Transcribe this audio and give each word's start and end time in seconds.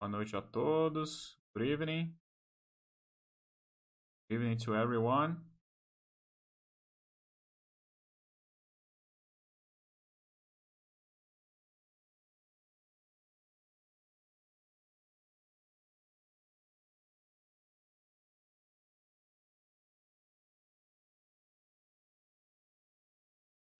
Boa 0.00 0.08
noite 0.08 0.36
a 0.36 0.40
todos. 0.40 1.36
Good 1.52 1.66
evening. 1.66 2.14
Good 4.28 4.36
evening 4.36 4.58
to 4.58 4.76
everyone. 4.76 5.38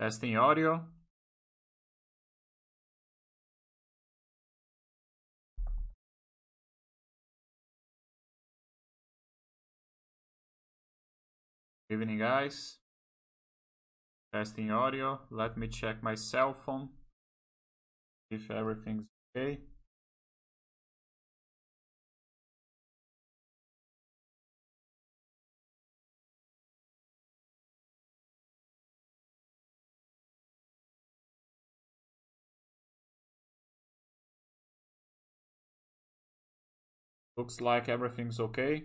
Testing 0.01 0.37
audio. 0.37 0.98
Evening, 11.91 12.19
guys. 12.19 12.79
Testing 14.33 14.71
audio. 14.71 15.21
Let 15.31 15.59
me 15.59 15.69
check 15.69 16.03
my 16.03 16.15
cell 16.15 16.55
phone 16.55 16.89
if 18.31 18.51
everything's 18.51 19.07
okay. 19.37 19.61
Looks 37.39 37.63
like 37.63 37.89
everything's 37.89 38.39
okay. 38.39 38.85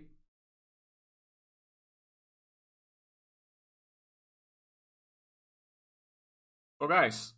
So 6.84 6.88
guys, 6.88 7.32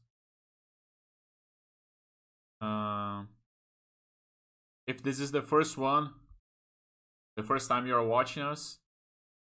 uh, 2.61 3.22
if 4.88 5.05
this 5.05 5.20
is 5.20 5.30
the 5.30 5.41
first 5.41 5.78
one, 5.78 6.11
the 7.36 7.44
first 7.44 7.69
time 7.69 7.86
you 7.86 7.94
are 7.94 8.05
watching 8.05 8.42
us, 8.42 8.80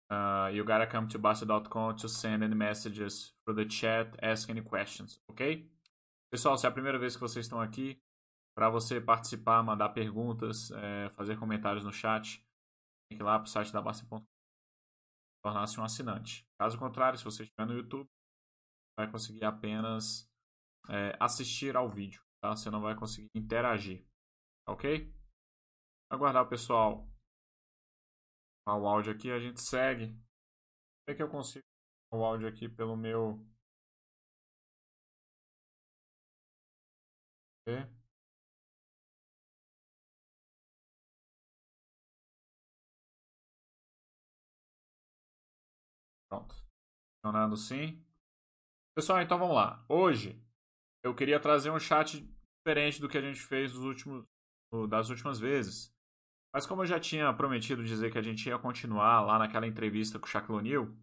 uh, 0.09 0.49
you 0.51 0.63
gotta 0.63 0.87
come 0.87 1.07
to 1.09 1.19
Basta.com 1.19 1.97
to 1.97 2.09
send 2.09 2.43
any 2.43 2.55
messages 2.55 3.33
for 3.45 3.53
the 3.53 3.65
chat, 3.65 4.07
ask 4.23 4.49
any 4.49 4.61
questions, 4.61 5.19
ok? 5.29 5.63
Pessoal, 6.31 6.57
se 6.57 6.65
é 6.65 6.69
a 6.69 6.71
primeira 6.71 6.97
vez 6.97 7.15
que 7.15 7.21
vocês 7.21 7.45
estão 7.45 7.61
aqui, 7.61 8.01
para 8.57 8.71
você 8.71 8.99
participar, 8.99 9.61
mandar 9.61 9.89
perguntas, 9.89 10.71
é, 10.71 11.09
fazer 11.09 11.37
comentários 11.37 11.85
no 11.85 11.93
chat, 11.93 12.43
tem 13.11 13.19
que 13.19 13.23
ir 13.23 13.25
lá 13.25 13.37
para 13.37 13.45
o 13.45 13.47
site 13.47 13.71
da 13.71 13.79
Basta.com 13.79 14.25
tornar-se 15.43 15.79
um 15.79 15.83
assinante. 15.83 16.47
Caso 16.57 16.79
contrário, 16.79 17.19
se 17.19 17.25
você 17.25 17.43
estiver 17.43 17.67
no 17.67 17.73
YouTube, 17.73 18.09
vai 18.97 19.09
conseguir 19.09 19.45
apenas 19.45 20.29
é, 20.89 21.17
assistir 21.19 21.75
ao 21.75 21.89
vídeo, 21.89 22.21
tá? 22.41 22.55
Você 22.55 22.69
não 22.69 22.81
vai 22.81 22.95
conseguir 22.95 23.29
interagir, 23.35 24.05
ok? 24.67 25.13
Aguardar 26.11 26.43
o 26.43 26.49
pessoal 26.49 27.07
o 28.65 28.87
áudio 28.87 29.11
aqui, 29.13 29.29
a 29.31 29.39
gente 29.39 29.61
segue. 29.61 30.07
Como 30.07 31.09
é 31.09 31.15
que 31.15 31.23
eu 31.23 31.29
consigo 31.29 31.65
o 32.13 32.23
áudio 32.23 32.47
aqui 32.47 32.69
pelo 32.69 32.95
meu... 32.95 33.45
Okay. 37.67 37.87
Pronto. 46.29 46.55
Funcionando 47.21 47.55
sim. 47.57 48.02
Pessoal, 48.95 49.21
então 49.23 49.39
vamos 49.39 49.55
lá. 49.55 49.83
Hoje 49.89 50.39
eu 51.03 51.15
queria 51.15 51.39
trazer 51.39 51.71
um 51.71 51.79
chat 51.79 52.21
diferente 52.59 53.01
do 53.01 53.09
que 53.09 53.17
a 53.17 53.21
gente 53.21 53.39
fez 53.39 53.75
últimos, 53.75 54.23
das 54.87 55.09
últimas 55.09 55.39
vezes. 55.39 55.91
Mas 56.53 56.67
como 56.67 56.83
eu 56.83 56.85
já 56.85 56.99
tinha 56.99 57.33
prometido 57.33 57.83
dizer 57.83 58.11
que 58.11 58.19
a 58.19 58.21
gente 58.21 58.47
ia 58.47 58.59
continuar 58.59 59.21
lá 59.21 59.39
naquela 59.39 59.65
entrevista 59.65 60.19
com 60.19 60.27
o 60.27 60.29
Shaquille 60.29 60.59
O'Neal, 60.59 60.95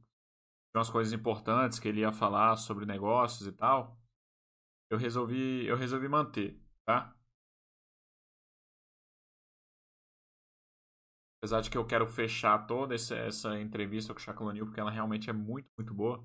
umas 0.73 0.89
coisas 0.89 1.13
importantes 1.13 1.81
que 1.81 1.89
ele 1.89 2.03
ia 2.03 2.13
falar 2.13 2.57
sobre 2.57 2.87
negócios 2.87 3.49
e 3.49 3.53
tal, 3.53 3.99
eu 4.89 4.97
resolvi, 4.97 5.67
eu 5.67 5.77
resolvi 5.77 6.09
manter, 6.09 6.63
tá? 6.87 7.13
Apesar 11.43 11.61
de 11.61 11.71
que 11.71 11.77
eu 11.77 11.85
quero 11.85 12.07
fechar 12.07 12.69
toda 12.69 12.95
essa, 12.95 13.17
essa 13.17 13.59
entrevista 13.59 14.15
com 14.15 14.21
o 14.21 14.23
Shaquille 14.23 14.49
O'Neal, 14.49 14.67
porque 14.67 14.79
ela 14.79 14.93
realmente 14.93 15.29
é 15.29 15.33
muito, 15.33 15.69
muito 15.77 15.93
boa. 15.93 16.25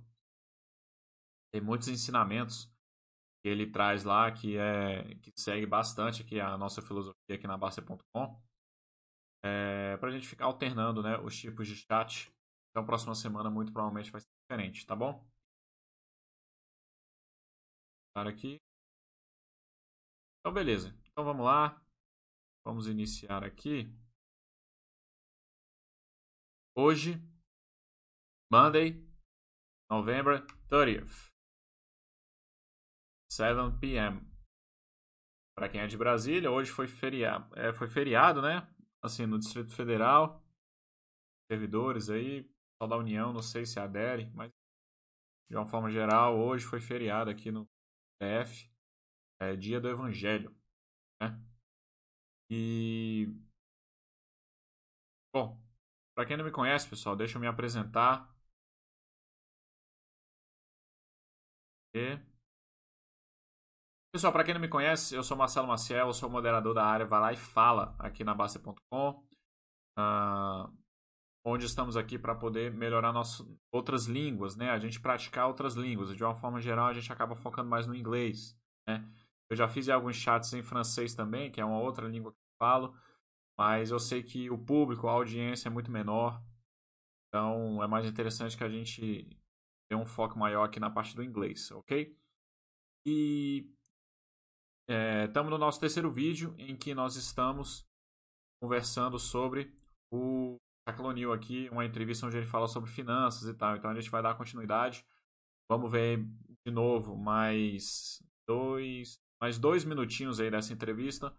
Tem 1.55 1.61
muitos 1.61 1.87
ensinamentos 1.87 2.69
que 3.41 3.47
ele 3.47 3.71
traz 3.71 4.03
lá 4.03 4.29
que 4.29 4.57
é 4.57 5.15
que 5.19 5.31
segue 5.37 5.65
bastante 5.65 6.21
aqui 6.21 6.37
a 6.37 6.57
nossa 6.57 6.81
filosofia 6.81 7.33
aqui 7.33 7.47
na 7.47 7.57
Basta.com. 7.57 8.43
É, 9.41 9.95
para 9.95 10.09
a 10.09 10.11
gente 10.11 10.27
ficar 10.27 10.47
alternando 10.47 11.01
né, 11.01 11.17
os 11.19 11.33
tipos 11.39 11.65
de 11.65 11.77
chat. 11.77 12.29
Então, 12.69 12.85
próxima 12.85 13.15
semana, 13.15 13.49
muito 13.49 13.71
provavelmente, 13.71 14.11
vai 14.11 14.19
ser 14.19 14.27
diferente, 14.41 14.85
tá 14.85 14.97
bom? 14.97 15.25
Para 18.13 18.31
aqui. 18.31 18.57
Então, 20.41 20.53
beleza. 20.53 20.93
Então, 21.09 21.23
vamos 21.23 21.45
lá. 21.45 21.81
Vamos 22.65 22.85
iniciar 22.85 23.45
aqui. 23.45 23.89
Hoje, 26.75 27.13
Monday, 28.51 29.01
November 29.89 30.45
30th. 30.69 31.34
7 33.35 33.77
p.m. 33.79 34.21
Para 35.57 35.67
quem 35.67 35.81
é 35.81 35.87
de 35.87 35.97
Brasília, 35.97 36.49
hoje 36.49 36.71
foi 36.71 36.87
feriado, 36.87 37.53
é, 37.59 37.73
foi 37.73 37.87
feriado, 37.87 38.41
né? 38.41 38.65
Assim, 39.01 39.25
no 39.25 39.37
Distrito 39.37 39.73
Federal. 39.73 40.41
Servidores 41.51 42.09
aí, 42.09 42.49
só 42.81 42.87
da 42.87 42.97
União, 42.97 43.33
não 43.33 43.41
sei 43.41 43.65
se 43.65 43.79
adere, 43.79 44.31
mas 44.33 44.51
de 45.49 45.55
uma 45.55 45.65
forma 45.65 45.91
geral, 45.91 46.37
hoje 46.39 46.65
foi 46.65 46.79
feriado 46.79 47.29
aqui 47.29 47.51
no 47.51 47.67
DF. 48.21 48.71
É 49.39 49.55
dia 49.55 49.81
do 49.81 49.89
Evangelho, 49.89 50.55
né? 51.21 51.37
E 52.49 53.27
bom, 55.33 55.61
para 56.15 56.25
quem 56.25 56.37
não 56.37 56.45
me 56.45 56.51
conhece, 56.51 56.89
pessoal, 56.89 57.15
deixa 57.15 57.37
eu 57.37 57.41
me 57.41 57.47
apresentar. 57.47 58.33
E 61.93 62.19
Pessoal, 64.15 64.31
para 64.31 64.45
quem 64.45 64.53
não 64.53 64.61
me 64.61 64.69
conhece, 64.69 65.13
eu 65.13 65.21
sou 65.21 65.35
Marcelo 65.35 65.67
Maciel, 65.67 66.13
sou 66.13 66.29
moderador 66.29 66.73
da 66.73 66.85
área 66.85 67.05
Vai 67.05 67.19
lá 67.19 67.33
e 67.33 67.35
fala 67.35 67.93
aqui 67.99 68.23
na 68.23 68.33
Basta.com, 68.33 69.09
uh, 69.09 69.21
ah, 69.97 70.71
onde 71.43 71.65
estamos 71.65 71.97
aqui 71.97 72.17
para 72.17 72.33
poder 72.33 72.73
melhorar 72.73 73.11
nossas 73.11 73.45
outras 73.73 74.05
línguas, 74.05 74.55
né? 74.55 74.69
A 74.69 74.79
gente 74.79 75.01
praticar 75.01 75.47
outras 75.47 75.73
línguas. 75.73 76.15
De 76.15 76.23
uma 76.23 76.33
forma 76.33 76.61
geral, 76.61 76.87
a 76.87 76.93
gente 76.93 77.11
acaba 77.11 77.35
focando 77.35 77.69
mais 77.69 77.87
no 77.87 77.93
inglês, 77.93 78.57
né? 78.87 79.05
Eu 79.49 79.57
já 79.57 79.67
fiz 79.67 79.89
alguns 79.89 80.15
chats 80.15 80.53
em 80.53 80.63
francês 80.63 81.13
também, 81.13 81.51
que 81.51 81.59
é 81.59 81.65
uma 81.65 81.81
outra 81.81 82.07
língua 82.07 82.31
que 82.31 82.37
eu 82.37 82.57
falo, 82.57 82.97
mas 83.59 83.91
eu 83.91 83.99
sei 83.99 84.23
que 84.23 84.49
o 84.49 84.57
público, 84.57 85.09
a 85.09 85.11
audiência 85.11 85.67
é 85.67 85.69
muito 85.69 85.91
menor, 85.91 86.41
então 87.27 87.83
é 87.83 87.87
mais 87.87 88.05
interessante 88.05 88.55
que 88.55 88.63
a 88.63 88.69
gente 88.69 89.27
dê 89.91 89.95
um 89.97 90.05
foco 90.05 90.39
maior 90.39 90.63
aqui 90.63 90.79
na 90.79 90.89
parte 90.89 91.13
do 91.17 91.21
inglês, 91.21 91.69
ok? 91.71 92.17
E 93.05 93.75
Estamos 94.87 95.49
é, 95.49 95.51
no 95.51 95.57
nosso 95.57 95.79
terceiro 95.79 96.11
vídeo 96.11 96.53
em 96.59 96.77
que 96.77 96.93
nós 96.93 97.15
estamos 97.15 97.83
conversando 98.61 99.17
sobre 99.17 99.75
o 100.13 100.57
Shaquille 100.87 101.31
aqui, 101.33 101.67
uma 101.71 101.83
entrevista 101.83 102.27
onde 102.27 102.37
ele 102.37 102.45
fala 102.45 102.67
sobre 102.67 102.91
finanças 102.91 103.47
e 103.49 103.53
tal. 103.55 103.75
Então 103.75 103.89
a 103.89 103.95
gente 103.95 104.11
vai 104.11 104.21
dar 104.21 104.35
continuidade. 104.35 105.03
Vamos 105.67 105.91
ver 105.91 106.23
de 106.65 106.71
novo 106.71 107.17
mais 107.17 108.23
dois, 108.47 109.19
mais 109.41 109.57
dois 109.57 109.83
minutinhos 109.83 110.39
aí 110.39 110.51
dessa 110.51 110.71
entrevista, 110.71 111.35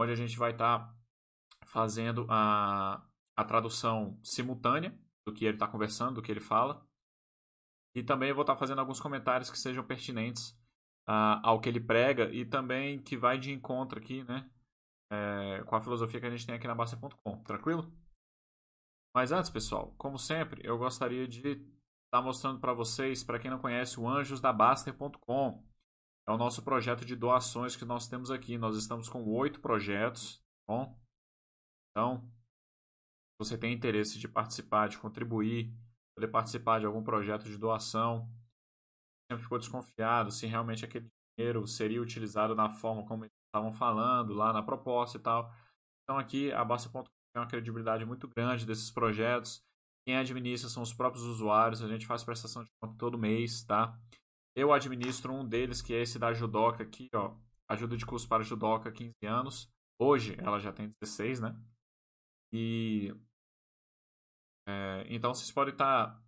onde 0.00 0.12
a 0.12 0.16
gente 0.16 0.38
vai 0.38 0.52
estar 0.52 0.78
tá 0.78 0.96
fazendo 1.66 2.26
a, 2.30 3.06
a 3.36 3.44
tradução 3.44 4.18
simultânea 4.22 4.98
do 5.26 5.34
que 5.34 5.44
ele 5.44 5.56
está 5.56 5.68
conversando, 5.68 6.14
do 6.14 6.22
que 6.22 6.32
ele 6.32 6.40
fala. 6.40 6.82
E 7.94 8.02
também 8.02 8.32
vou 8.32 8.42
estar 8.42 8.54
tá 8.54 8.58
fazendo 8.58 8.78
alguns 8.78 9.00
comentários 9.00 9.50
que 9.50 9.58
sejam 9.58 9.86
pertinentes 9.86 10.58
uh, 11.08 11.40
ao 11.42 11.60
que 11.60 11.68
ele 11.68 11.80
prega 11.80 12.32
e 12.32 12.44
também 12.44 13.02
que 13.02 13.16
vai 13.16 13.38
de 13.38 13.52
encontro 13.52 13.98
aqui, 13.98 14.24
né? 14.24 14.50
É, 15.10 15.62
com 15.64 15.76
a 15.76 15.80
filosofia 15.80 16.18
que 16.20 16.26
a 16.26 16.30
gente 16.30 16.44
tem 16.44 16.56
aqui 16.56 16.66
na 16.66 16.74
Basta.com, 16.74 17.42
tranquilo? 17.44 17.92
Mas 19.14 19.32
antes, 19.32 19.48
pessoal, 19.48 19.94
como 19.96 20.18
sempre, 20.18 20.60
eu 20.66 20.76
gostaria 20.76 21.26
de 21.26 21.52
estar 21.52 21.62
tá 22.10 22.22
mostrando 22.22 22.60
para 22.60 22.74
vocês, 22.74 23.22
para 23.22 23.38
quem 23.38 23.50
não 23.50 23.58
conhece, 23.58 23.98
o 23.98 24.08
anjosdabaster.com. 24.08 25.64
É 26.28 26.32
o 26.32 26.36
nosso 26.36 26.62
projeto 26.64 27.04
de 27.04 27.14
doações 27.14 27.76
que 27.76 27.84
nós 27.84 28.08
temos 28.08 28.30
aqui. 28.32 28.58
Nós 28.58 28.76
estamos 28.76 29.08
com 29.08 29.24
oito 29.24 29.60
projetos, 29.60 30.38
tá 30.66 30.74
bom? 30.74 31.00
Então, 31.90 32.20
se 32.20 33.38
você 33.38 33.56
tem 33.56 33.72
interesse 33.72 34.18
de 34.18 34.26
participar, 34.26 34.88
de 34.88 34.98
contribuir, 34.98 35.72
poder 36.16 36.28
participar 36.28 36.80
de 36.80 36.86
algum 36.86 37.02
projeto 37.02 37.44
de 37.44 37.56
doação, 37.56 38.28
sempre 39.30 39.42
ficou 39.42 39.58
desconfiado 39.58 40.30
se 40.30 40.46
realmente 40.46 40.84
aquele 40.84 41.08
dinheiro 41.36 41.66
seria 41.66 42.00
utilizado 42.00 42.54
na 42.54 42.70
forma 42.70 43.04
como 43.06 43.24
eles 43.24 43.34
estavam 43.46 43.72
falando 43.72 44.32
lá 44.32 44.52
na 44.52 44.62
proposta 44.62 45.18
e 45.18 45.20
tal. 45.20 45.52
Então 46.02 46.18
aqui 46.18 46.52
a 46.52 46.64
Basta.com 46.64 47.02
tem 47.02 47.42
uma 47.42 47.48
credibilidade 47.48 48.04
muito 48.06 48.26
grande 48.26 48.64
desses 48.64 48.90
projetos. 48.90 49.62
Quem 50.06 50.16
administra 50.16 50.70
são 50.70 50.82
os 50.82 50.94
próprios 50.94 51.24
usuários, 51.24 51.82
a 51.82 51.88
gente 51.88 52.06
faz 52.06 52.24
prestação 52.24 52.64
de 52.64 52.70
conta 52.80 52.96
todo 52.96 53.18
mês, 53.18 53.62
tá? 53.64 53.98
Eu 54.54 54.72
administro 54.72 55.34
um 55.34 55.46
deles, 55.46 55.82
que 55.82 55.92
é 55.92 56.00
esse 56.00 56.18
da 56.18 56.32
Judoca 56.32 56.82
aqui, 56.82 57.10
ó. 57.14 57.36
Ajuda 57.68 57.96
de 57.96 58.06
curso 58.06 58.26
para 58.26 58.42
Judoca, 58.42 58.90
15 58.90 59.12
anos. 59.26 59.68
Hoje 60.00 60.34
ela 60.38 60.58
já 60.58 60.72
tem 60.72 60.94
16, 61.02 61.40
né? 61.40 61.54
E 62.52 63.12
é, 64.66 65.04
então 65.10 65.34
vocês 65.34 65.52
podem 65.52 65.74
estar 65.74 66.06
tá, 66.06 66.22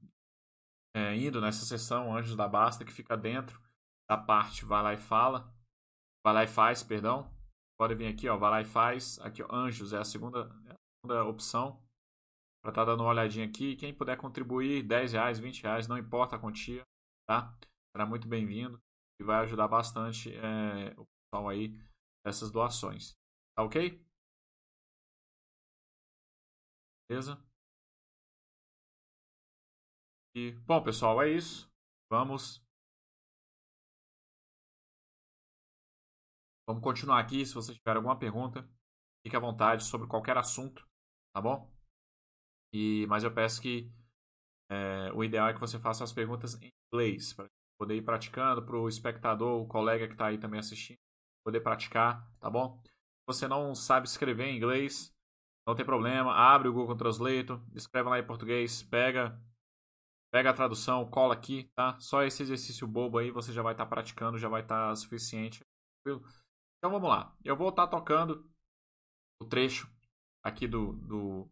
é, 0.95 1.17
indo 1.17 1.41
nessa 1.41 1.65
sessão 1.65 2.17
Anjos 2.17 2.37
da 2.37 2.49
Basta, 2.49 2.85
que 2.85 2.93
fica 2.93 3.17
dentro 3.17 3.61
da 4.09 4.17
parte 4.17 4.65
Vai 4.65 4.83
lá 4.83 4.95
e 4.95 4.97
fala. 4.97 5.53
Vai 6.25 6.35
lá 6.35 6.45
e 6.45 6.49
faz, 6.49 6.83
perdão. 6.83 7.31
Pode 7.79 7.95
vir 7.95 8.07
aqui, 8.07 8.29
ó, 8.29 8.37
vai 8.37 8.51
lá 8.51 8.61
e 8.61 8.65
faz. 8.65 9.19
Aqui, 9.21 9.43
ó, 9.43 9.55
Anjos 9.55 9.93
é 9.93 9.99
a 9.99 10.05
segunda, 10.05 10.41
é 10.67 10.73
a 10.73 10.77
segunda 11.01 11.25
opção. 11.25 11.83
Para 12.63 12.71
estar 12.71 12.85
tá 12.85 12.93
dando 12.93 13.03
uma 13.03 13.11
olhadinha 13.11 13.47
aqui. 13.47 13.77
Quem 13.77 13.95
puder 13.95 14.17
contribuir, 14.17 14.83
10 14.83 15.13
reais, 15.13 15.39
20 15.39 15.63
reais, 15.63 15.87
não 15.87 15.97
importa 15.97 16.37
a 16.37 16.39
quantia, 16.39 16.83
tá? 17.29 17.57
Será 17.93 18.05
muito 18.05 18.27
bem-vindo 18.27 18.81
e 19.21 19.25
vai 19.25 19.39
ajudar 19.43 19.69
bastante 19.69 20.35
é, 20.35 20.95
o 20.97 21.07
pessoal 21.07 21.49
aí 21.49 21.79
dessas 22.25 22.51
doações. 22.51 23.17
Tá 23.57 23.63
ok? 23.63 24.05
Beleza? 27.09 27.48
Bom, 30.67 30.83
pessoal, 30.83 31.23
é 31.23 31.31
isso. 31.31 31.71
Vamos. 32.11 32.63
Vamos 36.67 36.83
continuar 36.83 37.21
aqui. 37.21 37.45
Se 37.47 37.55
você 37.55 37.75
tiver 37.75 37.97
alguma 37.97 38.19
pergunta, 38.19 38.69
fique 39.23 39.37
à 39.37 39.41
vontade 39.41 39.85
sobre 39.85 40.07
qualquer 40.07 40.37
assunto, 40.37 40.87
tá 41.35 41.41
bom? 41.41 41.71
E, 42.73 43.07
mas 43.09 43.25
eu 43.25 43.33
peço 43.33 43.61
que 43.63 43.91
é, 44.71 45.11
o 45.15 45.25
ideal 45.25 45.49
é 45.49 45.55
que 45.55 45.61
você 45.61 45.79
faça 45.79 46.05
as 46.05 46.13
perguntas 46.13 46.61
em 46.61 46.71
inglês, 46.93 47.33
para 47.33 47.49
poder 47.79 47.97
ir 47.97 48.03
praticando, 48.03 48.65
para 48.65 48.77
o 48.77 48.89
espectador, 48.89 49.63
o 49.63 49.67
colega 49.67 50.07
que 50.07 50.15
está 50.15 50.27
aí 50.27 50.39
também 50.39 50.61
assistindo, 50.61 50.99
poder 51.45 51.61
praticar, 51.61 52.31
tá 52.39 52.51
bom? 52.51 52.81
Se 52.85 52.91
você 53.27 53.49
não 53.49 53.75
sabe 53.75 54.07
escrever 54.07 54.47
em 54.49 54.57
inglês, 54.57 55.15
não 55.67 55.75
tem 55.75 55.85
problema, 55.85 56.33
abre 56.33 56.69
o 56.69 56.73
Google 56.73 56.97
Translate, 56.97 57.53
escreve 57.75 58.09
lá 58.09 58.19
em 58.19 58.27
português, 58.27 58.83
pega 58.83 59.41
Pega 60.31 60.51
a 60.51 60.55
tradução, 60.55 61.09
cola 61.11 61.35
aqui, 61.35 61.71
tá? 61.75 61.99
Só 62.01 62.23
esse 62.23 62.43
exercício 62.43 62.87
bobo 62.87 63.19
aí 63.19 63.31
você 63.31 63.53
já 63.53 63.63
vai 63.63 63.73
estar 63.73 63.85
tá 63.85 63.89
praticando, 63.89 64.39
já 64.39 64.49
vai 64.49 64.63
estar 64.63 64.89
tá 64.89 64.97
suficiente. 64.97 65.65
Então 66.07 66.91
vamos 66.91 67.09
lá. 67.09 67.35
Eu 67.45 67.57
vou 67.57 67.71
estar 67.71 67.87
tá 67.87 67.99
tocando 67.99 68.49
o 69.41 69.47
trecho 69.47 69.91
aqui 70.43 70.67
do, 70.67 70.93
do, 70.95 71.51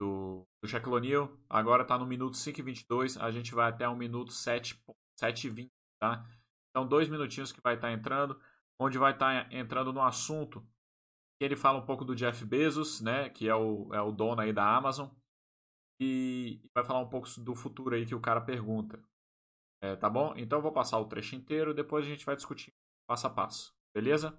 do, 0.00 0.46
do 0.62 0.68
Shaquille. 0.68 1.28
Agora 1.48 1.82
está 1.82 1.96
no 1.96 2.06
minuto 2.06 2.36
5 2.36 2.60
e 2.60 2.62
22. 2.62 3.16
A 3.16 3.30
gente 3.30 3.54
vai 3.54 3.70
até 3.70 3.88
o 3.88 3.96
minuto 3.96 4.32
7, 4.32 4.82
7 5.18 5.46
e 5.46 5.50
20, 5.50 5.72
tá? 6.00 6.26
Então, 6.70 6.86
dois 6.86 7.08
minutinhos 7.08 7.52
que 7.52 7.60
vai 7.62 7.74
estar 7.74 7.88
tá 7.88 7.94
entrando, 7.94 8.40
onde 8.78 8.98
vai 8.98 9.12
estar 9.12 9.48
tá 9.48 9.54
entrando 9.54 9.92
no 9.92 10.02
assunto 10.02 10.66
ele 11.38 11.56
fala 11.56 11.78
um 11.78 11.84
pouco 11.84 12.04
do 12.04 12.14
Jeff 12.14 12.44
Bezos, 12.44 13.00
né? 13.00 13.28
Que 13.28 13.48
é 13.48 13.54
o, 13.54 13.92
é 13.92 14.00
o 14.00 14.10
dono 14.10 14.40
aí 14.40 14.52
da 14.52 14.76
Amazon 14.76 15.08
e 16.00 16.60
vai 16.74 16.84
falar 16.84 17.00
um 17.00 17.08
pouco 17.08 17.28
do 17.40 17.54
futuro 17.54 17.94
aí 17.94 18.04
que 18.04 18.14
o 18.14 18.20
cara 18.20 18.40
pergunta. 18.40 18.98
É, 19.82 19.94
tá 19.96 20.08
bom? 20.08 20.34
Então 20.36 20.58
eu 20.58 20.62
vou 20.62 20.72
passar 20.72 20.98
o 20.98 21.04
trecho 21.04 21.36
inteiro, 21.36 21.74
depois 21.74 22.04
a 22.04 22.08
gente 22.08 22.24
vai 22.24 22.36
discutir 22.36 22.72
passo 23.06 23.26
a 23.26 23.30
passo. 23.30 23.72
Beleza? 23.94 24.36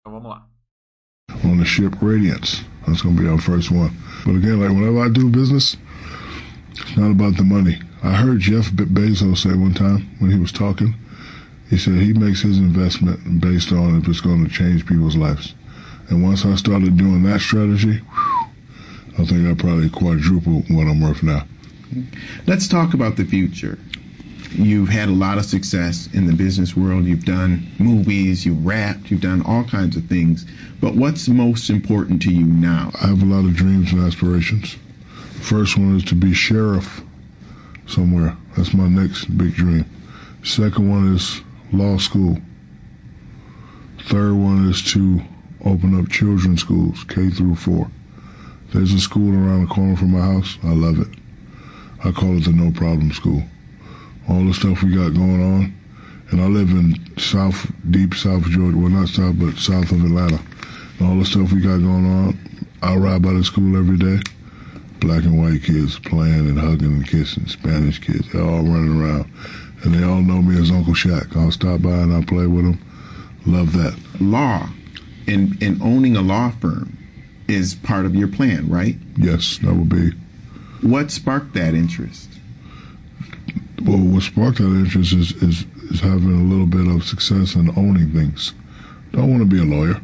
Então 0.00 0.12
vamos 0.12 0.28
lá. 0.28 0.48
On 1.44 1.58
the 1.58 1.64
ship 1.64 1.96
Radiance. 2.00 2.64
That's 2.86 3.02
going 3.02 3.16
to 3.16 3.22
be 3.22 3.28
our 3.28 3.40
first 3.40 3.70
one. 3.70 3.90
But 4.24 4.36
again, 4.36 4.60
like 4.60 4.70
whenever 4.70 5.04
I 5.04 5.08
do 5.08 5.28
business, 5.28 5.76
it's 6.70 6.96
not 6.96 7.10
about 7.10 7.36
the 7.36 7.42
money. 7.42 7.80
I 8.02 8.12
heard 8.12 8.38
Jeff 8.38 8.70
Bezos 8.70 9.38
say 9.38 9.54
one 9.54 9.74
time 9.74 10.08
when 10.20 10.30
he 10.30 10.38
was 10.38 10.52
talking, 10.52 10.94
he 11.68 11.76
said 11.76 11.94
he 11.94 12.12
makes 12.12 12.42
his 12.42 12.58
investment 12.58 13.40
based 13.40 13.72
on 13.72 13.98
if 13.98 14.08
it's 14.08 14.20
going 14.20 14.44
to 14.44 14.50
change 14.50 14.86
people's 14.86 15.16
lives. 15.16 15.54
And 16.08 16.22
once 16.22 16.44
I 16.44 16.54
started 16.54 16.96
doing 16.96 17.24
that 17.24 17.40
strategy, 17.40 18.02
I 19.18 19.24
think 19.24 19.48
I 19.48 19.54
probably 19.54 19.88
quadruple 19.88 20.62
what 20.68 20.86
I'm 20.86 21.00
worth 21.00 21.22
now. 21.22 21.46
Let's 22.46 22.68
talk 22.68 22.92
about 22.92 23.16
the 23.16 23.24
future. 23.24 23.78
You've 24.52 24.90
had 24.90 25.08
a 25.08 25.12
lot 25.12 25.38
of 25.38 25.44
success 25.44 26.08
in 26.12 26.26
the 26.26 26.32
business 26.32 26.76
world. 26.76 27.04
You've 27.04 27.24
done 27.24 27.66
movies, 27.78 28.44
you've 28.44 28.64
rapped, 28.64 29.10
you've 29.10 29.20
done 29.20 29.42
all 29.44 29.64
kinds 29.64 29.96
of 29.96 30.04
things. 30.06 30.44
But 30.80 30.94
what's 30.94 31.28
most 31.28 31.70
important 31.70 32.22
to 32.22 32.30
you 32.30 32.44
now? 32.44 32.90
I 33.00 33.08
have 33.08 33.22
a 33.22 33.26
lot 33.26 33.44
of 33.44 33.54
dreams 33.54 33.92
and 33.92 34.02
aspirations. 34.02 34.76
First 35.40 35.76
one 35.76 35.96
is 35.96 36.04
to 36.04 36.14
be 36.14 36.32
sheriff 36.32 37.02
somewhere. 37.86 38.36
That's 38.56 38.74
my 38.74 38.88
next 38.88 39.36
big 39.36 39.54
dream. 39.54 39.86
Second 40.42 40.90
one 40.90 41.14
is 41.14 41.40
law 41.72 41.98
school. 41.98 42.38
Third 44.04 44.34
one 44.34 44.68
is 44.68 44.82
to 44.92 45.22
open 45.64 45.98
up 45.98 46.10
children's 46.10 46.60
schools, 46.60 47.04
K 47.04 47.30
through 47.30 47.56
4. 47.56 47.90
There's 48.76 48.92
a 48.92 49.00
school 49.00 49.32
around 49.32 49.62
the 49.62 49.74
corner 49.74 49.96
from 49.96 50.10
my 50.12 50.20
house. 50.20 50.58
I 50.62 50.74
love 50.74 51.00
it. 51.00 51.08
I 52.04 52.12
call 52.12 52.36
it 52.36 52.44
the 52.44 52.52
No 52.52 52.70
Problem 52.70 53.10
School. 53.10 53.42
All 54.28 54.44
the 54.44 54.52
stuff 54.52 54.82
we 54.82 54.94
got 54.94 55.14
going 55.14 55.42
on, 55.42 55.74
and 56.30 56.42
I 56.42 56.44
live 56.44 56.68
in 56.68 56.94
South, 57.16 57.72
deep 57.90 58.12
South 58.12 58.42
Georgia. 58.42 58.76
Well, 58.76 58.90
not 58.90 59.08
South, 59.08 59.38
but 59.38 59.56
south 59.56 59.92
of 59.92 60.04
Atlanta. 60.04 60.38
And 60.98 61.08
all 61.08 61.18
the 61.18 61.24
stuff 61.24 61.52
we 61.52 61.62
got 61.62 61.78
going 61.78 62.04
on, 62.04 62.38
I 62.82 62.96
ride 62.96 63.22
by 63.22 63.32
the 63.32 63.42
school 63.44 63.78
every 63.78 63.96
day. 63.96 64.20
Black 65.00 65.24
and 65.24 65.40
white 65.40 65.62
kids 65.62 65.98
playing 65.98 66.46
and 66.46 66.60
hugging 66.60 66.92
and 66.92 67.08
kissing. 67.08 67.46
Spanish 67.46 67.98
kids, 67.98 68.30
they're 68.30 68.42
all 68.42 68.62
running 68.62 69.00
around, 69.00 69.32
and 69.84 69.94
they 69.94 70.04
all 70.04 70.20
know 70.20 70.42
me 70.42 70.60
as 70.60 70.70
Uncle 70.70 70.92
Shaq. 70.92 71.34
I'll 71.34 71.50
stop 71.50 71.80
by 71.80 71.96
and 71.96 72.12
I'll 72.12 72.22
play 72.24 72.46
with 72.46 72.66
them. 72.66 72.78
Love 73.46 73.72
that. 73.72 73.98
Law 74.20 74.68
and 75.26 75.56
and 75.62 75.80
owning 75.80 76.14
a 76.14 76.20
law 76.20 76.50
firm 76.50 77.05
is 77.48 77.74
part 77.74 78.06
of 78.06 78.14
your 78.14 78.28
plan, 78.28 78.68
right? 78.68 78.96
Yes, 79.16 79.58
that 79.62 79.74
would 79.74 79.88
be. 79.88 80.10
What 80.86 81.10
sparked 81.10 81.54
that 81.54 81.74
interest? 81.74 82.28
Well, 83.82 83.98
what 83.98 84.22
sparked 84.22 84.58
that 84.58 84.64
interest 84.64 85.12
is, 85.12 85.32
is, 85.42 85.64
is 85.90 86.00
having 86.00 86.34
a 86.34 86.44
little 86.44 86.66
bit 86.66 86.86
of 86.86 87.04
success 87.04 87.54
in 87.54 87.70
owning 87.76 88.12
things. 88.12 88.52
Don't 89.12 89.30
want 89.30 89.42
to 89.42 89.48
be 89.48 89.60
a 89.60 89.64
lawyer. 89.64 90.00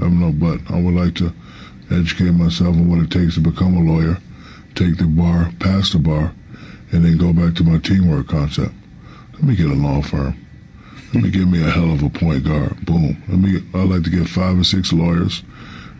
I'm 0.00 0.20
no 0.20 0.30
but. 0.30 0.60
I 0.70 0.80
would 0.80 0.94
like 0.94 1.14
to 1.16 1.32
educate 1.90 2.32
myself 2.32 2.76
on 2.76 2.88
what 2.88 3.00
it 3.00 3.10
takes 3.10 3.34
to 3.34 3.40
become 3.40 3.76
a 3.76 3.80
lawyer, 3.80 4.18
take 4.74 4.98
the 4.98 5.06
bar, 5.06 5.52
pass 5.58 5.92
the 5.92 5.98
bar, 5.98 6.34
and 6.92 7.04
then 7.04 7.16
go 7.16 7.32
back 7.32 7.54
to 7.56 7.64
my 7.64 7.78
teamwork 7.78 8.28
concept. 8.28 8.74
Let 9.34 9.42
me 9.42 9.56
get 9.56 9.66
a 9.66 9.74
law 9.74 10.02
firm. 10.02 10.44
Let 11.14 11.24
me 11.24 11.30
get 11.30 11.48
me 11.48 11.62
a 11.66 11.70
hell 11.70 11.92
of 11.92 12.02
a 12.02 12.10
point 12.10 12.44
guard. 12.44 12.84
Boom. 12.84 13.22
Let 13.28 13.38
me. 13.38 13.62
I 13.74 13.84
like 13.84 14.04
to 14.04 14.10
get 14.10 14.28
five 14.28 14.58
or 14.58 14.64
six 14.64 14.92
lawyers 14.92 15.42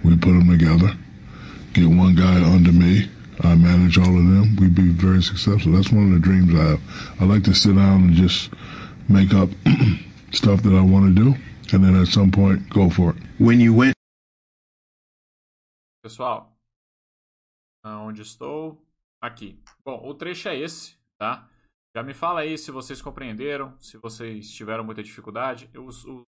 we 0.05 0.17
put 0.17 0.33
them 0.33 0.49
together, 0.49 0.97
get 1.73 1.87
one 1.87 2.14
guy 2.14 2.43
under 2.43 2.73
me. 2.73 3.11
I 3.40 3.55
manage 3.55 3.99
all 3.99 4.19
of 4.19 4.25
them. 4.26 4.57
We'd 4.57 4.75
be 4.75 4.88
very 4.88 5.23
successful. 5.23 5.73
That's 5.73 5.93
one 5.93 6.07
of 6.07 6.12
the 6.12 6.19
dreams 6.19 6.52
I 6.55 6.71
have. 6.71 6.81
I 7.21 7.25
like 7.25 7.45
to 7.45 7.55
sit 7.55 7.76
down 7.76 8.02
and 8.09 8.14
just 8.14 8.50
make 9.09 9.33
up 9.33 9.49
stuff 10.33 10.62
that 10.62 10.75
I 10.75 10.81
want 10.81 11.14
to 11.14 11.23
do, 11.25 11.37
and 11.73 11.85
then 11.85 11.95
at 12.00 12.09
some 12.09 12.33
point 12.33 12.69
go 12.69 12.90
for 12.90 13.11
it. 13.11 13.17
When 13.38 13.61
you 13.61 13.75
went. 13.75 13.95
Pessoal, 16.02 16.52
ah, 17.85 18.02
onde 18.02 18.23
estou? 18.23 18.85
Aqui. 19.21 19.59
Bom, 19.85 20.00
o 20.05 20.14
trecho 20.14 20.49
é 20.49 20.57
esse, 20.57 20.97
tá? 21.19 21.49
Já 21.95 22.02
me 22.02 22.14
fala 22.14 22.40
aí 22.40 22.57
se 22.57 22.71
vocês 22.71 23.02
compreenderam, 23.02 23.75
se 23.78 23.97
vocês 23.99 24.50
tiveram 24.52 24.85
muita 24.85 25.02
dificuldade. 25.02 25.69
Eu, 25.73 25.88
o, 25.88 26.23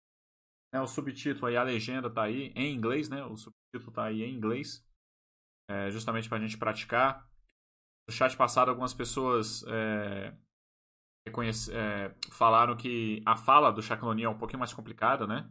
né, 0.72 0.80
o 0.80 0.86
subtítulo 0.86 1.46
aí, 1.46 1.56
a 1.56 1.62
legenda 1.62 2.10
tá 2.10 2.24
aí 2.24 2.52
em 2.54 2.74
inglês, 2.74 3.08
né? 3.08 3.24
O 3.24 3.36
subtítulo 3.36 3.92
tá 3.92 4.04
aí 4.04 4.22
em 4.22 4.34
inglês. 4.34 4.84
É, 5.70 5.90
justamente 5.90 6.28
para 6.28 6.38
a 6.38 6.40
gente 6.40 6.58
praticar. 6.58 7.28
No 8.08 8.14
chat 8.14 8.36
passado, 8.36 8.70
algumas 8.70 8.94
pessoas 8.94 9.62
é, 9.66 10.34
é, 11.72 12.14
falaram 12.30 12.76
que 12.76 13.22
a 13.26 13.36
fala 13.36 13.70
do 13.70 13.82
Shakloni 13.82 14.22
é 14.22 14.28
um 14.28 14.38
pouquinho 14.38 14.58
mais 14.58 14.72
complicada, 14.72 15.26
né? 15.26 15.50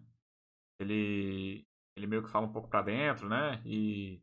Ele, 0.80 1.66
ele 1.96 2.08
meio 2.08 2.24
que 2.24 2.30
fala 2.30 2.48
um 2.48 2.52
pouco 2.52 2.70
para 2.70 2.82
dentro, 2.82 3.30
né? 3.30 3.62
E 3.66 4.22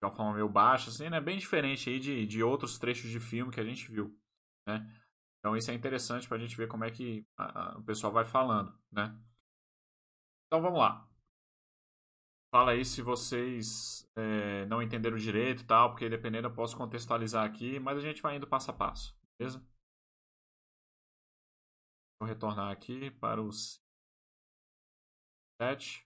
de 0.00 0.06
uma 0.06 0.12
forma 0.12 0.34
meio 0.34 0.48
baixa, 0.48 0.90
assim, 0.90 1.10
né? 1.10 1.20
Bem 1.20 1.38
diferente 1.38 1.90
aí 1.90 1.98
de, 1.98 2.26
de 2.26 2.42
outros 2.42 2.78
trechos 2.78 3.10
de 3.10 3.20
filme 3.20 3.52
que 3.52 3.60
a 3.60 3.64
gente 3.64 3.90
viu, 3.90 4.16
né? 4.66 4.86
Então 5.38 5.56
isso 5.56 5.70
é 5.70 5.74
interessante 5.74 6.26
para 6.26 6.36
a 6.36 6.40
gente 6.40 6.56
ver 6.56 6.68
como 6.68 6.84
é 6.84 6.90
que 6.90 7.26
a, 7.36 7.74
a, 7.74 7.78
o 7.78 7.82
pessoal 7.82 8.12
vai 8.12 8.24
falando, 8.24 8.76
né? 8.90 9.14
Então 10.48 10.62
vamos 10.62 10.78
lá. 10.78 11.06
fala 12.50 12.72
aí 12.72 12.82
se 12.82 13.02
vocês 13.02 14.08
é, 14.16 14.64
não 14.64 14.82
entenderam 14.82 15.18
direito 15.18 15.62
e 15.62 15.66
tal, 15.66 15.90
porque 15.90 16.08
dependendo 16.08 16.48
eu 16.48 16.54
posso 16.54 16.74
contextualizar 16.74 17.44
aqui, 17.44 17.78
mas 17.78 17.98
a 17.98 18.00
gente 18.00 18.22
vai 18.22 18.36
indo 18.36 18.46
passo 18.46 18.70
a 18.70 18.74
passo, 18.74 19.14
beleza? 19.38 19.62
Vou 22.18 22.26
retornar 22.26 22.72
aqui 22.72 23.10
para 23.10 23.42
os 23.42 23.78
7. 25.60 26.02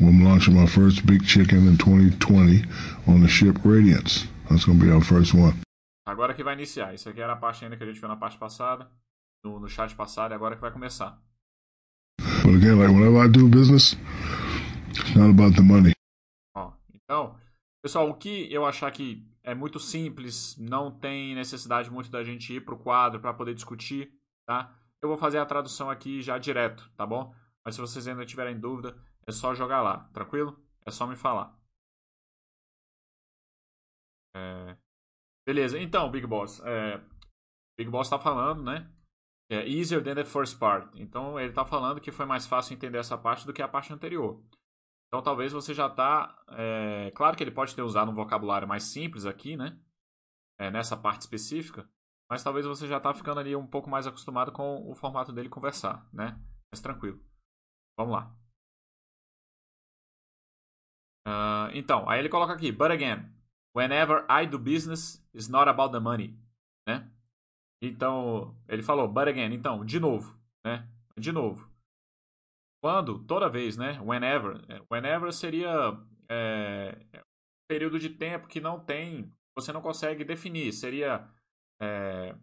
I'm 0.00 0.22
launching 0.22 0.54
my 0.54 0.66
first 0.66 1.06
big 1.06 1.24
chicken 1.24 1.66
in 1.66 1.76
2020 1.76 2.64
on 3.06 3.22
the 3.22 3.28
ship 3.28 3.64
Radiance. 3.64 4.26
That's 4.50 4.64
going 4.66 4.78
to 4.78 4.84
be 4.84 4.90
our 4.90 5.00
first 5.00 5.32
one. 5.32 5.62
Agora 6.04 6.34
que 6.34 6.42
vai 6.42 6.54
iniciar. 6.54 6.94
Isso 6.94 7.08
aqui 7.08 7.20
era 7.20 7.32
a 7.32 7.36
parte 7.36 7.64
ainda 7.64 7.76
que 7.76 7.82
a 7.82 7.86
gente 7.86 8.00
viu 8.00 8.08
na 8.08 8.16
parte 8.16 8.38
passada, 8.38 8.90
no, 9.44 9.60
no 9.60 9.68
chat 9.68 9.94
passado, 9.94 10.32
e 10.32 10.34
agora 10.34 10.54
que 10.54 10.60
vai 10.60 10.72
começar. 10.72 11.20
But 12.44 12.56
again, 12.56 12.78
like 12.78 12.92
whenever 12.92 13.24
I 13.24 13.28
do 13.28 13.48
business, 13.48 13.96
it's 14.90 15.14
not 15.14 15.30
about 15.30 15.54
the 15.54 15.62
money. 15.62 15.92
Ó, 16.56 16.72
então, 16.92 17.38
pessoal, 17.82 18.10
o 18.10 18.14
que 18.14 18.52
eu 18.52 18.66
achar 18.66 18.90
que 18.90 19.24
é 19.44 19.54
muito 19.54 19.78
simples, 19.78 20.56
não 20.58 20.90
tem 20.90 21.34
necessidade 21.34 21.90
muito 21.90 22.10
da 22.10 22.22
gente 22.22 22.52
ir 22.52 22.64
para 22.64 22.74
o 22.74 22.78
quadro 22.78 23.20
para 23.20 23.34
poder 23.34 23.54
discutir, 23.54 24.12
tá? 24.46 24.76
Eu 25.00 25.08
vou 25.08 25.18
fazer 25.18 25.38
a 25.38 25.46
tradução 25.46 25.90
aqui 25.90 26.20
já 26.22 26.38
direto, 26.38 26.90
tá 26.96 27.04
bom? 27.04 27.34
Mas 27.64 27.74
se 27.74 27.80
vocês 27.80 28.06
ainda 28.06 28.24
tiverem 28.24 28.58
dúvida, 28.58 28.96
é 29.26 29.32
só 29.32 29.54
jogar 29.54 29.82
lá, 29.82 29.98
tranquilo? 30.12 30.60
É 30.84 30.90
só 30.90 31.06
me 31.06 31.16
falar. 31.16 31.56
É... 34.34 34.76
Beleza, 35.46 35.78
então, 35.78 36.10
Big 36.10 36.26
Boss. 36.26 36.60
É... 36.60 36.98
Big 37.78 37.90
Boss 37.90 38.06
está 38.06 38.18
falando, 38.18 38.62
né? 38.62 38.90
É 39.50 39.68
easier 39.68 40.02
than 40.02 40.14
the 40.14 40.24
first 40.24 40.58
part. 40.58 40.88
Então, 41.00 41.38
ele 41.38 41.50
está 41.50 41.64
falando 41.64 42.00
que 42.00 42.12
foi 42.12 42.24
mais 42.24 42.46
fácil 42.46 42.74
entender 42.74 42.98
essa 42.98 43.18
parte 43.18 43.46
do 43.46 43.52
que 43.52 43.60
a 43.60 43.68
parte 43.68 43.92
anterior. 43.92 44.42
Então, 45.08 45.22
talvez 45.22 45.52
você 45.52 45.74
já 45.74 45.86
está... 45.86 46.42
É... 46.50 47.10
Claro 47.12 47.36
que 47.36 47.42
ele 47.42 47.50
pode 47.50 47.74
ter 47.74 47.82
usado 47.82 48.10
um 48.10 48.14
vocabulário 48.14 48.68
mais 48.68 48.84
simples 48.84 49.26
aqui, 49.26 49.56
né? 49.56 49.78
É, 50.58 50.70
nessa 50.70 50.96
parte 50.96 51.22
específica. 51.22 51.88
Mas 52.30 52.42
talvez 52.42 52.64
você 52.64 52.86
já 52.86 52.96
está 52.96 53.12
ficando 53.12 53.40
ali 53.40 53.54
um 53.54 53.66
pouco 53.66 53.90
mais 53.90 54.06
acostumado 54.06 54.52
com 54.52 54.90
o 54.90 54.94
formato 54.94 55.32
dele 55.32 55.50
conversar, 55.50 56.08
né? 56.12 56.40
Mas 56.70 56.80
tranquilo. 56.80 57.22
Vamos 57.98 58.14
lá. 58.14 58.34
Uh, 61.26 61.68
então, 61.74 62.08
aí 62.08 62.18
ele 62.18 62.28
coloca 62.28 62.52
aqui, 62.52 62.72
but 62.72 62.90
again, 62.90 63.30
whenever 63.74 64.24
I 64.28 64.46
do 64.46 64.58
business, 64.58 65.22
it's 65.34 65.48
not 65.48 65.68
about 65.68 65.92
the 65.92 66.00
money, 66.00 66.36
né? 66.86 67.10
Então, 67.82 68.56
ele 68.68 68.82
falou, 68.82 69.08
but 69.08 69.26
again, 69.28 69.52
então, 69.52 69.84
de 69.84 69.98
novo, 69.98 70.38
né? 70.64 70.88
De 71.18 71.32
novo. 71.32 71.70
Quando, 72.82 73.18
toda 73.24 73.48
vez, 73.48 73.76
né? 73.76 74.00
Whenever. 74.00 74.60
Whenever 74.90 75.32
seria 75.32 75.98
é, 76.28 76.96
um 77.16 77.66
período 77.68 77.98
de 77.98 78.10
tempo 78.10 78.48
que 78.48 78.60
não 78.60 78.78
tem, 78.78 79.32
você 79.56 79.72
não 79.72 79.82
consegue 79.82 80.24
definir. 80.24 80.72
Seria 80.72 81.28
é, 81.80 82.36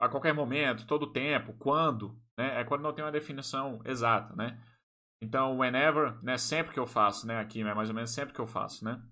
a 0.00 0.08
qualquer 0.08 0.34
momento, 0.34 0.86
todo 0.86 1.12
tempo, 1.12 1.52
quando, 1.54 2.20
né? 2.36 2.60
É 2.60 2.64
quando 2.64 2.82
não 2.82 2.92
tem 2.92 3.04
uma 3.04 3.12
definição 3.12 3.80
exata, 3.84 4.34
né? 4.34 4.60
Então, 5.22 5.58
whenever, 5.58 6.22
né, 6.22 6.36
sempre 6.36 6.74
que 6.74 6.78
eu 6.78 6.86
faço, 6.86 7.26
né, 7.26 7.38
aqui, 7.38 7.62
é 7.62 7.74
mais 7.74 7.88
ou 7.88 7.94
menos 7.94 8.10
sempre 8.10 8.34
que 8.34 8.40
eu 8.40 8.46
faço, 8.46 8.84
né? 8.84 9.02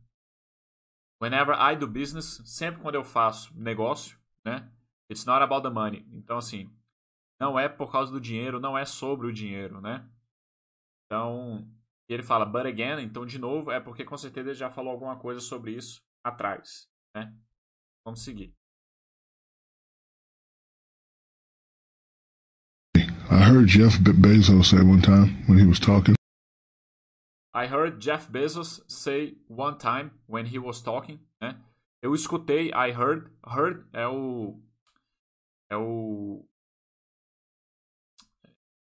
Whenever 1.23 1.55
I 1.55 1.77
do 1.77 1.87
business, 1.87 2.43
sempre 2.45 2.83
quando 2.83 2.97
eu 2.97 3.05
faço 3.05 3.57
negócio, 3.57 4.19
né? 4.45 4.69
It's 5.09 5.25
not 5.25 5.41
about 5.41 5.63
the 5.63 5.71
money. 5.73 6.05
Então, 6.11 6.37
assim, 6.37 6.69
não 7.41 7.57
é 7.57 7.69
por 7.69 7.93
causa 7.93 8.11
do 8.11 8.21
dinheiro, 8.21 8.59
não 8.59 8.77
é 8.77 8.85
sobre 8.85 9.29
o 9.29 9.33
dinheiro, 9.33 9.81
né? 9.81 10.05
Então, 11.07 11.65
ele 12.09 12.25
fala 12.25 12.45
but 12.45 12.67
again, 12.67 13.01
então 13.01 13.25
de 13.25 13.39
novo, 13.39 13.71
é 13.71 13.79
porque 13.79 14.05
com 14.05 14.17
certeza 14.17 14.49
ele 14.49 14.59
já 14.59 14.69
falou 14.69 14.91
alguma 14.91 15.17
coisa 15.17 15.39
sobre 15.39 15.77
isso 15.77 16.03
atrás, 16.25 16.89
né? 17.15 17.33
Vamos 18.05 18.25
seguir. 18.25 18.53
I 23.31 23.39
heard 23.39 23.69
Jeff 23.69 23.97
Bezos 23.99 24.71
say 24.71 24.81
one 24.81 25.01
time 25.01 25.45
when 25.47 25.61
he 25.61 25.67
was 25.67 25.79
talking. 25.79 26.17
I 27.55 27.67
heard 27.67 28.01
Jeff 28.01 28.31
Bezos 28.31 28.83
say 28.89 29.37
one 29.49 29.77
time 29.77 30.13
when 30.27 30.47
he 30.47 30.59
was 30.59 30.81
talking, 30.81 31.21
né? 31.41 31.61
Eu 32.03 32.15
escutei, 32.15 32.71
I 32.73 32.91
heard, 32.91 33.31
heard 33.47 33.87
é 33.93 34.07
o 34.09 34.59
é 35.71 35.77
o 35.77 36.45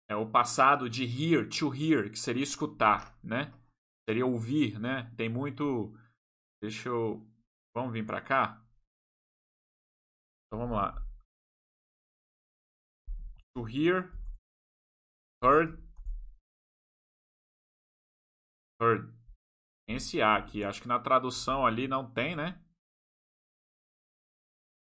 é 0.08 0.16
o 0.16 0.26
passado 0.26 0.88
de 0.88 1.04
hear, 1.04 1.48
to 1.48 1.74
hear, 1.74 2.10
que 2.10 2.18
seria 2.18 2.42
escutar, 2.42 3.16
né? 3.22 3.52
Seria 4.08 4.26
ouvir, 4.26 4.78
né? 4.78 5.12
Tem 5.16 5.28
muito 5.28 5.94
Deixa 6.62 6.88
eu 6.88 7.26
Vamos 7.74 7.92
vir 7.92 8.04
para 8.04 8.20
cá? 8.20 8.62
Então 10.46 10.58
vamos 10.58 10.76
lá. 10.76 11.02
To 13.54 13.68
hear 13.68 14.12
Heard. 15.42 15.81
Heard. 18.82 19.14
Esse 19.88 20.20
A 20.20 20.34
aqui. 20.34 20.64
Acho 20.64 20.82
que 20.82 20.88
na 20.88 20.98
tradução 20.98 21.64
ali 21.64 21.86
não 21.86 22.10
tem, 22.12 22.34
né? 22.34 22.60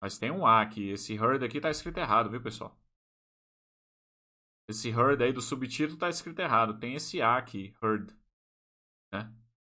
Mas 0.00 0.16
tem 0.16 0.30
um 0.30 0.46
A 0.46 0.62
aqui. 0.62 0.90
Esse 0.90 1.14
heard 1.14 1.42
aqui 1.42 1.60
tá 1.60 1.68
escrito 1.68 1.98
errado, 1.98 2.30
viu, 2.30 2.40
pessoal? 2.40 2.78
Esse 4.70 4.90
heard 4.90 5.20
aí 5.20 5.32
do 5.32 5.40
subtítulo 5.40 5.98
tá 5.98 6.08
escrito 6.08 6.38
errado. 6.38 6.78
Tem 6.78 6.94
esse 6.94 7.20
A 7.20 7.36
aqui, 7.36 7.74
heard. 7.82 8.12
Né? 9.12 9.34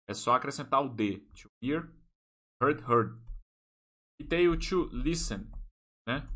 É 0.08 0.14
só 0.14 0.36
acrescentar 0.36 0.84
o 0.84 0.90
D. 0.90 1.22
To 1.34 1.50
hear, 1.64 1.90
heard, 2.62 2.82
heard. 2.84 3.20
E 4.20 4.24
tem 4.24 4.48
o 4.48 4.60
to 4.60 4.88
listen, 4.94 5.50
né? 6.08 6.28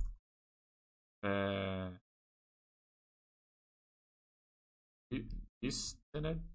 É... 1.24 2.00
Listener. 5.62 6.55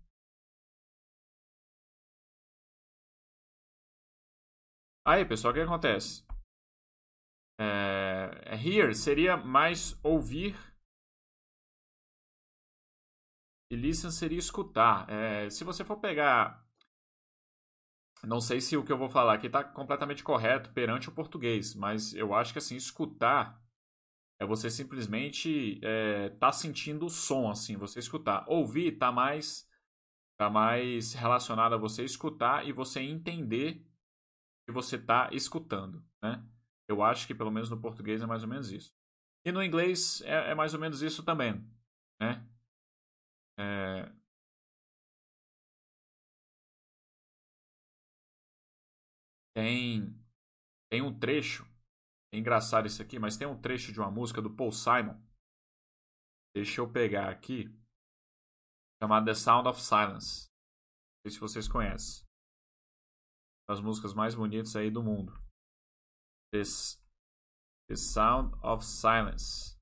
Aí, 5.05 5.25
pessoal, 5.25 5.53
o 5.53 5.55
que 5.55 5.61
acontece? 5.61 6.25
É, 7.59 8.55
here 8.55 8.95
seria 8.95 9.37
mais 9.37 9.99
ouvir 10.03 10.57
e 13.71 13.77
listen 13.77 14.11
seria 14.11 14.39
escutar. 14.39 15.09
É, 15.09 15.49
se 15.51 15.65
você 15.65 15.85
for 15.85 15.97
pegar. 15.99 16.67
Não 18.23 18.41
sei 18.41 18.61
se 18.61 18.77
o 18.77 18.85
que 18.85 18.93
eu 18.93 18.99
vou 18.99 19.09
falar 19.09 19.35
aqui 19.35 19.47
está 19.47 19.65
completamente 19.65 20.23
correto 20.23 20.71
perante 20.73 21.09
o 21.09 21.13
português, 21.13 21.75
mas 21.75 22.13
eu 22.15 22.35
acho 22.35 22.53
que 22.53 22.59
assim, 22.59 22.77
escutar 22.77 23.59
é 24.39 24.47
você 24.47 24.71
simplesmente 24.71 25.81
é, 25.83 26.31
tá 26.31 26.53
sentindo 26.53 27.07
o 27.07 27.11
som, 27.11 27.51
assim, 27.51 27.77
você 27.77 27.99
escutar. 28.01 28.45
Ouvir 28.49 28.93
tá 28.99 29.13
mais, 29.13 29.69
tá 30.39 30.51
mais 30.51 31.15
relacionado 31.15 31.75
a 31.75 31.79
você 31.79 32.05
escutar 32.05 32.67
e 32.67 32.73
você 32.73 33.01
entender 33.01 33.87
que 34.71 34.75
você 34.75 34.99
tá 34.99 35.29
escutando, 35.33 36.05
né? 36.23 36.45
Eu 36.89 37.03
acho 37.03 37.27
que 37.27 37.35
pelo 37.35 37.51
menos 37.51 37.71
no 37.71 37.81
português 37.81 38.23
é 38.23 38.27
mais 38.27 38.43
ou 38.43 38.49
menos 38.49 38.71
isso. 38.71 38.93
E 39.45 39.53
no 39.53 39.63
inglês 39.63 40.21
é, 40.23 40.51
é 40.51 40.55
mais 40.55 40.75
ou 40.75 40.81
menos 40.81 41.03
isso 41.03 41.25
também, 41.25 41.55
né? 42.21 42.47
É... 43.59 44.13
Tem, 49.55 50.15
tem 50.91 51.03
um 51.03 51.17
trecho 51.19 51.71
é 52.33 52.39
engraçado 52.39 52.87
isso 52.87 53.03
aqui, 53.03 53.19
mas 53.19 53.37
tem 53.37 53.47
um 53.47 53.61
trecho 53.61 53.93
de 53.93 53.99
uma 53.99 54.11
música 54.11 54.41
do 54.41 54.55
Paul 54.55 54.71
Simon. 54.71 55.21
Deixa 56.55 56.81
eu 56.81 56.91
pegar 56.91 57.29
aqui. 57.29 57.69
Chamada 59.03 59.27
The 59.27 59.35
Sound 59.35 59.69
of 59.69 59.81
Silence. 59.81 60.47
Não 60.47 61.23
sei 61.23 61.31
se 61.33 61.41
vocês 61.41 61.67
conhecem. 61.67 62.30
As 63.71 63.81
músicas 63.81 64.13
mais 64.13 64.35
bonitas 64.35 64.75
aí 64.75 64.91
do 64.91 65.01
mundo. 65.01 65.33
This, 66.53 67.01
The 67.89 67.95
Sound 67.95 68.53
of 68.65 68.85
Silence. 68.85 69.79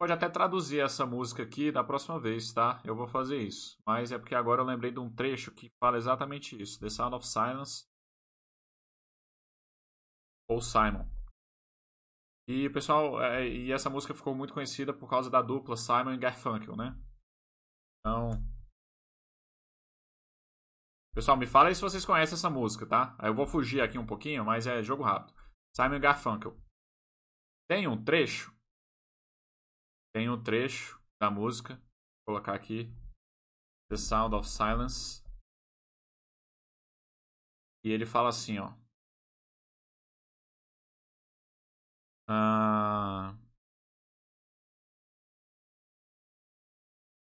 Pode 0.00 0.12
até 0.12 0.26
traduzir 0.30 0.80
essa 0.80 1.04
música 1.04 1.42
aqui 1.42 1.70
da 1.70 1.84
próxima 1.84 2.18
vez, 2.18 2.50
tá? 2.50 2.82
Eu 2.82 2.96
vou 2.96 3.06
fazer 3.06 3.42
isso. 3.42 3.76
Mas 3.86 4.10
é 4.10 4.18
porque 4.18 4.34
agora 4.34 4.62
eu 4.62 4.66
lembrei 4.66 4.90
de 4.90 4.98
um 4.98 5.14
trecho 5.14 5.52
que 5.52 5.70
fala 5.78 5.98
exatamente 5.98 6.58
isso. 6.58 6.80
The 6.80 6.88
Sound 6.88 7.14
of 7.14 7.26
Silence 7.26 7.86
ou 10.48 10.62
Simon. 10.62 11.06
E 12.48 12.70
pessoal, 12.70 13.20
é, 13.20 13.46
e 13.46 13.70
essa 13.70 13.90
música 13.90 14.14
ficou 14.14 14.34
muito 14.34 14.54
conhecida 14.54 14.94
por 14.94 15.10
causa 15.10 15.28
da 15.28 15.42
dupla 15.42 15.76
Simon 15.76 16.12
e 16.12 16.18
Garfunkel, 16.18 16.74
né? 16.74 16.98
Então, 18.00 18.30
pessoal, 21.16 21.36
me 21.36 21.46
fala 21.46 21.68
aí 21.68 21.74
se 21.74 21.80
vocês 21.80 22.04
conhecem 22.04 22.34
essa 22.34 22.50
música, 22.50 22.86
tá? 22.86 23.16
Aí 23.18 23.28
eu 23.28 23.34
vou 23.34 23.46
fugir 23.46 23.80
aqui 23.80 23.98
um 23.98 24.06
pouquinho, 24.06 24.44
mas 24.44 24.68
é 24.68 24.82
jogo 24.82 25.02
rápido. 25.02 25.34
Simon 25.74 25.98
Garfunkel. 25.98 26.56
Tem 27.68 27.88
um 27.88 28.04
trecho 28.04 28.56
tem 30.16 30.30
um 30.30 30.42
trecho 30.42 30.98
da 31.20 31.30
música. 31.30 31.74
Vou 32.24 32.36
colocar 32.36 32.54
aqui. 32.54 32.90
The 33.90 33.98
Sound 33.98 34.34
of 34.34 34.48
Silence. 34.48 35.22
E 37.84 37.90
ele 37.90 38.06
fala 38.06 38.30
assim, 38.30 38.58
ó. 38.58 38.72
Uh, 42.30 43.36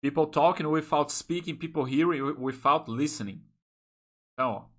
people 0.02 0.26
talking 0.30 0.64
without 0.64 1.12
speaking, 1.12 1.58
people 1.58 1.84
hearing 1.84 2.22
without 2.38 2.90
listening. 2.90 3.47
Então, 4.38 4.52
ó, 4.52 4.70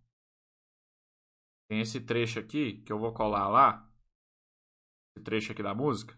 tem 1.67 1.81
esse 1.81 1.99
trecho 1.99 2.39
aqui 2.39 2.81
que 2.81 2.93
eu 2.93 2.97
vou 2.97 3.13
colar 3.13 3.49
lá. 3.49 3.91
Esse 5.11 5.21
trecho 5.21 5.51
aqui 5.51 5.61
da 5.61 5.75
música. 5.75 6.17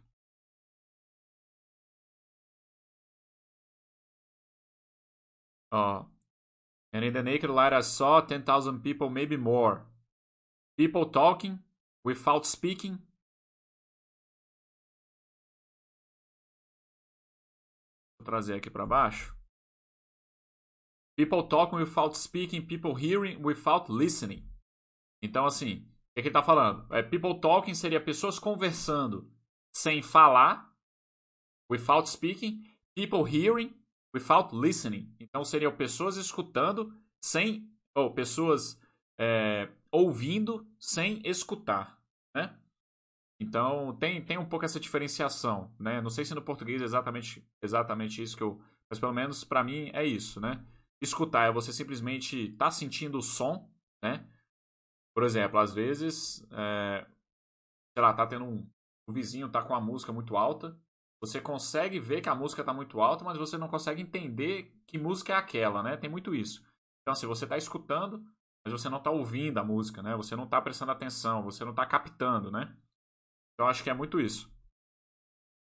Ó. 5.73 6.05
And 6.93 7.03
in 7.03 7.13
the 7.13 7.23
naked 7.23 7.47
light 7.47 7.73
I 7.73 7.81
saw 7.81 8.21
10,000 8.21 8.79
people, 8.83 9.09
maybe 9.09 9.37
more. 9.37 9.87
People 10.77 11.09
talking 11.09 11.57
without 12.05 12.45
speaking. 12.45 12.99
Vou 18.19 18.25
trazer 18.25 18.57
aqui 18.57 18.69
para 18.69 18.85
baixo. 18.85 19.40
People 21.17 21.43
talking 21.43 21.79
without 21.79 22.17
speaking, 22.17 22.65
people 22.65 22.95
hearing 22.95 23.41
without 23.43 23.91
listening. 23.91 24.43
Então, 25.21 25.45
assim, 25.45 25.75
o 25.75 26.13
que, 26.13 26.19
é 26.19 26.21
que 26.21 26.27
ele 26.27 26.29
está 26.29 26.43
falando? 26.43 26.93
É, 26.93 27.03
people 27.03 27.39
talking 27.39 27.73
seria 27.73 28.01
pessoas 28.01 28.39
conversando 28.39 29.31
sem 29.73 30.01
falar, 30.01 30.71
without 31.71 32.09
speaking. 32.09 32.63
People 32.95 33.25
hearing 33.25 33.73
without 34.13 34.53
listening. 34.53 35.15
Então 35.19 35.45
seriam 35.45 35.75
pessoas 35.75 36.17
escutando 36.17 36.93
sem. 37.23 37.69
ou 37.95 38.13
pessoas 38.13 38.79
é, 39.17 39.69
ouvindo 39.89 40.67
sem 40.77 41.21
escutar. 41.23 41.97
Né? 42.35 42.53
Então 43.39 43.95
tem, 43.97 44.23
tem 44.23 44.37
um 44.37 44.45
pouco 44.45 44.65
essa 44.65 44.79
diferenciação. 44.79 45.73
Né? 45.79 46.01
Não 46.01 46.09
sei 46.09 46.25
se 46.25 46.35
no 46.35 46.41
português 46.41 46.81
é 46.81 46.85
exatamente, 46.85 47.47
exatamente 47.61 48.21
isso 48.21 48.35
que 48.35 48.43
eu. 48.43 48.61
Mas 48.89 48.99
pelo 48.99 49.13
menos 49.13 49.45
para 49.45 49.63
mim 49.63 49.89
é 49.93 50.05
isso. 50.05 50.41
Né? 50.41 50.63
Escutar 51.01 51.47
é 51.47 51.51
você 51.51 51.73
simplesmente 51.73 52.51
estar 52.51 52.65
tá 52.65 52.71
sentindo 52.71 53.17
o 53.17 53.23
som. 53.23 53.69
Né? 54.03 54.25
Por 55.13 55.23
exemplo, 55.23 55.59
às 55.59 55.73
vezes. 55.73 56.45
É, 56.51 57.05
sei 57.93 58.01
lá, 58.01 58.13
tá 58.13 58.27
tendo 58.27 58.45
um. 58.45 58.69
O 59.07 59.11
vizinho 59.11 59.49
tá 59.49 59.63
com 59.63 59.73
a 59.73 59.81
música 59.81 60.13
muito 60.13 60.37
alta 60.37 60.79
você 61.21 61.39
consegue 61.39 61.99
ver 61.99 62.21
que 62.21 62.29
a 62.29 62.35
música 62.35 62.63
está 62.63 62.73
muito 62.73 62.99
alta, 62.99 63.23
mas 63.23 63.37
você 63.37 63.55
não 63.55 63.67
consegue 63.67 64.01
entender 64.01 64.75
que 64.87 64.97
música 64.97 65.33
é 65.33 65.35
aquela, 65.35 65.83
né? 65.83 65.95
Tem 65.95 66.09
muito 66.09 66.33
isso. 66.33 66.65
Então, 67.01 67.13
se 67.13 67.19
assim, 67.19 67.27
você 67.27 67.45
está 67.45 67.55
escutando, 67.57 68.25
mas 68.65 68.73
você 68.73 68.89
não 68.89 68.97
está 68.97 69.11
ouvindo 69.11 69.59
a 69.59 69.63
música, 69.63 70.01
né? 70.01 70.15
Você 70.15 70.35
não 70.35 70.45
está 70.45 70.59
prestando 70.59 70.91
atenção, 70.91 71.43
você 71.43 71.63
não 71.63 71.71
está 71.71 71.85
captando, 71.85 72.51
né? 72.51 72.75
Então, 73.53 73.69
acho 73.69 73.83
que 73.83 73.89
é 73.91 73.93
muito 73.93 74.19
isso. 74.19 74.51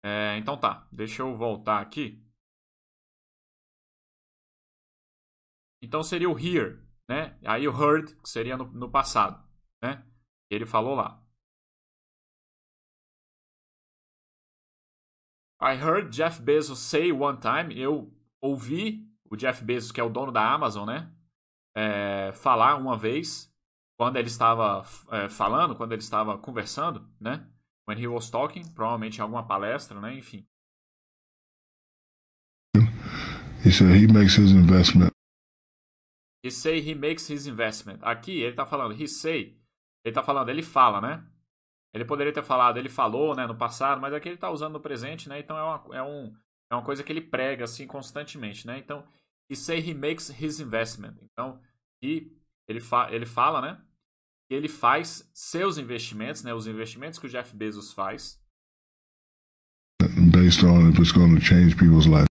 É, 0.04 0.36
então 0.36 0.56
tá, 0.56 0.86
deixa 0.92 1.22
eu 1.22 1.36
voltar 1.36 1.80
aqui. 1.80 2.24
Então 5.82 6.02
seria 6.02 6.30
o 6.30 6.38
hear, 6.38 6.78
né? 7.09 7.37
Aí 7.44 7.66
o 7.66 7.72
heard, 7.72 8.14
que 8.22 8.28
seria 8.28 8.57
no, 8.57 8.66
no 8.66 8.88
passado, 8.88 9.44
né? 9.83 10.07
Ele 10.48 10.64
falou 10.64 10.94
lá. 10.94 11.20
I 15.61 15.74
heard 15.74 16.11
Jeff 16.11 16.40
Bezos 16.40 16.78
say 16.78 17.12
one 17.12 17.38
time, 17.38 17.78
eu 17.78 18.12
ouvi 18.40 19.09
o 19.30 19.37
Jeff 19.37 19.64
Bezos, 19.64 19.92
que 19.92 20.00
é 20.00 20.04
o 20.04 20.11
dono 20.11 20.30
da 20.30 20.52
Amazon, 20.52 20.87
né? 20.87 21.12
É, 21.74 22.33
falar 22.33 22.76
uma 22.76 22.96
vez, 22.96 23.52
quando 23.98 24.16
ele 24.16 24.28
estava 24.28 24.85
é, 25.11 25.28
falando, 25.28 25.74
quando 25.74 25.92
ele 25.92 26.02
estava 26.02 26.38
conversando, 26.38 27.09
né? 27.20 27.48
When 27.88 27.98
he 28.00 28.07
was 28.07 28.30
talking, 28.30 28.62
provavelmente 28.72 29.18
em 29.18 29.20
alguma 29.20 29.46
palestra, 29.46 30.00
né? 30.00 30.16
Enfim. 30.16 30.46
He 33.64 33.70
said 33.70 33.96
he 33.96 34.07
makes 34.07 34.37
his 34.37 34.52
investment. 34.52 35.12
He 36.44 36.50
say 36.50 36.81
he 36.81 36.94
makes 36.94 37.31
his 37.31 37.46
investment. 37.46 37.98
Aqui 38.02 38.40
ele 38.40 38.50
está 38.50 38.66
falando, 38.66 39.00
he 39.00 39.07
say, 39.07 39.57
ele 40.05 40.11
está 40.11 40.22
falando, 40.22 40.48
ele 40.48 40.62
fala, 40.62 41.00
né? 41.00 41.24
Ele 41.94 42.05
poderia 42.05 42.33
ter 42.33 42.42
falado, 42.42 42.78
ele 42.78 42.88
falou, 42.88 43.37
né, 43.37 43.46
no 43.46 43.55
passado, 43.55 44.00
mas 44.00 44.12
aqui 44.12 44.28
ele 44.28 44.37
está 44.37 44.50
usando 44.50 44.72
no 44.72 44.81
presente, 44.81 45.28
né? 45.28 45.38
Então 45.38 45.57
é 45.57 45.62
uma, 45.62 45.96
é, 45.96 46.02
um, 46.02 46.35
é 46.70 46.74
uma 46.74 46.83
coisa 46.83 47.05
que 47.05 47.12
ele 47.12 47.20
prega 47.20 47.64
assim 47.64 47.87
constantemente, 47.87 48.66
né? 48.66 48.78
Então, 48.78 49.07
he 49.48 49.55
say 49.55 49.78
he 49.78 49.94
makes 49.94 50.31
his 50.31 50.59
investment. 50.59 51.16
Então, 51.22 51.61
e 52.02 52.33
ele, 52.66 52.81
fa 52.81 53.12
ele 53.12 53.26
fala, 53.26 53.61
né? 53.61 53.81
Que 54.48 54.55
ele 54.55 54.68
faz 54.68 55.31
seus 55.35 55.78
investimentos, 55.78 56.42
né? 56.42 56.52
Os 56.52 56.66
investimentos 56.66 57.18
que 57.18 57.26
o 57.26 57.28
Jeff 57.28 57.55
Bezos 57.55 57.92
faz. 57.92 58.40
Based 60.33 60.64
on 60.64 60.90
if 60.90 60.98
it's 60.98 61.12
going 61.12 61.35
to 61.35 61.40
change 61.40 61.76
people's 61.76 62.07
lives. 62.07 62.26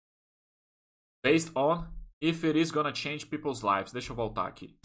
Based 1.22 1.50
on 1.54 1.97
if 2.20 2.44
it 2.44 2.58
is 2.58 2.70
to 2.72 2.92
change 2.92 3.28
people's 3.28 3.62
lives. 3.62 3.92
Deixa 3.92 4.12
eu 4.12 4.16
voltar 4.16 4.46
aqui. 4.46 4.76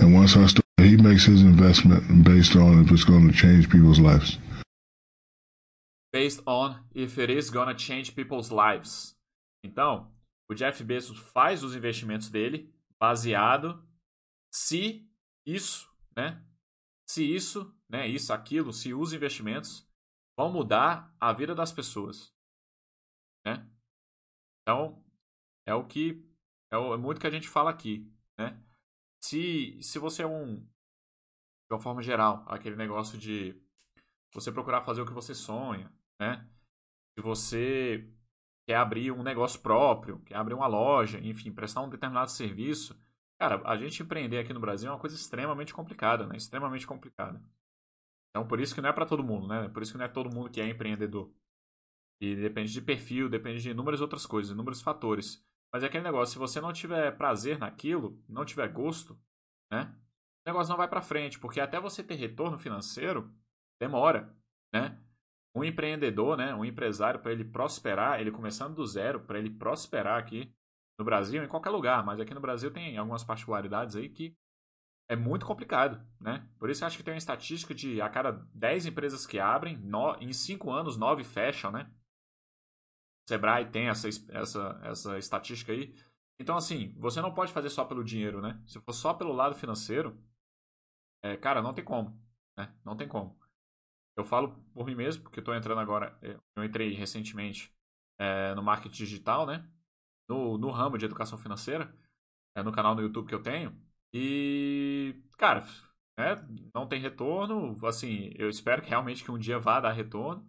And 0.00 0.14
once 0.14 0.36
I 0.36 0.46
start 0.46 0.64
he 0.78 0.96
makes 0.96 1.26
his 1.26 1.42
investment 1.42 2.24
based 2.24 2.56
on 2.56 2.82
if 2.82 2.90
it's 2.90 3.04
going 3.04 3.28
to 3.28 3.32
change 3.32 3.68
people's 3.68 3.98
lives. 3.98 4.38
Based 6.12 6.42
on 6.46 6.80
if 6.94 7.18
it 7.18 7.30
is 7.30 7.50
to 7.50 7.74
change 7.78 8.14
people's 8.14 8.50
lives. 8.50 9.16
Então, 9.62 10.10
o 10.50 10.54
Jeff 10.54 10.82
Bezos 10.82 11.18
faz 11.18 11.62
os 11.62 11.76
investimentos 11.76 12.28
dele 12.28 12.72
baseado 12.98 13.86
se 14.52 15.06
isso, 15.46 15.88
né? 16.16 16.42
Se 17.08 17.22
isso, 17.24 17.74
né, 17.88 18.06
isso, 18.06 18.32
aquilo, 18.32 18.72
se 18.72 18.94
os 18.94 19.12
investimentos 19.12 19.88
vão 20.36 20.50
mudar 20.50 21.14
a 21.20 21.32
vida 21.32 21.54
das 21.54 21.72
pessoas, 21.72 22.32
né? 23.44 23.68
Então, 24.62 25.04
é 25.66 25.74
o 25.74 25.84
que 25.84 26.24
é, 26.70 26.76
o, 26.76 26.94
é 26.94 26.96
muito 26.96 27.20
que 27.20 27.26
a 27.26 27.30
gente 27.30 27.48
fala 27.48 27.70
aqui, 27.70 28.10
né? 28.38 28.60
Se, 29.20 29.78
se 29.82 29.98
você 29.98 30.22
é 30.22 30.26
um, 30.26 30.56
de 30.56 31.74
uma 31.74 31.80
forma 31.80 32.02
geral, 32.02 32.44
aquele 32.46 32.76
negócio 32.76 33.18
de 33.18 33.54
você 34.32 34.50
procurar 34.50 34.82
fazer 34.82 35.02
o 35.02 35.06
que 35.06 35.12
você 35.12 35.34
sonha, 35.34 35.92
né? 36.18 36.48
Se 37.18 37.22
você 37.22 38.08
quer 38.66 38.76
abrir 38.76 39.10
um 39.10 39.22
negócio 39.22 39.60
próprio, 39.60 40.20
quer 40.20 40.36
abrir 40.36 40.54
uma 40.54 40.66
loja, 40.66 41.18
enfim, 41.18 41.52
prestar 41.52 41.82
um 41.82 41.88
determinado 41.88 42.30
serviço, 42.30 42.98
cara, 43.38 43.60
a 43.64 43.76
gente 43.76 44.02
empreender 44.02 44.38
aqui 44.38 44.52
no 44.52 44.60
Brasil 44.60 44.88
é 44.88 44.92
uma 44.92 45.00
coisa 45.00 45.16
extremamente 45.16 45.74
complicada, 45.74 46.26
né? 46.26 46.36
Extremamente 46.36 46.86
complicada. 46.86 47.42
Então, 48.30 48.46
por 48.46 48.60
isso 48.60 48.74
que 48.74 48.80
não 48.80 48.88
é 48.88 48.92
para 48.92 49.06
todo 49.06 49.24
mundo, 49.24 49.48
né? 49.48 49.68
Por 49.68 49.82
isso 49.82 49.92
que 49.92 49.98
não 49.98 50.04
é 50.04 50.08
todo 50.08 50.32
mundo 50.32 50.50
que 50.50 50.60
é 50.60 50.68
empreendedor. 50.68 51.32
E 52.20 52.36
depende 52.36 52.72
de 52.72 52.80
perfil, 52.80 53.28
depende 53.28 53.62
de 53.62 53.70
inúmeras 53.70 54.00
outras 54.00 54.26
coisas, 54.26 54.52
inúmeros 54.52 54.82
fatores. 54.82 55.44
Mas 55.72 55.82
é 55.82 55.86
aquele 55.86 56.04
negócio, 56.04 56.32
se 56.32 56.38
você 56.38 56.60
não 56.60 56.72
tiver 56.72 57.16
prazer 57.16 57.58
naquilo, 57.58 58.22
não 58.28 58.44
tiver 58.44 58.68
gosto, 58.68 59.18
né? 59.70 59.94
o 60.44 60.50
negócio 60.50 60.70
não 60.70 60.76
vai 60.76 60.88
para 60.88 61.02
frente, 61.02 61.38
porque 61.38 61.60
até 61.60 61.78
você 61.78 62.02
ter 62.02 62.14
retorno 62.14 62.58
financeiro 62.58 63.32
demora, 63.80 64.34
né? 64.72 64.98
Um 65.54 65.64
empreendedor, 65.64 66.36
né, 66.36 66.54
um 66.54 66.64
empresário 66.64 67.18
para 67.18 67.32
ele 67.32 67.44
prosperar, 67.44 68.20
ele 68.20 68.30
começando 68.30 68.76
do 68.76 68.86
zero, 68.86 69.20
para 69.20 69.38
ele 69.38 69.50
prosperar 69.50 70.16
aqui 70.16 70.54
no 70.96 71.04
Brasil, 71.04 71.42
em 71.42 71.48
qualquer 71.48 71.70
lugar, 71.70 72.04
mas 72.04 72.20
aqui 72.20 72.32
no 72.32 72.40
Brasil 72.40 72.70
tem 72.70 72.96
algumas 72.96 73.24
particularidades 73.24 73.96
aí 73.96 74.08
que 74.08 74.36
é 75.08 75.16
muito 75.16 75.44
complicado, 75.44 76.00
né? 76.20 76.48
Por 76.56 76.70
isso 76.70 76.84
eu 76.84 76.86
acho 76.86 76.96
que 76.96 77.02
tem 77.02 77.12
uma 77.12 77.18
estatística 77.18 77.74
de 77.74 78.00
a 78.00 78.08
cada 78.08 78.30
10 78.54 78.86
empresas 78.86 79.26
que 79.26 79.40
abrem, 79.40 79.76
no, 79.76 80.14
em 80.20 80.32
5 80.32 80.70
anos, 80.70 80.96
9 80.96 81.24
fecham, 81.24 81.72
né? 81.72 81.90
Sebrae 83.30 83.70
tem 83.70 83.88
essa, 83.88 84.08
essa, 84.30 84.80
essa 84.82 85.18
estatística 85.18 85.72
aí. 85.72 85.94
Então, 86.40 86.56
assim, 86.56 86.92
você 86.98 87.20
não 87.20 87.32
pode 87.32 87.52
fazer 87.52 87.70
só 87.70 87.84
pelo 87.84 88.02
dinheiro, 88.02 88.40
né? 88.40 88.60
Se 88.66 88.80
for 88.80 88.92
só 88.92 89.14
pelo 89.14 89.32
lado 89.32 89.54
financeiro, 89.54 90.18
é, 91.22 91.36
cara, 91.36 91.62
não 91.62 91.72
tem 91.72 91.84
como. 91.84 92.20
Né? 92.56 92.74
Não 92.84 92.96
tem 92.96 93.06
como. 93.06 93.38
Eu 94.16 94.24
falo 94.24 94.52
por 94.74 94.84
mim 94.84 94.96
mesmo, 94.96 95.22
porque 95.22 95.38
eu 95.38 95.42
estou 95.42 95.54
entrando 95.54 95.80
agora. 95.80 96.18
É, 96.22 96.36
eu 96.56 96.64
entrei 96.64 96.92
recentemente 96.92 97.72
é, 98.18 98.54
no 98.54 98.62
marketing 98.62 98.96
digital, 98.96 99.46
né? 99.46 99.68
No, 100.28 100.58
no 100.58 100.70
ramo 100.70 100.98
de 100.98 101.04
educação 101.04 101.38
financeira, 101.38 101.94
é, 102.56 102.62
no 102.62 102.72
canal 102.72 102.94
no 102.94 103.02
YouTube 103.02 103.28
que 103.28 103.34
eu 103.34 103.42
tenho. 103.42 103.80
E, 104.12 105.22
cara, 105.38 105.64
né, 106.18 106.36
não 106.74 106.86
tem 106.88 107.00
retorno. 107.00 107.76
Assim, 107.86 108.32
eu 108.36 108.48
espero 108.48 108.82
que 108.82 108.88
realmente 108.88 109.22
que 109.22 109.30
um 109.30 109.38
dia 109.38 109.58
vá 109.58 109.80
dar 109.80 109.92
retorno. 109.92 110.46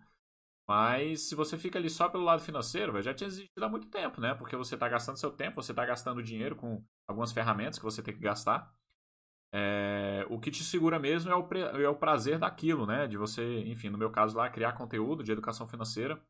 Mas 0.68 1.24
se 1.30 1.36
você 1.36 1.58
fica 1.58 1.78
ali 1.80 1.90
só 1.90 2.08
pelo 2.10 2.24
lado 2.24 2.42
financeiro, 2.42 3.02
já 3.02 3.14
tinha 3.14 3.28
existido 3.28 3.66
há 3.66 3.70
muito 3.70 3.88
tempo, 3.90 4.22
né? 4.22 4.34
Porque 4.36 4.56
você 4.56 4.76
está 4.76 4.88
gastando 4.88 5.18
seu 5.18 5.32
tempo, 5.32 5.62
você 5.62 5.72
está 5.72 5.86
gastando 5.86 6.24
dinheiro 6.24 6.56
com 6.56 6.84
algumas 7.08 7.32
ferramentas 7.32 7.78
que 7.80 7.86
você 7.86 8.02
tem 8.02 8.14
que 8.14 8.22
gastar. 8.22 8.74
É, 9.54 10.26
o 10.30 10.40
que 10.40 10.52
te 10.52 10.64
segura 10.64 10.98
mesmo 11.00 11.32
é 11.32 11.36
o, 11.36 11.48
é 11.84 11.90
o 11.90 11.96
prazer 11.96 12.40
daquilo, 12.40 12.86
né? 12.86 13.08
De 13.08 13.18
você, 13.18 13.62
enfim, 13.66 13.90
no 13.90 13.98
meu 13.98 14.10
caso 14.12 14.38
lá, 14.38 14.50
criar 14.50 14.74
conteúdo 14.74 15.24
de 15.24 15.32
educação 15.32 15.68
financeira. 15.68 16.22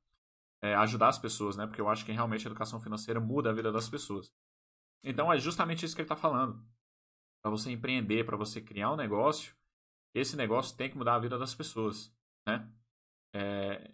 é, 0.61 0.75
ajudar 0.75 1.09
as 1.09 1.19
pessoas, 1.19 1.57
né? 1.57 1.65
Porque 1.67 1.81
eu 1.81 1.89
acho 1.89 2.05
que 2.05 2.11
realmente 2.11 2.47
a 2.47 2.49
educação 2.51 2.79
financeira 2.79 3.19
muda 3.19 3.49
a 3.49 3.53
vida 3.53 3.71
das 3.71 3.89
pessoas. 3.89 4.33
Então 5.03 5.31
é 5.33 5.39
justamente 5.39 5.85
isso 5.85 5.95
que 5.95 6.01
ele 6.01 6.05
está 6.05 6.15
falando. 6.15 6.63
Para 7.41 7.51
você 7.51 7.71
empreender, 7.71 8.25
para 8.25 8.37
você 8.37 8.61
criar 8.61 8.91
um 8.93 8.95
negócio, 8.97 9.55
esse 10.13 10.35
negócio 10.37 10.77
tem 10.77 10.89
que 10.89 10.97
mudar 10.97 11.15
a 11.15 11.19
vida 11.19 11.37
das 11.39 11.55
pessoas, 11.55 12.13
né? 12.47 12.69
É, 13.33 13.91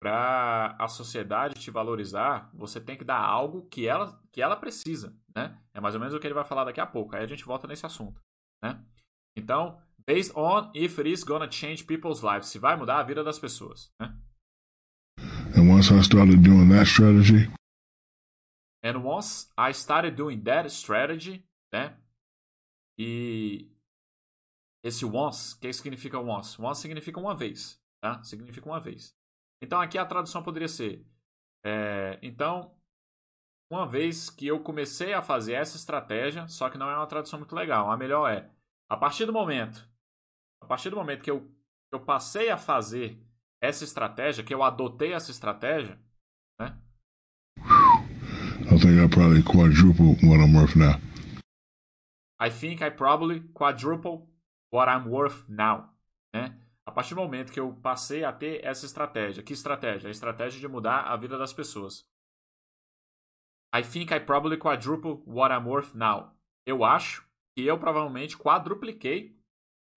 para 0.00 0.76
a 0.78 0.88
sociedade 0.88 1.54
te 1.54 1.70
valorizar, 1.70 2.50
você 2.54 2.80
tem 2.80 2.96
que 2.96 3.04
dar 3.04 3.20
algo 3.20 3.66
que 3.68 3.86
ela, 3.86 4.20
que 4.32 4.40
ela 4.40 4.56
precisa, 4.56 5.16
né? 5.34 5.60
É 5.74 5.80
mais 5.80 5.94
ou 5.94 6.00
menos 6.00 6.14
o 6.14 6.20
que 6.20 6.26
ele 6.26 6.34
vai 6.34 6.44
falar 6.44 6.64
daqui 6.64 6.80
a 6.80 6.86
pouco. 6.86 7.16
Aí 7.16 7.24
a 7.24 7.26
gente 7.26 7.44
volta 7.44 7.66
nesse 7.66 7.84
assunto, 7.84 8.20
né? 8.62 8.80
Então, 9.36 9.80
based 10.06 10.32
on 10.36 10.70
if 10.74 10.98
it 10.98 11.10
is 11.10 11.24
gonna 11.24 11.50
change 11.50 11.84
people's 11.84 12.22
lives, 12.22 12.48
se 12.48 12.58
vai 12.58 12.76
mudar 12.76 12.98
a 12.98 13.02
vida 13.02 13.24
das 13.24 13.38
pessoas, 13.38 13.92
né? 14.00 14.16
And 15.56 15.68
once 15.68 15.92
I 15.92 15.98
started 16.00 16.42
doing 16.42 16.68
that 16.68 16.86
strategy, 16.86 17.50
And 18.82 19.04
once 19.04 19.50
I 19.58 19.72
started 19.72 20.16
doing 20.16 20.40
that 20.44 20.68
strategy, 20.70 21.44
né? 21.72 21.98
E 22.96 23.70
esse 24.84 25.04
once, 25.04 25.54
o 25.54 25.60
que 25.60 25.72
significa 25.72 26.18
once? 26.18 26.60
Once 26.60 26.80
significa 26.80 27.18
uma 27.18 27.34
vez, 27.34 27.80
tá? 28.00 28.22
Significa 28.22 28.68
uma 28.68 28.80
vez. 28.80 29.17
Então 29.62 29.80
aqui 29.80 29.98
a 29.98 30.06
tradução 30.06 30.42
poderia 30.42 30.68
ser: 30.68 31.06
é, 31.64 32.18
então, 32.22 32.74
uma 33.70 33.86
vez 33.86 34.30
que 34.30 34.46
eu 34.46 34.60
comecei 34.60 35.12
a 35.12 35.22
fazer 35.22 35.54
essa 35.54 35.76
estratégia, 35.76 36.46
só 36.48 36.70
que 36.70 36.78
não 36.78 36.90
é 36.90 36.96
uma 36.96 37.06
tradução 37.06 37.38
muito 37.38 37.54
legal. 37.54 37.90
A 37.90 37.96
melhor 37.96 38.30
é: 38.30 38.50
a 38.88 38.96
partir 38.96 39.26
do 39.26 39.32
momento, 39.32 39.88
a 40.62 40.66
partir 40.66 40.90
do 40.90 40.96
momento 40.96 41.22
que 41.22 41.30
eu, 41.30 41.50
eu 41.92 42.00
passei 42.00 42.50
a 42.50 42.56
fazer 42.56 43.20
essa 43.60 43.84
estratégia, 43.84 44.44
que 44.44 44.54
eu 44.54 44.62
adotei 44.62 45.12
essa 45.12 45.30
estratégia, 45.30 46.00
né? 46.60 46.78
I 48.70 48.78
think 48.78 49.00
I 49.00 49.08
probably 49.08 49.42
quadruple 49.42 50.16
what 50.22 50.40
I'm 50.40 50.54
worth 50.54 50.76
now. 50.76 51.00
I 52.40 52.50
think 52.50 52.82
I 52.82 52.90
probably 52.90 53.40
quadruple 53.52 54.28
what 54.70 54.88
I'm 54.88 55.08
worth 55.08 55.48
now, 55.48 55.90
né? 56.32 56.56
A 56.88 56.90
partir 56.90 57.14
do 57.14 57.20
momento 57.20 57.52
que 57.52 57.60
eu 57.60 57.74
passei 57.82 58.24
a 58.24 58.32
ter 58.32 58.64
essa 58.64 58.86
estratégia, 58.86 59.42
que 59.42 59.52
estratégia? 59.52 60.08
A 60.08 60.10
estratégia 60.10 60.58
de 60.58 60.66
mudar 60.66 61.02
a 61.02 61.14
vida 61.18 61.36
das 61.36 61.52
pessoas. 61.52 62.08
I 63.76 63.82
think 63.82 64.14
I 64.14 64.18
probably 64.18 64.56
quadruple 64.56 65.22
what 65.26 65.54
I'm 65.54 65.68
worth 65.68 65.94
now. 65.94 66.34
Eu 66.64 66.82
acho 66.82 67.28
que 67.54 67.66
eu 67.66 67.78
provavelmente 67.78 68.38
quadrupliquei 68.38 69.38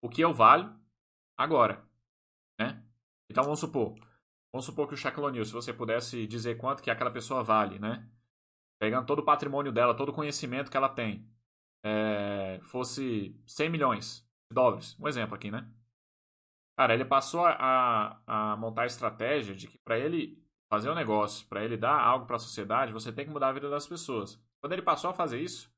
o 0.02 0.08
que 0.10 0.20
eu 0.20 0.34
valho 0.34 0.78
agora, 1.34 1.82
né? 2.60 2.84
Então 3.30 3.42
vamos 3.42 3.60
supor, 3.60 3.94
vamos 4.52 4.66
supor 4.66 4.86
que 4.86 4.92
o 4.92 4.96
Shaquille 4.96 5.24
O'Neal, 5.24 5.46
se 5.46 5.52
você 5.52 5.72
pudesse 5.72 6.26
dizer 6.26 6.58
quanto 6.58 6.82
que 6.82 6.90
aquela 6.90 7.10
pessoa 7.10 7.42
vale, 7.42 7.78
né? 7.78 8.06
Pegando 8.78 9.06
todo 9.06 9.20
o 9.20 9.24
patrimônio 9.24 9.72
dela, 9.72 9.96
todo 9.96 10.10
o 10.10 10.14
conhecimento 10.14 10.70
que 10.70 10.76
ela 10.76 10.90
tem, 10.90 11.26
é, 11.82 12.60
fosse 12.64 13.34
100 13.46 13.70
milhões 13.70 14.28
de 14.50 14.54
dólares, 14.54 14.94
um 15.00 15.08
exemplo 15.08 15.34
aqui, 15.34 15.50
né? 15.50 15.72
Cara, 16.76 16.94
ele 16.94 17.04
passou 17.04 17.44
a, 17.44 18.20
a 18.26 18.56
montar 18.56 18.82
a 18.82 18.86
estratégia 18.86 19.54
de 19.54 19.68
que 19.68 19.78
para 19.78 19.98
ele 19.98 20.42
fazer 20.70 20.90
um 20.90 20.94
negócio, 20.94 21.46
para 21.48 21.62
ele 21.62 21.76
dar 21.76 22.00
algo 22.00 22.26
para 22.26 22.36
a 22.36 22.38
sociedade, 22.38 22.92
você 22.92 23.12
tem 23.12 23.26
que 23.26 23.30
mudar 23.30 23.48
a 23.48 23.52
vida 23.52 23.68
das 23.68 23.86
pessoas. 23.86 24.42
Quando 24.60 24.72
ele 24.72 24.82
passou 24.82 25.10
a 25.10 25.14
fazer 25.14 25.40
isso, 25.40 25.70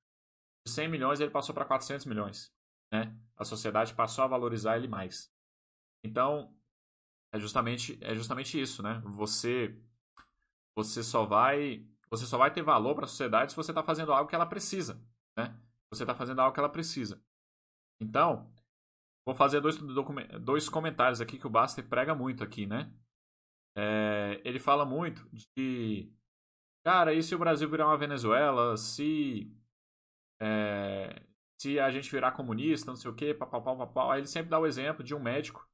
de 0.66 0.72
100 0.72 0.88
milhões 0.88 1.20
ele 1.20 1.30
passou 1.30 1.54
para 1.54 1.64
400 1.64 2.06
milhões. 2.06 2.54
Né? 2.92 3.16
A 3.36 3.44
sociedade 3.44 3.92
passou 3.92 4.22
a 4.22 4.28
valorizar 4.28 4.76
ele 4.76 4.86
mais. 4.86 5.32
Então, 6.04 6.54
é 7.32 7.40
justamente, 7.40 7.98
é 8.00 8.14
justamente 8.14 8.60
isso, 8.60 8.82
né? 8.82 9.02
Você, 9.04 9.76
você 10.76 11.02
só 11.02 11.24
vai 11.24 11.84
você 12.08 12.26
só 12.26 12.38
vai 12.38 12.52
ter 12.52 12.62
valor 12.62 12.94
para 12.94 13.06
a 13.06 13.08
sociedade 13.08 13.50
se 13.50 13.56
você 13.56 13.72
está 13.72 13.82
fazendo 13.82 14.12
algo 14.12 14.28
que 14.28 14.36
ela 14.36 14.46
precisa, 14.46 15.02
né? 15.36 15.58
Você 15.90 16.04
está 16.04 16.14
fazendo 16.14 16.40
algo 16.40 16.54
que 16.54 16.60
ela 16.60 16.68
precisa. 16.68 17.20
Então, 18.00 18.53
vou 19.26 19.34
fazer 19.34 19.60
dois, 19.60 19.76
dois 20.40 20.68
comentários 20.68 21.20
aqui 21.20 21.38
que 21.38 21.46
o 21.46 21.50
Baster 21.50 21.86
prega 21.88 22.14
muito 22.14 22.42
aqui, 22.44 22.66
né? 22.66 22.92
É, 23.76 24.40
ele 24.44 24.58
fala 24.58 24.84
muito 24.84 25.28
de, 25.56 26.12
cara, 26.84 27.12
e 27.12 27.22
se 27.22 27.34
o 27.34 27.38
Brasil 27.38 27.68
virar 27.68 27.86
uma 27.86 27.96
Venezuela, 27.96 28.76
se 28.76 29.52
é, 30.40 31.22
se 31.60 31.80
a 31.80 31.90
gente 31.90 32.10
virar 32.10 32.32
comunista, 32.32 32.90
não 32.90 32.96
sei 32.96 33.10
o 33.10 33.14
quê, 33.14 33.34
papapá, 33.34 33.74
papapá. 33.74 34.14
Aí 34.14 34.20
ele 34.20 34.26
sempre 34.26 34.50
dá 34.50 34.58
o 34.58 34.66
exemplo 34.66 35.02
de 35.02 35.14
um 35.14 35.20
médico 35.20 35.68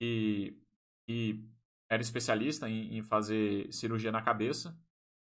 que, 0.00 0.58
que 1.06 1.44
era 1.88 2.02
especialista 2.02 2.68
em, 2.68 2.98
em 2.98 3.02
fazer 3.02 3.72
cirurgia 3.72 4.12
na 4.12 4.22
cabeça 4.22 4.76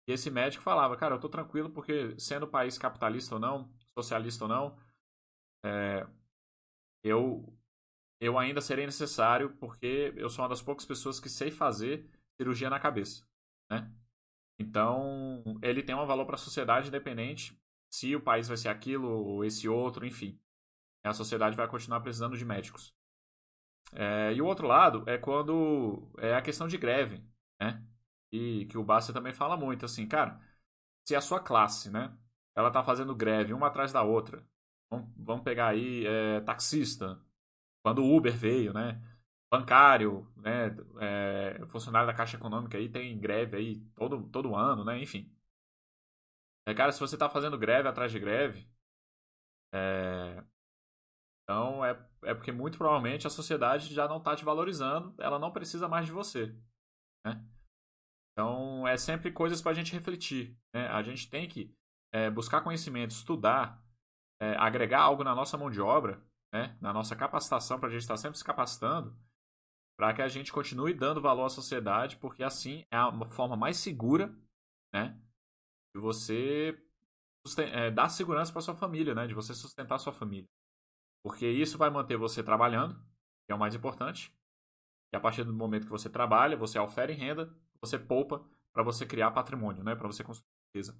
e 0.06 0.12
esse 0.12 0.30
médico 0.30 0.62
falava, 0.62 0.96
cara, 0.96 1.14
eu 1.14 1.20
tô 1.20 1.28
tranquilo 1.28 1.70
porque 1.70 2.18
sendo 2.18 2.46
país 2.46 2.76
capitalista 2.76 3.34
ou 3.34 3.40
não, 3.40 3.72
socialista 3.98 4.44
ou 4.44 4.48
não, 4.48 4.78
é, 5.64 6.06
eu 7.04 7.56
eu 8.20 8.38
ainda 8.38 8.60
serei 8.60 8.86
necessário 8.86 9.50
porque 9.58 10.14
eu 10.16 10.30
sou 10.30 10.44
uma 10.44 10.48
das 10.48 10.62
poucas 10.62 10.86
pessoas 10.86 11.20
que 11.20 11.28
sei 11.28 11.50
fazer 11.50 12.08
cirurgia 12.36 12.70
na 12.70 12.80
cabeça, 12.80 13.26
né? 13.70 13.92
Então, 14.58 15.42
ele 15.62 15.82
tem 15.82 15.94
um 15.94 16.06
valor 16.06 16.26
para 16.26 16.36
a 16.36 16.38
sociedade 16.38 16.88
independente 16.88 17.58
se 17.90 18.16
o 18.16 18.22
país 18.22 18.48
vai 18.48 18.56
ser 18.56 18.68
aquilo 18.68 19.08
ou 19.08 19.44
esse 19.44 19.68
outro, 19.68 20.06
enfim. 20.06 20.40
A 21.04 21.12
sociedade 21.12 21.56
vai 21.56 21.68
continuar 21.68 22.00
precisando 22.00 22.36
de 22.36 22.44
médicos. 22.44 22.94
É, 23.92 24.32
e 24.34 24.42
o 24.42 24.46
outro 24.46 24.66
lado 24.66 25.04
é 25.06 25.18
quando 25.18 26.10
é 26.18 26.34
a 26.34 26.42
questão 26.42 26.66
de 26.66 26.78
greve, 26.78 27.22
né? 27.60 27.84
e 28.34 28.66
que 28.66 28.76
o 28.76 28.82
Basta 28.84 29.12
também 29.12 29.32
fala 29.32 29.56
muito, 29.56 29.84
assim, 29.84 30.08
cara, 30.08 30.40
se 31.06 31.14
a 31.14 31.20
sua 31.20 31.40
classe, 31.40 31.90
né, 31.90 32.16
ela 32.56 32.70
tá 32.70 32.82
fazendo 32.82 33.14
greve 33.14 33.52
uma 33.52 33.68
atrás 33.68 33.92
da 33.92 34.02
outra, 34.02 34.44
vamos 35.16 35.44
pegar 35.44 35.68
aí 35.68 36.06
é, 36.06 36.40
taxista, 36.40 37.20
quando 37.82 38.02
o 38.02 38.16
Uber 38.16 38.36
veio, 38.36 38.72
né, 38.72 39.00
bancário, 39.50 40.26
né, 40.36 40.68
é, 41.00 41.66
funcionário 41.68 42.06
da 42.06 42.14
Caixa 42.14 42.36
Econômica 42.36 42.78
aí 42.78 42.88
tem 42.88 43.18
greve 43.18 43.56
aí 43.56 43.80
todo, 43.94 44.28
todo 44.30 44.54
ano, 44.56 44.84
né, 44.84 44.98
enfim. 45.00 45.30
É, 46.66 46.74
cara, 46.74 46.92
se 46.92 47.00
você 47.00 47.16
tá 47.16 47.28
fazendo 47.28 47.58
greve 47.58 47.88
atrás 47.88 48.10
de 48.10 48.18
greve, 48.18 48.66
é, 49.72 50.42
então 51.42 51.84
é, 51.84 51.90
é 52.22 52.34
porque 52.34 52.52
muito 52.52 52.78
provavelmente 52.78 53.26
a 53.26 53.30
sociedade 53.30 53.92
já 53.92 54.08
não 54.08 54.20
tá 54.20 54.34
te 54.34 54.44
valorizando, 54.44 55.14
ela 55.18 55.38
não 55.38 55.52
precisa 55.52 55.88
mais 55.88 56.06
de 56.06 56.12
você, 56.12 56.56
né? 57.26 57.44
Então, 58.34 58.86
é 58.86 58.96
sempre 58.96 59.30
coisas 59.30 59.62
para 59.62 59.70
a 59.70 59.74
gente 59.74 59.92
refletir. 59.92 60.58
Né? 60.74 60.88
A 60.88 61.02
gente 61.02 61.30
tem 61.30 61.48
que 61.48 61.72
é, 62.12 62.28
buscar 62.28 62.62
conhecimento, 62.62 63.12
estudar, 63.12 63.80
é, 64.44 64.56
agregar 64.58 65.00
algo 65.00 65.24
na 65.24 65.34
nossa 65.34 65.56
mão 65.56 65.70
de 65.70 65.80
obra, 65.80 66.22
né? 66.52 66.76
na 66.80 66.92
nossa 66.92 67.16
capacitação, 67.16 67.78
para 67.78 67.88
a 67.88 67.92
gente 67.92 68.02
estar 68.02 68.14
tá 68.14 68.18
sempre 68.18 68.38
se 68.38 68.44
capacitando, 68.44 69.16
para 69.96 70.12
que 70.12 70.22
a 70.22 70.28
gente 70.28 70.52
continue 70.52 70.92
dando 70.92 71.20
valor 71.20 71.46
à 71.46 71.48
sociedade, 71.48 72.16
porque 72.16 72.42
assim 72.42 72.84
é 72.90 73.00
uma 73.02 73.28
forma 73.30 73.56
mais 73.56 73.76
segura 73.78 74.34
né? 74.92 75.18
de 75.94 76.00
você 76.00 76.78
é, 77.58 77.90
dar 77.90 78.08
segurança 78.08 78.52
para 78.52 78.60
sua 78.60 78.74
família, 78.74 79.14
né? 79.14 79.26
de 79.26 79.34
você 79.34 79.54
sustentar 79.54 79.98
sua 79.98 80.12
família. 80.12 80.48
Porque 81.22 81.48
isso 81.48 81.78
vai 81.78 81.88
manter 81.88 82.18
você 82.18 82.42
trabalhando, 82.42 82.94
que 83.46 83.52
é 83.52 83.54
o 83.54 83.58
mais 83.58 83.74
importante. 83.74 84.34
E 85.12 85.16
a 85.16 85.20
partir 85.20 85.44
do 85.44 85.54
momento 85.54 85.84
que 85.84 85.90
você 85.90 86.10
trabalha, 86.10 86.56
você 86.56 86.78
ofere 86.78 87.14
renda, 87.14 87.54
você 87.80 87.98
poupa 87.98 88.44
para 88.72 88.82
você 88.82 89.06
criar 89.06 89.30
patrimônio, 89.30 89.82
né? 89.82 89.94
Para 89.94 90.08
você 90.08 90.22
construir 90.22 90.50
riqueza. 90.68 90.98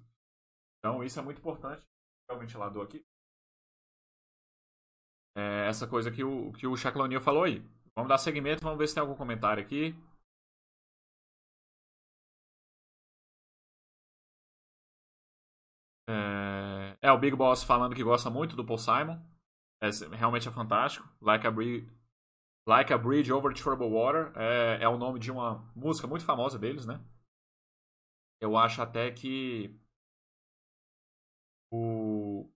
Então, 0.79 1.03
isso 1.03 1.19
é 1.19 1.21
muito 1.21 1.39
importante. 1.39 1.85
Vou 2.27 2.37
o 2.37 2.39
ventilador 2.39 2.83
aqui. 2.83 3.05
É 5.35 5.67
essa 5.67 5.87
coisa 5.87 6.11
que 6.11 6.23
o, 6.23 6.51
que 6.53 6.65
o 6.65 6.77
Shaquille 6.77 7.19
falou 7.19 7.43
aí. 7.43 7.61
Vamos 7.95 8.09
dar 8.09 8.17
seguimento, 8.17 8.63
vamos 8.63 8.77
ver 8.77 8.87
se 8.87 8.93
tem 8.95 9.01
algum 9.01 9.15
comentário 9.15 9.61
aqui. 9.63 9.93
É, 16.07 16.97
é, 17.01 17.11
o 17.11 17.17
Big 17.17 17.35
Boss 17.35 17.63
falando 17.63 17.95
que 17.95 18.03
gosta 18.03 18.29
muito 18.29 18.55
do 18.55 18.65
Paul 18.65 18.77
Simon. 18.77 19.19
É, 19.81 19.89
realmente 20.15 20.47
é 20.47 20.51
fantástico. 20.51 21.07
Like 21.21 21.45
a, 21.47 21.51
like 22.67 22.93
a 22.93 22.97
Bridge 22.97 23.31
Over 23.31 23.53
Troubled 23.53 23.93
Water 23.93 24.31
é, 24.35 24.83
é 24.83 24.89
o 24.89 24.97
nome 24.97 25.19
de 25.19 25.31
uma 25.31 25.59
música 25.75 26.07
muito 26.07 26.25
famosa 26.25 26.57
deles, 26.59 26.85
né? 26.85 26.99
Eu 28.41 28.55
acho 28.57 28.81
até 28.81 29.11
que 29.11 29.77
o 31.71 32.49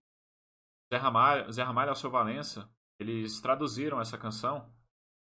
Zé 0.92 0.98
Ramalho, 0.98 1.52
Zé 1.52 1.64
Ramalho 1.64 1.90
Alceu 1.90 2.10
Valença, 2.10 2.70
eles 3.00 3.40
traduziram 3.40 4.02
essa 4.02 4.18
canção, 4.18 4.74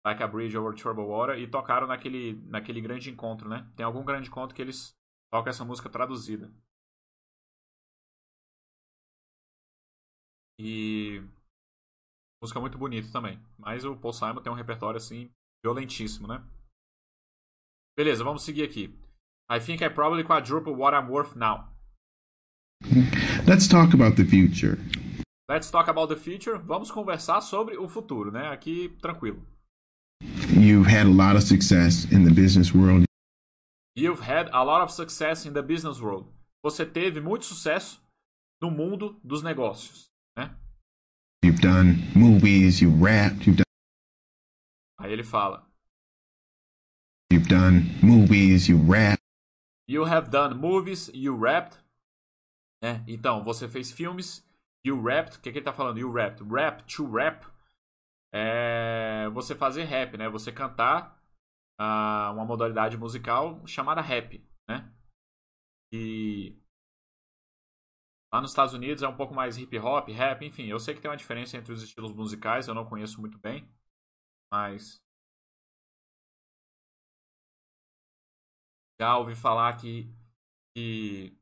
Like 0.04 0.22
a 0.22 0.28
Bridge 0.28 0.56
Over 0.56 0.74
Troubled 0.74 1.08
Water, 1.08 1.38
e 1.38 1.48
tocaram 1.48 1.86
naquele, 1.86 2.34
naquele 2.46 2.80
grande 2.80 3.10
encontro, 3.10 3.48
né? 3.48 3.70
Tem 3.76 3.84
algum 3.84 4.04
grande 4.04 4.28
encontro 4.28 4.54
que 4.54 4.62
eles 4.62 4.96
tocam 5.32 5.50
essa 5.50 5.64
música 5.64 5.90
traduzida. 5.90 6.52
E 10.58 11.22
música 12.40 12.60
muito 12.60 12.78
bonita 12.78 13.10
também. 13.12 13.38
Mas 13.58 13.84
o 13.84 13.96
Paul 13.96 14.12
Simon 14.12 14.40
tem 14.40 14.50
um 14.50 14.56
repertório 14.56 14.96
assim 14.96 15.30
violentíssimo, 15.64 16.28
né? 16.28 16.42
Beleza, 17.98 18.22
vamos 18.22 18.44
seguir 18.44 18.62
aqui. 18.62 18.94
I 19.50 19.60
think 19.60 19.82
I 19.82 19.88
probably 19.88 20.24
quadruple 20.24 20.74
what 20.74 20.96
I'm 20.96 21.10
worth 21.10 21.34
now. 21.34 21.72
Let's 23.46 23.68
talk 23.68 23.94
about 23.94 24.16
the 24.16 24.24
future. 24.24 24.78
Let's 25.48 25.70
talk 25.70 25.88
about 25.88 26.08
the 26.08 26.16
future. 26.16 26.58
Vamos 26.58 26.90
conversar 26.90 27.40
sobre 27.40 27.76
o 27.76 27.88
futuro, 27.88 28.32
né? 28.32 28.48
Aqui 28.48 28.88
tranquilo. 29.00 29.46
You've 30.50 30.88
had 30.88 31.06
a 31.06 31.10
lot 31.10 31.36
of 31.36 31.44
success 31.44 32.04
in 32.10 32.24
the 32.24 32.32
business 32.32 32.74
world. 32.74 33.04
You've 33.94 34.20
had 34.20 34.50
a 34.52 34.64
lot 34.64 34.82
of 34.82 34.90
success 34.90 35.46
in 35.46 35.52
the 35.52 35.62
business 35.62 36.00
world. 36.00 36.26
Você 36.64 36.84
teve 36.84 37.20
muito 37.20 37.44
sucesso 37.44 38.02
no 38.60 38.72
mundo 38.72 39.20
dos 39.22 39.42
negócios, 39.42 40.10
né? 40.36 40.52
You've 41.44 41.60
done 41.60 42.10
movies, 42.16 42.80
you 42.80 42.90
rapped, 42.90 43.46
you've 43.46 43.56
done 43.56 43.66
Aí 44.98 45.12
ele 45.12 45.22
fala: 45.22 45.64
you've 47.30 47.48
done 47.48 47.84
movies, 48.02 48.68
you 48.68 48.78
rap. 48.78 49.20
You 49.88 50.04
have 50.04 50.28
done 50.30 50.56
movies, 50.56 51.08
you 51.14 51.38
rapped. 51.38 51.78
Né? 52.82 53.04
Então, 53.06 53.44
você 53.44 53.68
fez 53.68 53.92
filmes, 53.92 54.45
you 54.88 55.02
rapped. 55.02 55.38
O 55.38 55.40
que, 55.40 55.52
que 55.52 55.58
ele 55.58 55.64
tá 55.64 55.72
falando? 55.72 55.98
You 55.98 56.12
rapped. 56.12 56.42
Rap, 56.48 56.82
to 56.84 57.10
rap. 57.10 57.46
É 58.32 59.28
você 59.30 59.54
fazer 59.54 59.84
rap, 59.84 60.16
né? 60.16 60.28
Você 60.28 60.52
cantar 60.52 61.20
ah, 61.78 62.30
uma 62.32 62.44
modalidade 62.44 62.96
musical 62.96 63.66
chamada 63.66 64.00
rap, 64.00 64.44
né? 64.68 64.92
E 65.92 66.58
lá 68.32 68.40
nos 68.40 68.50
Estados 68.50 68.74
Unidos 68.74 69.02
é 69.02 69.08
um 69.08 69.16
pouco 69.16 69.34
mais 69.34 69.56
hip 69.56 69.78
hop, 69.78 70.08
rap, 70.10 70.44
enfim. 70.44 70.66
Eu 70.66 70.80
sei 70.80 70.94
que 70.94 71.00
tem 71.00 71.10
uma 71.10 71.16
diferença 71.16 71.56
entre 71.56 71.72
os 71.72 71.82
estilos 71.82 72.12
musicais, 72.12 72.68
eu 72.68 72.74
não 72.74 72.84
conheço 72.84 73.20
muito 73.20 73.38
bem, 73.38 73.68
mas 74.52 75.00
já 79.00 79.16
ouvi 79.18 79.34
falar 79.34 79.76
que, 79.76 80.10
que 80.74 81.38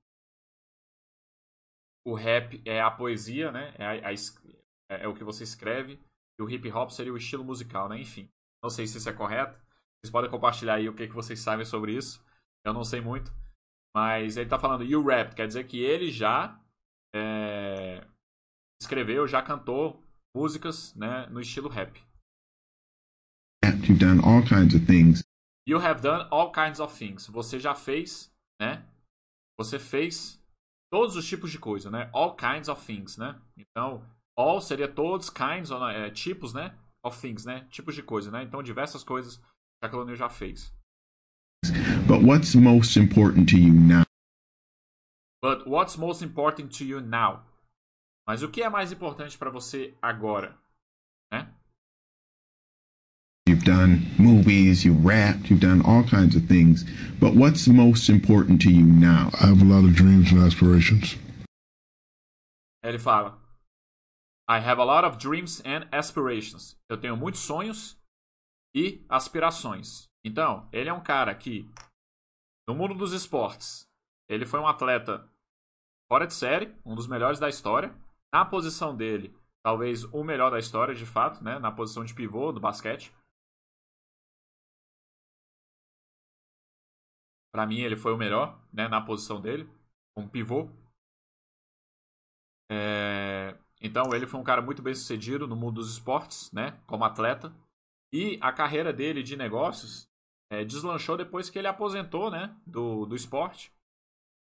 o 2.06 2.14
rap 2.14 2.60
é 2.64 2.80
a 2.80 2.90
poesia, 2.90 3.50
né? 3.50 3.74
É, 3.78 3.86
a, 3.86 4.08
a, 4.08 4.12
é, 4.12 5.04
é, 5.04 5.08
o 5.08 5.14
que 5.14 5.24
você 5.24 5.42
escreve. 5.44 5.98
E 6.38 6.42
o 6.42 6.50
hip 6.50 6.70
hop 6.70 6.90
seria 6.90 7.12
o 7.12 7.16
estilo 7.16 7.44
musical, 7.44 7.88
né? 7.88 8.00
Enfim, 8.00 8.28
não 8.62 8.68
sei 8.68 8.86
se 8.86 8.98
isso 8.98 9.08
é 9.08 9.12
correto. 9.12 9.58
Vocês 10.02 10.10
podem 10.10 10.30
compartilhar 10.30 10.74
aí 10.74 10.88
o 10.88 10.94
que, 10.94 11.06
que 11.06 11.14
vocês 11.14 11.40
sabem 11.40 11.64
sobre 11.64 11.96
isso. 11.96 12.24
Eu 12.64 12.74
não 12.74 12.84
sei 12.84 13.00
muito. 13.00 13.32
Mas 13.96 14.36
ele 14.36 14.48
tá 14.50 14.58
falando 14.58 14.84
you 14.84 15.02
rap, 15.04 15.34
quer 15.34 15.46
dizer 15.46 15.64
que 15.64 15.80
ele 15.80 16.10
já 16.10 16.60
é, 17.14 18.04
escreveu, 18.82 19.26
já 19.26 19.40
cantou 19.40 20.02
músicas 20.36 20.94
né, 20.94 21.26
no 21.26 21.40
estilo 21.40 21.68
rap. 21.68 22.02
You've 23.86 23.98
done 23.98 24.20
all 24.24 24.42
kinds 24.42 24.74
of 24.74 24.84
things. 24.86 25.22
You 25.66 25.78
have 25.78 26.02
done 26.02 26.26
all 26.30 26.52
kinds 26.52 26.80
of 26.80 26.98
things. 26.98 27.26
Você 27.28 27.60
já 27.60 27.74
fez, 27.74 28.34
né? 28.60 28.84
Você 29.58 29.78
fez 29.78 30.43
todos 30.94 31.16
os 31.16 31.26
tipos 31.26 31.50
de 31.50 31.58
coisa, 31.58 31.90
né? 31.90 32.08
All 32.12 32.36
kinds 32.36 32.68
of 32.68 32.86
things, 32.86 33.16
né? 33.16 33.34
Então, 33.56 34.08
all 34.38 34.60
seria 34.60 34.86
todos, 34.86 35.28
kinds, 35.28 35.72
é, 35.72 36.08
tipos, 36.08 36.54
né? 36.54 36.72
Of 37.04 37.20
things, 37.20 37.44
né? 37.44 37.66
Tipos 37.68 37.96
de 37.96 38.02
coisa, 38.04 38.30
né? 38.30 38.44
Então, 38.44 38.62
diversas 38.62 39.02
coisas 39.02 39.38
que 39.38 39.44
a 39.82 39.88
Colonial 39.88 40.14
já 40.14 40.28
fez. 40.28 40.72
But 42.06 42.22
what's 42.22 42.54
most 42.54 42.96
important 42.96 43.50
to 43.50 43.56
you 43.56 43.72
now? 43.72 44.04
But 45.42 45.66
what's 45.66 45.96
most 45.96 46.24
important 46.24 46.78
to 46.78 46.84
you 46.84 47.00
now? 47.00 47.42
Mas 48.24 48.44
o 48.44 48.48
que 48.48 48.62
é 48.62 48.70
mais 48.70 48.92
importante 48.92 49.36
para 49.36 49.50
você 49.50 49.98
agora, 50.00 50.56
né? 51.32 51.52
You've 53.64 53.78
done 53.78 54.06
movies, 54.18 54.84
you 54.84 54.92
rapped, 54.92 55.48
you've 55.48 55.60
done 55.60 55.80
all 55.86 56.02
kinds 56.02 56.36
of 56.36 56.46
things. 56.46 56.84
But 57.18 57.34
what's 57.34 57.66
most 57.66 58.10
important 58.10 58.60
to 58.62 58.70
you 58.70 58.84
now? 58.84 59.30
I 59.40 59.46
have 59.46 59.62
a 59.62 59.64
lot 59.64 59.84
of 59.84 59.94
dreams 59.94 60.32
and 60.32 60.44
aspirations. 60.44 61.16
Ele 62.82 62.98
fala: 62.98 63.38
I 64.46 64.58
have 64.58 64.78
a 64.78 64.84
lot 64.84 65.04
of 65.04 65.16
dreams 65.16 65.62
and 65.64 65.88
aspirations. 65.90 66.76
Eu 66.90 66.98
tenho 66.98 67.16
muitos 67.16 67.40
sonhos 67.40 67.96
e 68.74 69.02
aspirações. 69.08 70.10
Então, 70.22 70.68
ele 70.70 70.90
é 70.90 70.92
um 70.92 71.02
cara 71.02 71.34
que, 71.34 71.66
no 72.68 72.74
mundo 72.74 72.94
dos 72.94 73.14
esportes, 73.14 73.88
ele 74.28 74.44
foi 74.44 74.60
um 74.60 74.66
atleta 74.66 75.26
fora 76.06 76.26
de 76.26 76.34
série, 76.34 76.70
um 76.84 76.94
dos 76.94 77.06
melhores 77.06 77.38
da 77.38 77.48
história. 77.48 77.94
Na 78.30 78.44
posição 78.44 78.94
dele, 78.94 79.34
talvez 79.64 80.04
o 80.12 80.22
melhor 80.22 80.50
da 80.50 80.58
história, 80.58 80.94
de 80.94 81.06
fato, 81.06 81.42
né? 81.42 81.58
na 81.58 81.72
posição 81.72 82.04
de 82.04 82.12
pivô 82.12 82.52
do 82.52 82.60
basquete. 82.60 83.10
Para 87.54 87.66
mim, 87.66 87.82
ele 87.82 87.94
foi 87.94 88.12
o 88.12 88.16
melhor, 88.16 88.60
né, 88.72 88.88
na 88.88 89.00
posição 89.00 89.40
dele, 89.40 89.70
como 90.12 90.28
pivô. 90.28 90.68
É... 92.68 93.56
Então, 93.80 94.12
ele 94.12 94.26
foi 94.26 94.40
um 94.40 94.44
cara 94.44 94.60
muito 94.60 94.82
bem 94.82 94.92
sucedido 94.92 95.46
no 95.46 95.54
mundo 95.54 95.76
dos 95.76 95.92
esportes, 95.92 96.50
né, 96.50 96.82
como 96.84 97.04
atleta. 97.04 97.54
E 98.12 98.40
a 98.40 98.52
carreira 98.52 98.92
dele 98.92 99.22
de 99.22 99.36
negócios 99.36 100.10
é, 100.50 100.64
deslanchou 100.64 101.16
depois 101.16 101.48
que 101.48 101.56
ele 101.56 101.68
aposentou, 101.68 102.28
né, 102.28 102.56
do, 102.66 103.06
do 103.06 103.14
esporte. 103.14 103.72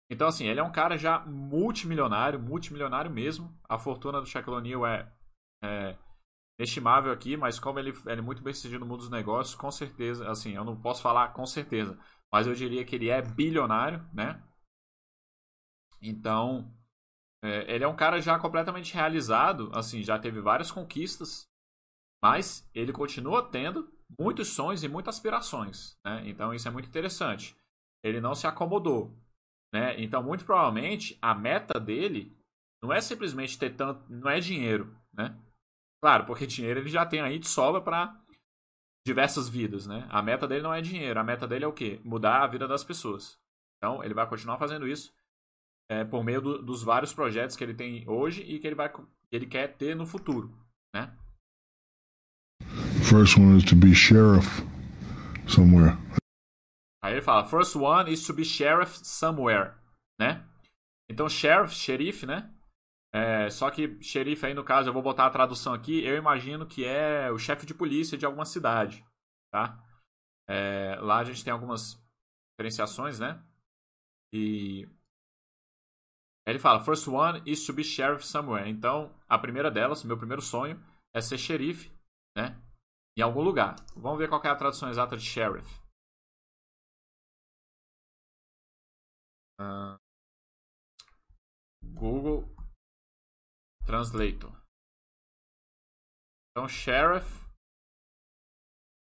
Então, 0.08 0.28
assim, 0.28 0.46
ele 0.46 0.60
é 0.60 0.62
um 0.62 0.70
cara 0.70 0.96
já 0.96 1.18
multimilionário, 1.18 2.38
multimilionário 2.38 3.10
mesmo. 3.10 3.52
A 3.68 3.76
fortuna 3.76 4.20
do 4.20 4.26
Shaquille 4.26 4.56
O'Neal 4.56 4.86
é, 4.86 5.12
é 5.64 5.98
estimável 6.60 7.10
aqui, 7.10 7.36
mas 7.36 7.58
como 7.58 7.80
ele, 7.80 7.90
ele 8.06 8.20
é 8.20 8.22
muito 8.22 8.40
bem 8.40 8.54
sucedido 8.54 8.84
no 8.84 8.86
mundo 8.86 9.00
dos 9.00 9.10
negócios, 9.10 9.56
com 9.56 9.70
certeza, 9.72 10.30
assim, 10.30 10.52
eu 10.52 10.64
não 10.64 10.80
posso 10.80 11.02
falar 11.02 11.32
com 11.32 11.44
certeza, 11.44 11.98
mas 12.34 12.48
eu 12.48 12.52
diria 12.52 12.84
que 12.84 12.96
ele 12.96 13.10
é 13.10 13.22
bilionário, 13.22 14.04
né? 14.12 14.42
Então, 16.02 16.68
é, 17.44 17.72
ele 17.72 17.84
é 17.84 17.86
um 17.86 17.94
cara 17.94 18.20
já 18.20 18.36
completamente 18.40 18.92
realizado, 18.92 19.70
assim, 19.72 20.02
já 20.02 20.18
teve 20.18 20.40
várias 20.40 20.68
conquistas, 20.68 21.44
mas 22.20 22.68
ele 22.74 22.92
continua 22.92 23.48
tendo 23.48 23.88
muitos 24.18 24.48
sonhos 24.48 24.82
e 24.82 24.88
muitas 24.88 25.14
aspirações, 25.14 25.96
né? 26.04 26.28
Então 26.28 26.52
isso 26.52 26.66
é 26.66 26.72
muito 26.72 26.88
interessante. 26.88 27.56
Ele 28.02 28.20
não 28.20 28.34
se 28.34 28.48
acomodou, 28.48 29.16
né? 29.72 29.94
Então 30.02 30.20
muito 30.20 30.44
provavelmente 30.44 31.16
a 31.22 31.36
meta 31.36 31.78
dele 31.78 32.36
não 32.82 32.92
é 32.92 33.00
simplesmente 33.00 33.56
ter 33.56 33.76
tanto, 33.76 34.12
não 34.12 34.28
é 34.28 34.40
dinheiro, 34.40 34.92
né? 35.12 35.40
Claro, 36.02 36.26
porque 36.26 36.48
dinheiro 36.48 36.80
ele 36.80 36.88
já 36.88 37.06
tem 37.06 37.20
aí 37.20 37.38
de 37.38 37.46
sobra 37.46 37.80
para 37.80 38.20
diversas 39.06 39.48
vidas, 39.48 39.86
né? 39.86 40.06
A 40.10 40.22
meta 40.22 40.46
dele 40.48 40.62
não 40.62 40.72
é 40.72 40.80
dinheiro, 40.80 41.20
a 41.20 41.24
meta 41.24 41.46
dele 41.46 41.64
é 41.64 41.68
o 41.68 41.72
quê? 41.72 42.00
Mudar 42.04 42.42
a 42.42 42.46
vida 42.46 42.66
das 42.66 42.82
pessoas. 42.82 43.38
Então, 43.76 44.02
ele 44.02 44.14
vai 44.14 44.26
continuar 44.26 44.58
fazendo 44.58 44.88
isso 44.88 45.12
é, 45.88 46.04
por 46.04 46.24
meio 46.24 46.40
do, 46.40 46.62
dos 46.62 46.82
vários 46.82 47.12
projetos 47.12 47.56
que 47.56 47.62
ele 47.62 47.74
tem 47.74 48.08
hoje 48.08 48.42
e 48.42 48.58
que 48.58 48.66
ele, 48.66 48.74
vai, 48.74 48.90
ele 49.30 49.46
quer 49.46 49.76
ter 49.76 49.94
no 49.94 50.06
futuro, 50.06 50.56
né? 50.94 51.14
First 53.02 53.36
one 53.36 53.58
is 53.58 53.64
to 53.64 53.76
be 53.76 53.94
sheriff 53.94 54.62
somewhere. 55.46 55.98
Aí 57.02 57.12
ele 57.12 57.22
fala, 57.22 57.44
first 57.44 57.76
one 57.76 58.10
is 58.10 58.26
to 58.26 58.32
be 58.32 58.44
sheriff 58.44 59.06
somewhere, 59.06 59.74
né? 60.18 60.42
Então, 61.10 61.28
sheriff, 61.28 61.74
xerife, 61.74 62.24
né? 62.24 62.50
É, 63.14 63.48
só 63.48 63.70
que 63.70 64.02
xerife 64.02 64.44
aí, 64.44 64.54
no 64.54 64.64
caso, 64.64 64.88
eu 64.88 64.92
vou 64.92 65.00
botar 65.00 65.26
a 65.26 65.30
tradução 65.30 65.72
aqui, 65.72 66.04
eu 66.04 66.16
imagino 66.16 66.66
que 66.66 66.84
é 66.84 67.30
o 67.30 67.38
chefe 67.38 67.64
de 67.64 67.72
polícia 67.72 68.18
de 68.18 68.26
alguma 68.26 68.44
cidade, 68.44 69.06
tá? 69.52 69.80
É, 70.48 70.96
lá 70.96 71.18
a 71.18 71.24
gente 71.24 71.44
tem 71.44 71.52
algumas 71.52 71.94
diferenciações, 72.52 73.20
né? 73.20 73.40
E 74.32 74.88
ele 76.44 76.58
fala, 76.58 76.84
first 76.84 77.06
one 77.06 77.40
is 77.46 77.64
to 77.64 77.72
be 77.72 77.84
sheriff 77.84 78.26
somewhere. 78.26 78.68
Então, 78.68 79.14
a 79.28 79.38
primeira 79.38 79.70
delas, 79.70 80.02
meu 80.02 80.18
primeiro 80.18 80.42
sonho, 80.42 80.76
é 81.14 81.20
ser 81.20 81.38
xerife, 81.38 81.92
né? 82.36 82.60
Em 83.16 83.22
algum 83.22 83.42
lugar. 83.42 83.76
Vamos 83.96 84.18
ver 84.18 84.28
qual 84.28 84.42
é 84.42 84.48
a 84.48 84.56
tradução 84.56 84.90
exata 84.90 85.16
de 85.16 85.22
sheriff. 85.22 85.80
Uh, 89.60 89.96
Google 91.80 92.53
Translator. 93.86 94.52
Então, 96.50 96.68
sheriff. 96.68 97.44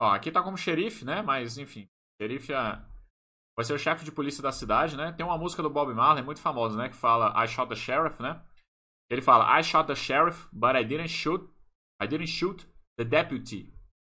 Ó, 0.02 0.12
aqui 0.12 0.32
tá 0.32 0.42
como 0.44 0.58
xerife, 0.58 1.06
né? 1.06 1.22
Mas, 1.22 1.58
enfim. 1.58 1.88
Xerife 2.22 2.52
é... 2.52 2.76
vai 3.56 3.64
ser 3.64 3.74
o 3.74 3.80
chefe 3.80 4.04
de 4.04 4.12
polícia 4.12 4.42
da 4.42 4.52
cidade, 4.52 4.98
né? 4.98 5.12
Tem 5.14 5.26
uma 5.26 5.38
música 5.38 5.62
do 5.62 5.70
Bob 5.70 5.94
Marley 5.94 6.24
muito 6.24 6.42
famosa, 6.42 6.78
né? 6.78 6.90
Que 6.90 6.96
fala 6.96 7.34
I 7.44 7.48
shot 7.48 7.70
the 7.70 7.76
sheriff, 7.76 8.22
né? 8.22 8.44
Ele 9.10 9.22
fala 9.22 9.60
I 9.60 9.64
shot 9.64 9.88
the 9.88 9.96
sheriff, 9.96 10.48
but 10.52 10.76
I 10.76 10.84
didn't 10.84 11.10
shoot. 11.10 11.48
I 12.02 12.08
didn't 12.08 12.28
shoot 12.28 12.68
the 12.98 13.06
deputy. 13.06 13.72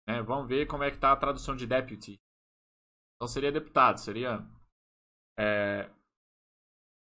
Né? 0.08 0.22
Vamos 0.22 0.48
ver 0.48 0.66
como 0.66 0.82
é 0.82 0.90
que 0.90 0.98
tá 0.98 1.12
a 1.12 1.16
tradução 1.16 1.54
de 1.54 1.66
deputy. 1.66 2.18
Então 3.16 3.28
seria 3.28 3.52
deputado, 3.52 3.98
seria 3.98 4.46
é, 5.38 5.90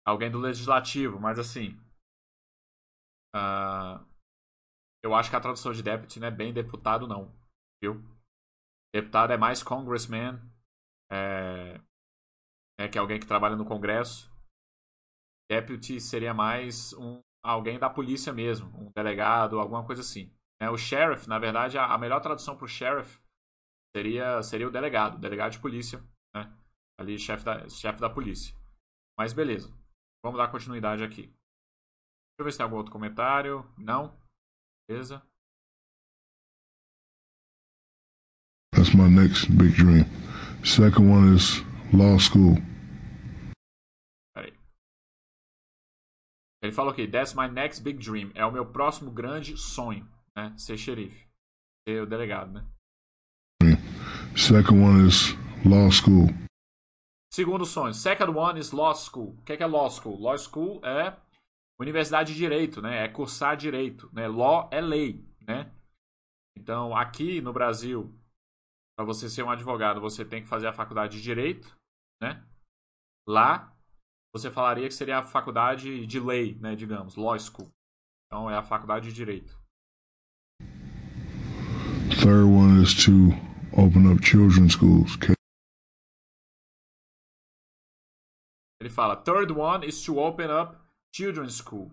alguém 0.05 0.29
do 0.29 0.39
legislativo, 0.39 1.19
mas 1.19 1.39
assim, 1.39 1.79
Uh, 3.35 4.05
eu 5.03 5.13
acho 5.13 5.29
que 5.29 5.35
a 5.35 5.41
tradução 5.41 5.71
de 5.71 5.83
deputy 5.83 6.19
não 6.19 6.27
é 6.27 6.31
bem 6.31 6.53
deputado, 6.53 7.07
não. 7.07 7.33
Viu? 7.81 8.03
Deputado 8.93 9.31
é 9.31 9.37
mais 9.37 9.61
congressman. 9.61 10.39
É... 11.11 11.79
né, 12.79 12.89
que 12.91 12.97
é 12.97 13.01
alguém 13.01 13.19
que 13.19 13.27
trabalha 13.27 13.55
no 13.55 13.65
Congresso. 13.65 14.31
Deputy 15.49 16.01
seria 16.01 16.33
mais 16.33 16.93
um, 16.93 17.21
alguém 17.41 17.79
da 17.79 17.89
polícia 17.89 18.33
mesmo, 18.33 18.67
um 18.77 18.91
delegado, 18.91 19.59
alguma 19.59 19.85
coisa 19.85 20.01
assim. 20.01 20.33
É, 20.59 20.69
o 20.69 20.77
sheriff, 20.77 21.27
na 21.29 21.39
verdade, 21.39 21.77
a, 21.77 21.85
a 21.85 21.97
melhor 21.97 22.19
tradução 22.19 22.57
para 22.57 22.65
o 22.65 22.67
sheriff 22.67 23.21
seria, 23.95 24.41
seria 24.43 24.67
o 24.67 24.71
delegado, 24.71 25.17
delegado 25.17 25.53
de 25.53 25.59
polícia, 25.59 26.03
né? 26.35 26.51
ali 26.99 27.17
chefe 27.17 27.45
da, 27.45 27.69
chefe 27.69 28.01
da 28.01 28.09
polícia. 28.09 28.55
Mas 29.17 29.33
beleza, 29.33 29.71
vamos 30.23 30.37
dar 30.37 30.51
continuidade 30.51 31.03
aqui. 31.03 31.33
Deixa 32.37 32.41
eu 32.41 32.45
ver 32.45 32.51
se 32.51 32.57
tem 32.59 32.63
algum 32.65 32.77
outro 32.77 32.91
comentário. 32.91 33.65
Não? 33.75 34.15
Beleza. 34.87 35.25
That's 38.75 38.93
my 38.93 39.09
next 39.09 39.51
big 39.51 39.75
dream. 39.75 40.05
Second 40.63 41.09
one 41.09 41.35
is 41.35 41.63
law 41.91 42.19
school. 42.19 42.57
Peraí. 44.35 44.55
Ele 46.61 46.71
falou 46.71 46.91
aqui, 46.91 47.07
that's 47.07 47.33
my 47.33 47.47
next 47.47 47.81
big 47.81 47.97
dream. 47.97 48.31
É 48.35 48.45
o 48.45 48.51
meu 48.51 48.71
próximo 48.71 49.09
grande 49.09 49.57
sonho, 49.57 50.07
né? 50.35 50.55
Ser 50.59 50.77
xerife. 50.77 51.27
Ser 51.89 52.03
o 52.03 52.05
delegado, 52.05 52.51
né? 52.51 52.67
Second 54.37 54.79
one 54.79 55.07
is 55.07 55.33
law 55.65 55.91
school. 55.91 56.27
Segundo 57.33 57.65
sonho. 57.65 57.95
Second 57.95 58.37
one 58.37 58.59
is 58.59 58.71
law 58.71 58.93
school. 58.93 59.35
O 59.39 59.41
que 59.41 59.53
é, 59.53 59.57
que 59.57 59.63
é 59.63 59.65
law 59.65 59.89
school? 59.89 60.19
Law 60.19 60.37
school 60.37 60.85
é 60.85 61.17
universidade 61.79 62.33
de 62.33 62.39
direito, 62.39 62.81
né? 62.81 63.03
É 63.03 63.07
cursar 63.07 63.55
direito, 63.55 64.09
né? 64.13 64.27
Law 64.27 64.69
é 64.71 64.81
lei, 64.81 65.25
né? 65.41 65.71
Então, 66.57 66.95
aqui 66.95 67.39
no 67.39 67.53
Brasil, 67.53 68.13
para 68.97 69.05
você 69.05 69.29
ser 69.29 69.43
um 69.43 69.49
advogado, 69.51 70.01
você 70.01 70.25
tem 70.25 70.41
que 70.41 70.47
fazer 70.47 70.67
a 70.67 70.73
faculdade 70.73 71.17
de 71.17 71.23
direito, 71.23 71.77
né? 72.21 72.43
Lá, 73.27 73.75
você 74.33 74.49
falaria 74.49 74.87
que 74.87 74.93
seria 74.93 75.19
a 75.19 75.23
faculdade 75.23 76.05
de 76.07 76.19
lei, 76.19 76.55
né? 76.55 76.75
Digamos, 76.75 77.15
law 77.15 77.37
school. 77.37 77.69
Então, 78.25 78.49
é 78.49 78.55
a 78.55 78.63
faculdade 78.63 79.09
de 79.09 79.13
direito. 79.13 79.57
Third 82.09 82.45
one 82.45 82.81
is 82.81 82.93
to 83.05 83.29
open 83.71 84.11
up 84.11 84.25
children's 84.25 84.73
schools. 84.73 85.17
Ele 88.81 88.89
fala, 88.89 89.15
third 89.15 89.51
one 89.51 89.85
is 89.85 90.03
to 90.03 90.17
open 90.17 90.49
up 90.49 90.86
children's 91.17 91.55
school, 91.57 91.91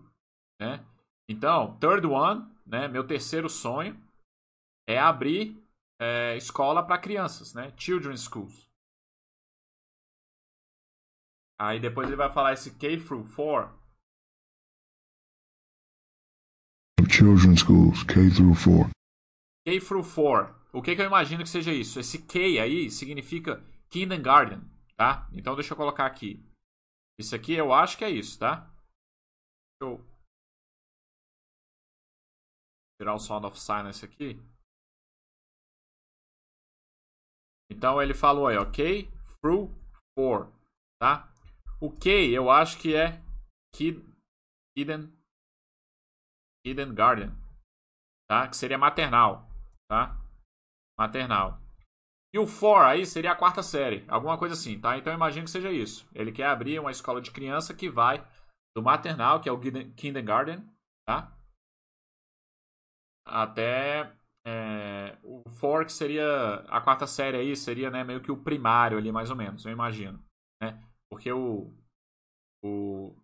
né? 0.59 0.85
Então, 1.27 1.77
third 1.79 2.05
one, 2.05 2.47
né? 2.65 2.87
Meu 2.87 3.05
terceiro 3.05 3.49
sonho 3.49 3.99
é 4.87 4.99
abrir 4.99 5.59
é, 5.99 6.37
escola 6.37 6.85
para 6.85 7.01
crianças, 7.01 7.53
né? 7.55 7.73
Children's 7.75 8.21
schools. 8.21 8.69
Aí 11.59 11.79
depois 11.79 12.07
ele 12.07 12.15
vai 12.15 12.31
falar 12.31 12.53
esse 12.53 12.75
K 12.75 12.97
through 12.97 13.25
4. 13.33 13.73
Children's 17.09 17.61
schools, 17.61 18.03
K 18.03 18.29
through 18.29 18.55
4. 18.55 18.89
K 19.65 19.79
through 19.79 20.03
4. 20.03 20.53
O 20.73 20.81
que, 20.81 20.95
que 20.95 21.01
eu 21.01 21.05
imagino 21.05 21.43
que 21.43 21.49
seja 21.49 21.71
isso? 21.71 21.99
Esse 21.99 22.21
K 22.21 22.59
aí 22.59 22.91
significa 22.91 23.63
kindergarten, 23.89 24.61
tá? 24.97 25.27
Então 25.31 25.55
deixa 25.55 25.73
eu 25.73 25.77
colocar 25.77 26.05
aqui. 26.05 26.45
Isso 27.17 27.33
aqui 27.33 27.53
eu 27.53 27.73
acho 27.73 27.97
que 27.97 28.03
é 28.03 28.09
isso, 28.09 28.37
tá? 28.37 28.69
Eu 29.81 29.99
tirar 32.99 33.13
o 33.13 33.19
sound 33.19 33.45
of 33.45 33.59
silence 33.59 34.05
aqui. 34.05 34.39
Então 37.69 38.01
ele 38.01 38.13
falou 38.13 38.47
aí, 38.47 38.57
ok? 38.57 39.09
Through 39.41 39.73
4, 40.17 40.53
tá? 40.99 41.31
O 41.81 41.91
K 41.91 42.09
eu 42.29 42.49
acho 42.49 42.79
que 42.79 42.95
é 42.95 43.21
Kid, 43.73 44.01
Eden, 44.77 45.11
Eden 46.65 46.93
Garden, 46.93 47.31
tá? 48.29 48.47
Que 48.47 48.55
seria 48.55 48.77
maternal, 48.77 49.49
tá? 49.89 50.17
Maternal. 50.97 51.59
E 52.33 52.39
o 52.39 52.47
for 52.47 52.83
aí 52.83 53.05
seria 53.05 53.31
a 53.31 53.35
quarta 53.35 53.63
série, 53.63 54.05
alguma 54.09 54.37
coisa 54.37 54.53
assim, 54.53 54.79
tá? 54.79 54.97
Então 54.97 55.11
eu 55.11 55.17
imagino 55.17 55.45
que 55.45 55.51
seja 55.51 55.71
isso. 55.71 56.07
Ele 56.13 56.31
quer 56.31 56.47
abrir 56.47 56.79
uma 56.79 56.91
escola 56.91 57.21
de 57.21 57.31
criança 57.31 57.73
que 57.73 57.89
vai 57.89 58.25
do 58.75 58.83
maternal, 58.83 59.41
que 59.41 59.47
é 59.47 59.51
o 59.51 59.59
kindergarten, 59.95 60.63
tá? 61.07 61.31
Até 63.25 64.15
é, 64.45 65.17
o 65.23 65.41
for 65.49 65.85
que 65.85 65.91
seria 65.91 66.55
a 66.67 66.79
quarta 66.79 67.07
série 67.07 67.37
aí, 67.37 67.55
seria 67.55 67.89
né, 67.89 68.03
meio 68.03 68.21
que 68.21 68.31
o 68.31 68.43
primário 68.43 68.97
ali, 68.97 69.11
mais 69.11 69.31
ou 69.31 69.35
menos, 69.35 69.65
eu 69.65 69.71
imagino. 69.71 70.23
Né? 70.61 70.79
Porque 71.09 71.31
o, 71.31 71.73
o, 72.63 73.15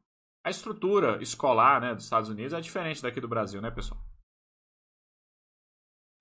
a 0.43 0.49
estrutura 0.49 1.21
escolar 1.21 1.81
né, 1.81 1.93
dos 1.93 2.05
Estados 2.05 2.29
Unidos 2.29 2.53
é 2.53 2.61
diferente 2.61 3.01
daqui 3.01 3.21
do 3.21 3.27
Brasil, 3.27 3.61
né, 3.61 3.69
pessoal? 3.69 4.01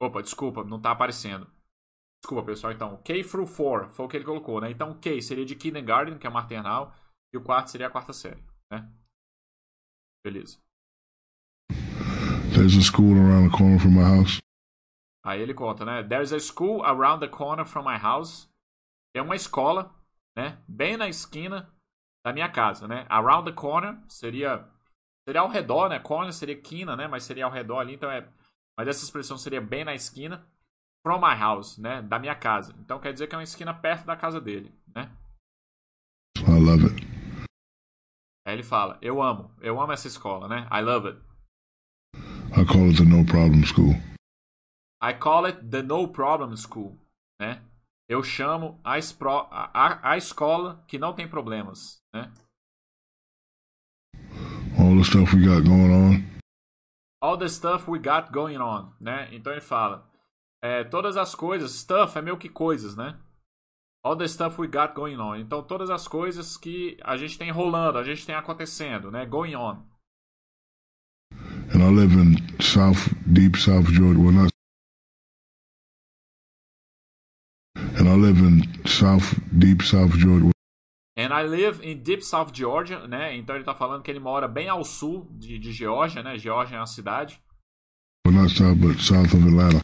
Opa, 0.03 0.23
desculpa, 0.23 0.65
não 0.65 0.81
tá 0.81 0.91
aparecendo. 0.91 1.47
Desculpa, 2.23 2.45
pessoal. 2.45 2.73
Então, 2.73 3.03
K 3.03 3.25
through 3.25 3.47
4 3.47 3.89
foi 3.89 4.07
o 4.07 4.09
que 4.09 4.17
ele 4.17 4.25
colocou, 4.25 4.61
né? 4.61 4.71
Então, 4.71 4.99
K 4.99 5.21
seria 5.23 5.45
de 5.45 5.57
kindergarten, 5.57 6.19
que 6.19 6.27
é 6.27 6.31
maternal, 6.31 6.95
e 7.33 7.39
o 7.39 7.43
quarto 7.43 7.71
seria 7.71 7.87
a 7.87 7.91
quarta 7.91 8.13
série, 8.13 8.43
né? 8.71 8.91
Beleza. 10.25 10.59
There's 12.53 12.77
a 12.77 12.83
school 12.83 13.17
around 13.17 13.51
the 13.51 13.57
corner 13.57 13.79
from 13.79 13.95
my 13.95 14.03
house. 14.03 14.41
Aí 15.25 15.41
ele 15.41 15.55
conta, 15.55 15.85
né? 15.85 16.03
There's 16.03 16.33
a 16.33 16.41
school 16.41 16.83
around 16.83 17.21
the 17.21 17.29
corner 17.29 17.65
from 17.65 17.85
my 17.85 17.97
house. 17.97 18.49
É 19.15 19.23
uma 19.23 19.37
escola, 19.37 19.95
né? 20.37 20.59
Bem 20.69 20.97
na 20.97 21.09
esquina 21.09 21.73
da 22.25 22.33
minha 22.33 22.49
casa, 22.51 22.87
né? 22.87 23.07
Around 23.09 23.51
the 23.51 23.57
corner 23.57 23.99
seria 24.09 24.69
seria 25.27 25.41
ao 25.41 25.49
redor, 25.49 25.89
né? 25.89 25.99
Corner 25.99 26.33
seria 26.33 26.61
quina, 26.61 26.97
né? 26.97 27.07
Mas 27.07 27.25
seria 27.25 27.45
ao 27.45 27.51
redor 27.51 27.79
ali, 27.79 27.95
então 27.95 28.11
é. 28.11 28.27
Mas 28.77 28.89
essa 28.89 29.05
expressão 29.05 29.39
seria 29.39 29.61
bem 29.61 29.85
na 29.85 29.95
esquina. 29.95 30.47
From 31.03 31.19
my 31.19 31.35
house, 31.35 31.79
né? 31.79 32.03
Da 32.03 32.19
minha 32.19 32.35
casa. 32.35 32.75
Então 32.81 33.01
quer 33.01 33.13
dizer 33.13 33.27
que 33.27 33.35
é 33.35 33.39
uma 33.39 33.45
esquina 33.45 33.73
perto 33.73 34.05
da 34.05 34.17
casa 34.17 34.41
dele, 34.41 34.75
né? 34.95 35.11
I 36.39 36.61
love 36.61 36.85
it. 36.85 37.10
Aí 38.51 38.57
ele 38.57 38.65
fala, 38.65 38.99
eu 39.01 39.23
amo, 39.23 39.55
eu 39.61 39.81
amo 39.81 39.93
essa 39.93 40.09
escola, 40.09 40.49
né? 40.49 40.67
I 40.73 40.83
love 40.83 41.07
it. 41.07 41.21
I 42.51 42.65
call 42.65 42.89
it 42.89 42.97
the 42.97 43.05
no 43.05 43.25
problem 43.25 43.65
school. 43.65 43.95
I 45.01 45.15
call 45.15 45.47
it 45.47 45.71
the 45.71 45.83
no 45.85 46.09
problem 46.09 46.57
school, 46.57 46.99
né? 47.41 47.63
Eu 48.09 48.25
chamo 48.25 48.81
a, 48.83 48.99
espro, 48.99 49.47
a, 49.53 50.01
a 50.03 50.17
escola 50.17 50.85
que 50.89 50.99
não 50.99 51.15
tem 51.15 51.29
problemas, 51.29 52.03
né? 52.13 52.33
All 54.77 54.97
the 54.97 55.05
stuff 55.05 55.37
we 55.37 55.47
got 55.47 55.63
going 55.65 55.93
on. 55.93 56.41
All 57.23 57.39
the 57.39 57.49
stuff 57.49 57.89
we 57.89 58.01
got 58.01 58.33
going 58.33 58.59
on, 58.59 58.93
né? 59.01 59.33
Então 59.33 59.53
ele 59.53 59.61
fala, 59.61 60.11
é, 60.61 60.83
todas 60.83 61.17
as 61.17 61.37
coisas, 61.37 61.71
stuff 61.71 62.19
é 62.19 62.21
meio 62.23 62.37
que 62.37 62.49
coisas, 62.49 62.97
né? 62.97 63.17
All 64.03 64.17
the 64.17 64.27
stuff 64.27 64.59
we 64.59 64.67
got 64.67 64.95
going 64.95 65.17
on. 65.17 65.37
Então 65.37 65.63
todas 65.63 65.91
as 65.91 66.09
coisas 66.09 66.57
que 66.57 66.97
a 67.03 67.17
gente 67.17 67.39
tem 67.39 67.51
rolando, 67.51 67.99
a 67.99 68.05
gente 68.05 68.25
tem 68.25 68.35
acontecendo, 68.35 69.11
né? 69.11 69.27
Going 69.27 69.55
on. 69.55 69.83
And 71.73 71.83
I 71.83 71.91
live 71.91 72.15
in 72.15 72.37
South, 72.61 73.15
deep 73.27 73.59
South 73.59 73.87
Georgia. 73.93 74.21
Well, 74.21 74.33
not 74.33 74.51
and 78.01 78.09
I 78.09 78.15
live 78.15 78.39
in 78.39 78.63
South, 78.87 79.39
deep 79.57 79.83
South 79.83 80.17
Georgia. 80.19 80.51
And 81.17 81.35
I 81.35 81.43
live 81.43 81.83
in 81.83 82.03
deep 82.03 82.23
South 82.23 82.53
Georgia, 82.53 83.07
né? 83.07 83.37
Então 83.37 83.55
ele 83.55 83.65
tá 83.65 83.75
falando 83.75 84.03
que 84.03 84.11
ele 84.11 84.19
mora 84.19 84.49
bem 84.49 84.69
ao 84.69 84.83
sul 84.83 85.29
de, 85.33 85.59
de 85.59 85.73
Geórgia, 85.73 86.23
né? 86.23 86.39
Geórgia 86.39 86.77
é 86.77 86.81
uma 86.81 86.87
cidade. 86.87 87.41
Well, 88.27 88.35
not 88.35 88.55
south, 88.55 88.77
but 88.77 88.99
south 89.01 89.35
of 89.35 89.47
Atlanta. 89.47 89.81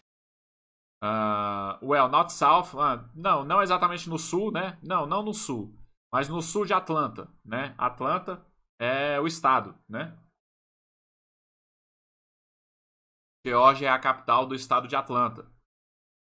Uh, 1.03 1.79
well, 1.83 2.09
not 2.09 2.33
south. 2.33 2.75
Uh, 2.75 3.09
não, 3.15 3.45
não 3.45 3.63
exatamente 3.63 4.09
no 4.09 4.19
sul, 4.19 4.51
né? 4.51 4.79
Não, 4.83 5.07
não 5.07 5.23
no 5.23 5.35
sul. 5.35 5.77
Mas 6.13 6.29
no 6.29 6.41
sul 6.41 6.65
de 6.65 6.73
Atlanta, 6.73 7.29
né? 7.45 7.75
Atlanta 7.77 8.45
é 8.79 9.21
o 9.21 9.27
estado, 9.27 9.79
né? 9.89 10.17
Geórgia 13.47 13.87
é 13.87 13.91
a 13.91 13.99
capital 13.99 14.47
do 14.47 14.55
estado 14.55 14.89
de 14.89 14.97
Atlanta. 14.97 15.51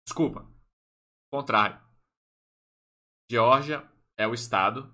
Desculpa. 0.05 0.45
Contrário. 1.32 1.82
Geórgia 3.32 3.89
é 4.17 4.28
o 4.28 4.34
estado 4.34 4.93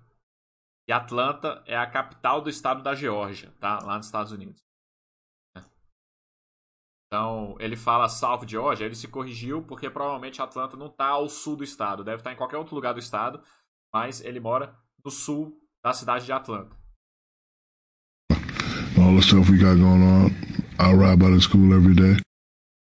e 0.88 0.92
Atlanta 0.92 1.62
é 1.66 1.76
a 1.76 1.90
capital 1.90 2.40
do 2.40 2.48
estado 2.48 2.82
da 2.82 2.94
Geórgia, 2.94 3.52
tá? 3.58 3.78
Lá 3.84 3.96
nos 3.96 4.06
Estados 4.06 4.32
Unidos. 4.32 4.60
Então, 7.12 7.56
ele 7.58 7.74
fala 7.74 8.08
South 8.08 8.46
Georgia, 8.46 8.86
ele 8.86 8.94
se 8.94 9.08
corrigiu 9.08 9.64
porque 9.64 9.90
provavelmente 9.90 10.40
Atlanta 10.40 10.76
não 10.76 10.86
está 10.86 11.08
ao 11.08 11.28
sul 11.28 11.56
do 11.56 11.64
estado, 11.64 12.04
deve 12.04 12.18
estar 12.18 12.32
em 12.32 12.36
qualquer 12.36 12.56
outro 12.56 12.76
lugar 12.76 12.92
do 12.92 13.00
estado, 13.00 13.42
mas 13.92 14.20
ele 14.20 14.38
mora 14.38 14.78
no 15.04 15.10
sul 15.10 15.60
da 15.84 15.92
cidade 15.92 16.24
de 16.24 16.32
Atlanta. 16.32 16.76
All 18.96 19.16
the 19.16 19.22
stuff 19.22 19.50
we 19.50 19.58
got 19.58 19.76
going 19.76 20.02
on. 20.02 20.30
I 20.78 20.94
ride 20.94 21.18
by 21.18 21.32
the 21.32 21.40
school 21.40 21.74
every 21.74 21.94
day. 21.94 22.22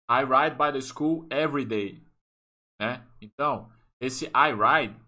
I 0.07 0.23
ride 0.23 0.55
by 0.55 0.71
the 0.71 0.81
school 0.81 1.25
every 1.31 1.65
day. 1.65 2.05
Né? 2.79 3.03
Então, 3.19 3.71
esse 3.99 4.27
I 4.27 4.53
ride 4.53 5.01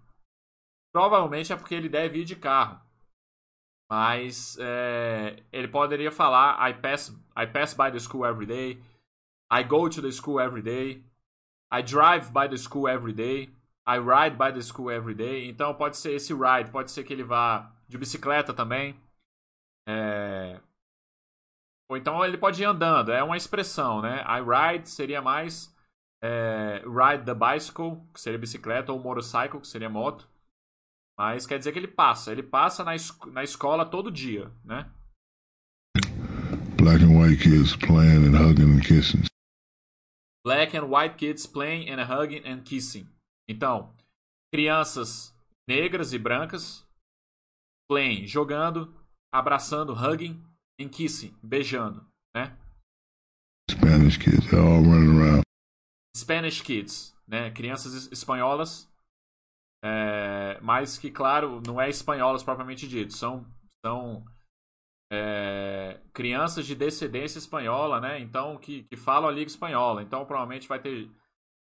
Provavelmente 0.93 1.51
é 1.51 1.55
porque 1.55 1.74
ele 1.74 1.89
deve 1.89 2.20
ir 2.20 2.24
de 2.24 2.36
carro. 2.36 2.80
Mas 3.89 4.57
é, 4.59 5.43
ele 5.51 5.68
poderia 5.68 6.11
falar 6.11 6.70
I 6.70 6.74
pass, 6.76 7.09
I 7.36 7.47
pass 7.47 7.74
by 7.74 7.91
the 7.91 7.99
school 7.99 8.26
every 8.26 8.45
day. 8.45 8.82
I 9.54 9.62
go 9.62 9.88
to 9.88 10.01
the 10.01 10.12
school 10.12 10.39
every 10.39 10.64
day. 10.64 11.04
I 11.72 11.84
drive 11.84 12.34
by 12.34 12.47
the 12.47 12.58
school 12.58 12.88
every 12.88 13.14
day. 13.14 13.49
I 13.86 13.99
ride 13.99 14.36
by 14.36 14.51
the 14.51 14.62
school 14.64 14.89
every 14.89 15.14
day. 15.14 15.47
Então 15.47 15.76
pode 15.76 15.97
ser 15.97 16.14
esse 16.14 16.34
ride, 16.34 16.72
pode 16.72 16.89
ser 16.89 17.04
que 17.04 17.14
ele 17.14 17.24
vá 17.24 17.72
de 17.88 17.97
bicicleta 17.97 18.51
também. 18.51 18.95
É... 19.88 20.60
Ou 21.88 21.97
então 21.97 22.26
ele 22.26 22.38
pode 22.38 22.64
ir 22.64 22.66
andando, 22.66 23.12
é 23.12 23.22
uma 23.22 23.38
expressão, 23.38 24.01
né? 24.01 24.24
I 24.26 24.41
ride 24.41 24.89
seria 24.89 25.22
mais 25.22 25.72
é, 26.24 26.82
ride 26.88 27.26
the 27.26 27.36
bicycle, 27.36 28.01
que 28.12 28.20
seria 28.20 28.39
bicicleta, 28.39 28.91
ou 28.91 28.99
motorcycle, 28.99 29.60
que 29.60 29.68
seria 29.68 29.89
moto. 29.89 30.28
Mas 31.16 31.45
quer 31.45 31.60
dizer 31.60 31.74
que 31.74 31.78
ele 31.78 31.88
passa, 31.88 32.32
ele 32.32 32.41
passa 32.41 32.84
na, 32.84 32.95
es 32.95 33.16
na 33.28 33.43
escola 33.43 33.86
todo 33.86 34.10
dia, 34.10 34.49
né? 34.64 34.89
Black 36.78 37.04
and 37.04 37.20
white 37.20 37.43
kids 37.43 37.76
playing 37.76 38.26
and 38.26 38.36
hugging 38.36 38.78
and 38.78 38.82
kissing. 38.82 39.32
Black 40.46 40.76
and 40.76 40.89
white 40.89 41.18
kids 41.18 41.46
playing 41.48 41.89
and 41.89 42.02
hugging 42.02 42.46
and 42.46 42.64
kissing. 42.64 43.08
Então, 43.48 43.94
crianças 44.54 45.34
negras 45.68 46.14
e 46.14 46.20
brancas 46.20 46.86
playing, 47.89 48.28
jogando, 48.28 48.94
abraçando, 49.34 49.94
hugging 49.94 50.44
and 50.80 50.89
kissing, 50.89 51.34
beijando, 51.41 52.06
né? 52.36 52.58
Spanish 53.72 54.18
kids, 54.18 54.50
they're 54.50 54.60
all 54.60 54.84
running 54.84 55.18
around. 55.18 55.44
Spanish 56.16 56.62
kids, 56.62 57.16
né? 57.28 57.50
Crianças 57.52 58.12
espanholas, 58.12 58.91
é, 59.84 60.60
mas 60.62 60.98
que, 60.98 61.10
claro, 61.10 61.62
não 61.66 61.80
é 61.80 61.89
espanholas 61.89 62.44
propriamente 62.44 62.88
dito, 62.88 63.14
são, 63.14 63.46
são 63.86 64.26
é, 65.12 65.99
crianças 66.14 66.66
de 66.66 66.76
descendência 66.76 67.38
espanhola, 67.38 67.99
né? 67.99 68.20
Então, 68.20 68.58
que, 68.58 68.84
que 68.84 68.95
falam 68.95 69.30
a 69.30 69.32
língua 69.32 69.47
espanhola. 69.47 70.01
Então, 70.01 70.26
provavelmente 70.26 70.68
vai 70.68 70.80
ter 70.80 71.10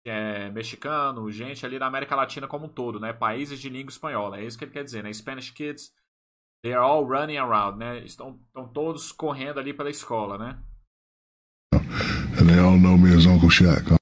é, 0.05 0.49
mexicano, 0.51 1.31
gente 1.31 1.65
ali 1.67 1.79
da 1.79 1.87
América 1.87 2.17
Latina 2.17 2.47
como 2.47 2.67
um 2.67 2.69
todo, 2.69 3.01
né? 3.01 3.13
Países 3.13 3.61
de 3.61 3.69
língua 3.69 3.91
espanhola. 3.91 4.39
É 4.39 4.45
isso 4.45 4.59
que 4.59 4.65
ele 4.65 4.73
quer 4.73 4.85
dizer, 4.85 5.03
né? 5.03 5.13
Spanish 5.13 5.51
kids, 5.51 5.93
they 6.63 6.73
are 6.73 6.83
all 6.83 7.05
running 7.05 7.37
around, 7.37 7.79
né? 7.79 7.99
Estão, 8.05 8.41
estão 8.47 8.69
todos 8.69 9.13
correndo 9.13 9.59
ali 9.59 9.75
pela 9.75 9.91
escola, 9.91 10.39
né? 10.39 10.59
And 12.41 12.47
they 12.47 12.59
all 12.59 12.79
know 12.79 12.97
me 12.97 13.15
as 13.15 13.27
Uncle 13.27 13.51
Shaq. 13.51 13.97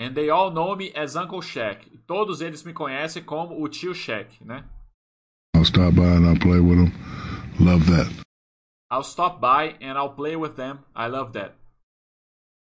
And 0.00 0.14
they 0.14 0.30
all 0.30 0.50
know 0.50 0.76
me 0.76 0.92
as 0.96 1.16
Uncle 1.16 1.42
Shaq. 1.42 1.98
Todos 2.06 2.40
eles 2.40 2.62
me 2.62 2.72
conhecem 2.72 3.22
como 3.22 3.62
o 3.62 3.68
tio 3.68 3.94
Shaq, 3.94 4.42
né? 4.44 4.64
I'll 5.54 5.64
stop 5.64 5.92
by 5.96 6.02
and 6.02 6.24
I'll 6.24 6.38
play 6.38 6.60
with 6.60 6.76
them. 6.76 6.92
Love 7.58 7.84
that. 7.90 8.27
I'll 8.90 9.04
stop 9.04 9.40
by 9.40 9.76
and 9.84 9.98
I'll 9.98 10.14
play 10.14 10.36
with 10.36 10.54
them. 10.56 10.80
I 10.94 11.08
love 11.08 11.32
that. 11.32 11.54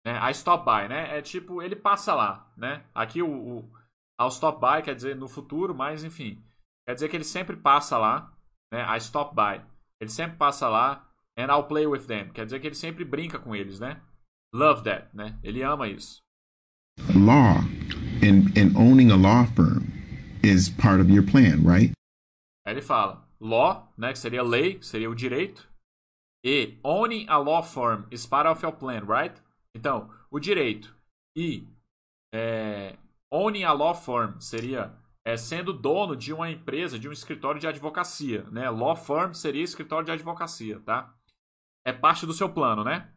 Né? 0.06 0.18
I 0.20 0.32
stop 0.32 0.66
by, 0.66 0.88
né? 0.88 1.18
É 1.18 1.22
tipo, 1.22 1.62
ele 1.62 1.76
passa 1.76 2.14
lá, 2.14 2.52
né? 2.58 2.84
Aqui 2.94 3.22
o, 3.22 3.30
o 3.30 3.72
I'll 4.20 4.30
stop 4.30 4.60
by 4.60 4.82
quer 4.84 4.96
dizer 4.96 5.16
no 5.16 5.28
futuro, 5.28 5.76
mas 5.76 6.04
enfim. 6.04 6.44
Quer 6.88 6.96
dizer 6.96 7.10
que 7.10 7.16
ele 7.18 7.24
sempre 7.24 7.56
passa 7.56 7.98
lá, 7.98 8.32
né? 8.72 8.86
I 8.96 8.98
stop 8.98 9.36
by. 9.36 9.64
Ele 10.00 10.10
sempre 10.10 10.38
passa 10.38 10.68
lá 10.68 11.08
and 11.38 11.48
I'll 11.48 11.68
play 11.68 11.86
with 11.88 12.06
them. 12.08 12.32
Quer 12.32 12.46
dizer 12.46 12.60
que 12.60 12.68
ele 12.68 12.76
sempre 12.76 13.04
brinca 13.04 13.40
com 13.40 13.56
eles, 13.56 13.80
né? 13.80 14.02
Love 14.54 14.84
that, 14.84 15.10
né? 15.14 15.38
Ele 15.44 15.64
ama 15.64 15.88
isso. 15.88 16.20
Law 17.14 17.58
and, 18.24 18.58
and 18.58 18.78
owning 18.78 19.12
a 19.12 19.18
law 19.18 19.46
firm 19.48 19.84
is 20.44 20.70
part 20.70 21.02
of 21.02 21.12
your 21.12 21.24
plan, 21.24 21.62
right? 21.64 21.92
Aí 22.66 22.74
ele 22.74 22.82
fala, 22.82 23.28
law, 23.40 23.92
né, 23.98 24.14
que 24.14 24.20
seria 24.20 24.42
lei, 24.42 24.82
seria 24.82 25.10
o 25.10 25.16
direito, 25.16 25.68
e 26.46 26.78
owning 26.84 27.26
a 27.28 27.38
law 27.38 27.64
firm 27.64 28.06
is 28.12 28.28
part 28.28 28.48
of 28.48 28.64
your 28.64 28.72
plan, 28.72 29.04
right? 29.06 29.42
Então, 29.74 30.14
o 30.30 30.40
direito 30.40 30.96
e 31.36 31.68
é, 32.32 32.96
owning 33.32 33.64
a 33.64 33.74
law 33.74 33.96
firm 33.96 34.40
seria 34.40 34.96
é, 35.26 35.36
sendo 35.36 35.74
dono 35.74 36.16
de 36.16 36.32
uma 36.32 36.52
empresa, 36.52 37.00
de 37.00 37.10
um 37.10 37.12
escritório 37.12 37.60
de 37.60 37.66
advocacia, 37.66 38.44
né? 38.52 38.70
Law 38.70 38.96
firm 38.96 39.34
seria 39.34 39.64
escritório 39.64 40.06
de 40.06 40.12
advocacia, 40.12 40.80
tá? 40.82 41.12
É 41.84 41.92
parte 41.92 42.28
do 42.28 42.34
seu 42.34 42.48
plano, 42.48 42.84
né? 42.84 43.12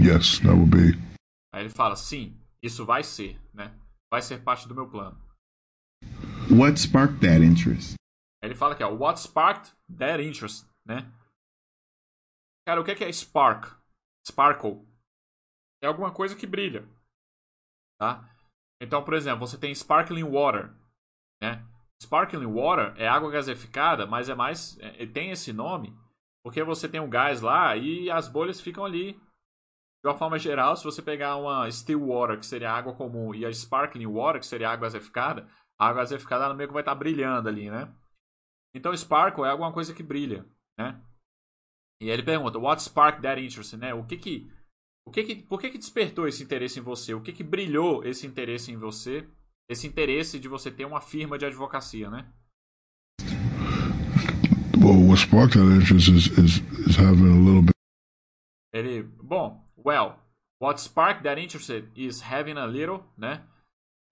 Yes, 0.00 0.38
that 0.38 0.54
will 0.54 0.66
be. 0.66 0.98
Aí 1.52 1.64
ele 1.64 1.70
fala, 1.70 1.96
sim, 1.96 2.40
isso 2.62 2.86
vai 2.86 3.04
ser, 3.04 3.38
né? 3.52 3.78
Vai 4.10 4.22
ser 4.22 4.42
parte 4.42 4.66
do 4.66 4.74
meu 4.74 4.88
plano. 4.88 5.22
What 6.50 6.80
sparked 6.80 7.20
that 7.20 7.44
interest? 7.44 7.94
Aí 8.42 8.48
ele 8.48 8.54
fala 8.54 8.74
que 8.74 8.82
é 8.82 8.86
what 8.86 9.20
sparked 9.20 9.72
that 9.98 10.22
interest, 10.22 10.66
né? 10.86 11.10
Cara, 12.66 12.80
o 12.80 12.84
que 12.84 13.04
é 13.04 13.12
spark? 13.12 13.78
Sparkle. 14.26 14.86
É 15.82 15.86
alguma 15.86 16.12
coisa 16.12 16.34
que 16.34 16.46
brilha, 16.46 16.88
tá? 17.98 18.28
Então, 18.80 19.04
por 19.04 19.14
exemplo, 19.14 19.46
você 19.46 19.58
tem 19.58 19.74
sparkling 19.74 20.24
water, 20.24 20.74
né? 21.42 21.62
Sparkling 22.02 22.46
water 22.46 22.94
é 22.96 23.06
água 23.06 23.30
gaseificada, 23.30 24.06
mas 24.06 24.28
é 24.28 24.34
mais, 24.34 24.78
é, 24.80 25.06
tem 25.06 25.30
esse 25.30 25.52
nome 25.52 25.94
porque 26.44 26.62
você 26.62 26.86
tem 26.86 27.00
um 27.00 27.08
gás 27.08 27.40
lá 27.40 27.74
e 27.74 28.10
as 28.10 28.28
bolhas 28.28 28.60
ficam 28.60 28.84
ali 28.84 29.14
de 29.14 30.08
uma 30.08 30.14
forma 30.14 30.38
geral, 30.38 30.76
se 30.76 30.84
você 30.84 31.00
pegar 31.00 31.36
uma 31.36 31.70
still 31.70 32.06
water, 32.06 32.38
que 32.38 32.44
seria 32.44 32.70
água 32.70 32.94
comum, 32.94 33.34
e 33.34 33.46
a 33.46 33.50
sparkling 33.50 34.06
water, 34.06 34.38
que 34.38 34.46
seria 34.46 34.68
água 34.68 34.86
gaseificada, 34.86 35.48
a 35.78 35.86
água 35.86 36.02
gaseificada 36.02 36.46
no 36.46 36.54
meio 36.54 36.68
que 36.68 36.74
vai 36.74 36.82
estar 36.82 36.94
brilhando 36.94 37.48
ali, 37.48 37.70
né? 37.70 37.90
Então, 38.74 38.94
sparkle 38.94 39.44
é 39.46 39.48
alguma 39.48 39.72
coisa 39.72 39.94
que 39.94 40.02
brilha, 40.02 40.44
né? 40.78 41.00
E 42.00 42.06
aí 42.06 42.10
ele 42.10 42.22
pergunta, 42.22 42.58
what 42.58 42.82
sparked 42.82 43.22
that 43.22 43.40
interest, 43.40 43.76
né? 43.76 43.94
O 43.94 44.04
que 44.04 44.16
que, 44.16 44.50
o 45.06 45.10
que 45.10 45.24
que, 45.24 45.36
por 45.36 45.60
que 45.60 45.70
que 45.70 45.78
despertou 45.78 46.26
esse 46.26 46.42
interesse 46.42 46.78
em 46.78 46.82
você? 46.82 47.14
O 47.14 47.20
que 47.20 47.32
que 47.32 47.44
brilhou 47.44 48.04
esse 48.04 48.26
interesse 48.26 48.72
em 48.72 48.76
você? 48.76 49.26
Esse 49.68 49.86
interesse 49.86 50.38
de 50.38 50.48
você 50.48 50.70
ter 50.70 50.84
uma 50.84 51.00
firma 51.00 51.38
de 51.38 51.46
advocacia, 51.46 52.10
né? 52.10 52.30
Well, 54.76 55.08
what 55.08 55.20
sparked 55.20 55.54
that 55.54 55.72
interest 55.72 56.10
is, 56.10 56.26
is, 56.36 56.60
is 56.86 56.98
having 56.98 57.30
a 57.30 57.38
little 57.38 57.62
bit. 57.62 57.74
Ele, 58.74 59.02
bom, 59.02 59.64
well, 59.78 60.18
what 60.60 60.78
sparked 60.78 61.22
that 61.22 61.40
interest 61.40 61.70
is 61.96 62.20
having 62.20 62.58
a 62.58 62.66
little, 62.66 63.02
né? 63.16 63.46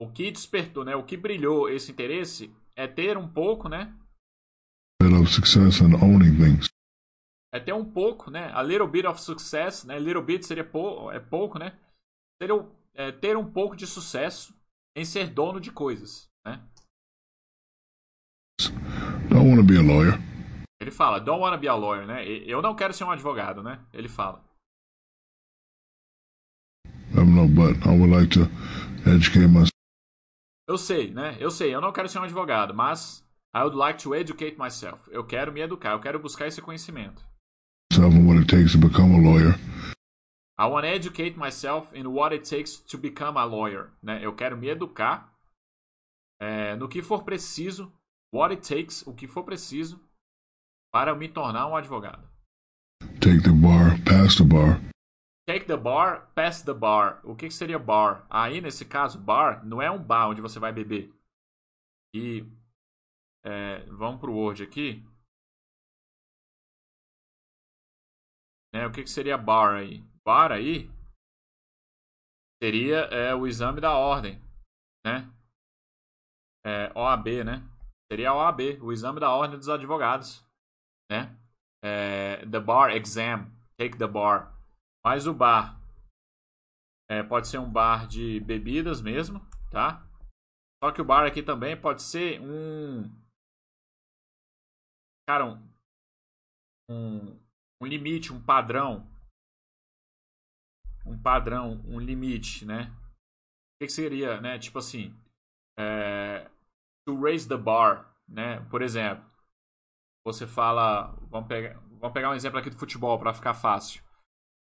O 0.00 0.10
que 0.10 0.30
despertou, 0.30 0.84
né? 0.84 0.96
O 0.96 1.04
que 1.04 1.16
brilhou 1.16 1.68
esse 1.68 1.92
interesse 1.92 2.50
é 2.74 2.86
ter 2.86 3.18
um 3.18 3.28
pouco, 3.28 3.68
né? 3.68 3.94
Of 5.10 5.30
success 5.30 5.80
in 5.80 5.94
owning 5.94 6.36
things. 6.36 6.68
É 7.54 7.60
ter 7.60 7.72
um 7.72 7.84
pouco, 7.84 8.30
né? 8.30 8.50
A 8.54 8.62
little 8.62 8.88
bit 8.88 9.06
of 9.06 9.20
success, 9.20 9.84
né? 9.84 9.98
Little 9.98 10.22
bit 10.22 10.46
seria 10.46 10.64
pou, 10.64 11.12
é 11.12 11.18
pouco, 11.18 11.58
né? 11.58 11.78
Ter, 12.40 12.50
é, 12.94 13.12
ter 13.12 13.36
um 13.36 13.50
pouco 13.50 13.76
de 13.76 13.86
sucesso 13.86 14.54
em 14.96 15.04
ser 15.04 15.28
dono 15.28 15.60
de 15.60 15.70
coisas, 15.70 16.30
né? 16.46 16.66
Don't 19.28 19.48
want 19.48 19.58
to 19.58 19.64
be 19.64 19.76
a 19.76 19.82
lawyer. 19.82 20.14
Ele 20.80 20.90
fala, 20.90 21.18
don't 21.18 21.40
want 21.40 21.54
to 21.54 21.60
be 21.60 21.68
a 21.68 21.74
lawyer, 21.74 22.06
né? 22.06 22.26
Eu 22.26 22.60
não 22.60 22.74
quero 22.74 22.92
ser 22.92 23.04
um 23.04 23.10
advogado, 23.10 23.62
né? 23.62 23.84
Ele 23.92 24.08
fala. 24.08 24.44
I'm 27.14 27.54
but 27.54 27.76
I 27.86 27.90
would 27.90 28.10
like 28.10 28.30
to 28.30 28.48
educate 29.06 29.46
myself. 29.46 29.70
Eu 30.66 30.78
sei, 30.78 31.10
né? 31.10 31.36
Eu 31.38 31.50
sei, 31.50 31.74
eu 31.74 31.80
não 31.80 31.92
quero 31.92 32.08
ser 32.08 32.18
um 32.18 32.22
advogado, 32.22 32.72
mas 32.72 33.21
I 33.54 33.64
would 33.64 33.74
like 33.74 33.98
to 33.98 34.14
educate 34.14 34.56
myself. 34.56 35.08
Eu 35.10 35.24
quero 35.24 35.52
me 35.52 35.60
educar, 35.60 35.92
eu 35.92 36.00
quero 36.00 36.18
buscar 36.18 36.46
esse 36.46 36.62
conhecimento. 36.62 37.22
in 37.92 38.26
what 38.26 38.38
it 38.38 38.46
takes 38.46 38.72
to 38.72 38.78
become 38.78 39.14
a 39.14 39.18
lawyer. 39.18 39.54
I 40.58 40.66
want 40.66 40.84
to 40.84 40.90
educate 40.90 41.36
myself 41.36 41.92
in 41.94 42.12
what 42.12 42.32
it 42.32 42.44
takes 42.44 42.76
to 42.76 42.96
become 42.96 43.36
a 43.36 43.44
lawyer. 43.44 43.90
Né? 44.02 44.24
Eu 44.24 44.34
quero 44.34 44.56
me 44.56 44.68
educar 44.68 45.32
é, 46.40 46.74
no 46.76 46.88
que 46.88 47.02
for 47.02 47.24
preciso, 47.24 47.92
what 48.32 48.52
it 48.52 48.66
takes, 48.66 49.06
o 49.06 49.12
que 49.12 49.26
for 49.26 49.44
preciso, 49.44 50.00
para 50.90 51.14
me 51.14 51.28
tornar 51.28 51.66
um 51.66 51.76
advogado. 51.76 52.26
Take 53.20 53.42
the 53.42 53.52
bar, 53.52 53.98
pass 54.04 54.36
the 54.36 54.44
bar. 54.44 54.80
Take 55.46 55.66
the 55.66 55.76
bar, 55.76 56.30
pass 56.34 56.62
the 56.62 56.72
bar. 56.72 57.20
O 57.24 57.34
que, 57.34 57.48
que 57.48 57.54
seria 57.54 57.78
bar? 57.78 58.24
Aí, 58.30 58.60
nesse 58.60 58.84
caso, 58.84 59.18
bar 59.18 59.64
não 59.64 59.82
é 59.82 59.90
um 59.90 60.02
bar 60.02 60.28
onde 60.28 60.40
você 60.40 60.58
vai 60.58 60.72
beber. 60.72 61.12
E 62.14 62.46
é, 63.44 63.84
vamos 63.86 64.20
para 64.20 64.30
o 64.30 64.36
Word 64.36 64.62
aqui. 64.62 65.02
É, 68.74 68.86
o 68.86 68.92
que, 68.92 69.02
que 69.02 69.10
seria 69.10 69.36
bar 69.36 69.76
aí? 69.76 70.02
Bar 70.24 70.50
aí 70.52 70.90
seria 72.62 73.00
é, 73.10 73.34
o 73.34 73.46
exame 73.46 73.80
da 73.80 73.92
ordem, 73.92 74.40
né? 75.04 75.28
É, 76.64 76.92
OAB, 76.96 77.44
né? 77.44 77.60
Seria 78.10 78.30
a 78.30 78.34
OAB, 78.34 78.80
o 78.80 78.92
exame 78.92 79.18
da 79.18 79.30
ordem 79.30 79.58
dos 79.58 79.68
advogados, 79.68 80.46
né? 81.10 81.36
É, 81.84 82.46
the 82.46 82.60
bar 82.60 82.90
exam, 82.90 83.50
take 83.76 83.98
the 83.98 84.06
bar. 84.06 84.56
Mas 85.04 85.26
o 85.26 85.34
bar 85.34 85.82
é, 87.10 87.22
pode 87.22 87.48
ser 87.48 87.58
um 87.58 87.70
bar 87.70 88.06
de 88.06 88.40
bebidas 88.40 89.02
mesmo, 89.02 89.40
tá? 89.70 90.06
Só 90.82 90.92
que 90.92 91.00
o 91.00 91.04
bar 91.04 91.26
aqui 91.26 91.42
também 91.42 91.76
pode 91.76 92.02
ser 92.02 92.40
um. 92.40 93.02
Cara, 95.26 95.46
um, 95.46 95.72
um, 96.90 97.40
um 97.80 97.86
limite, 97.86 98.32
um 98.32 98.42
padrão. 98.42 99.06
Um 101.06 101.20
padrão, 101.20 101.82
um 101.86 101.98
limite, 101.98 102.64
né? 102.64 102.84
O 102.84 103.78
que, 103.80 103.86
que 103.86 103.92
seria, 103.92 104.40
né? 104.40 104.58
Tipo 104.58 104.78
assim. 104.78 105.14
É, 105.78 106.50
to 107.06 107.20
raise 107.20 107.48
the 107.48 107.56
bar, 107.56 108.14
né? 108.28 108.60
Por 108.70 108.82
exemplo, 108.82 109.24
você 110.24 110.46
fala. 110.46 111.12
Vamos 111.28 111.48
pegar, 111.48 111.74
vamos 111.98 112.12
pegar 112.12 112.30
um 112.30 112.34
exemplo 112.34 112.58
aqui 112.58 112.70
do 112.70 112.78
futebol 112.78 113.18
para 113.18 113.34
ficar 113.34 113.54
fácil. 113.54 114.02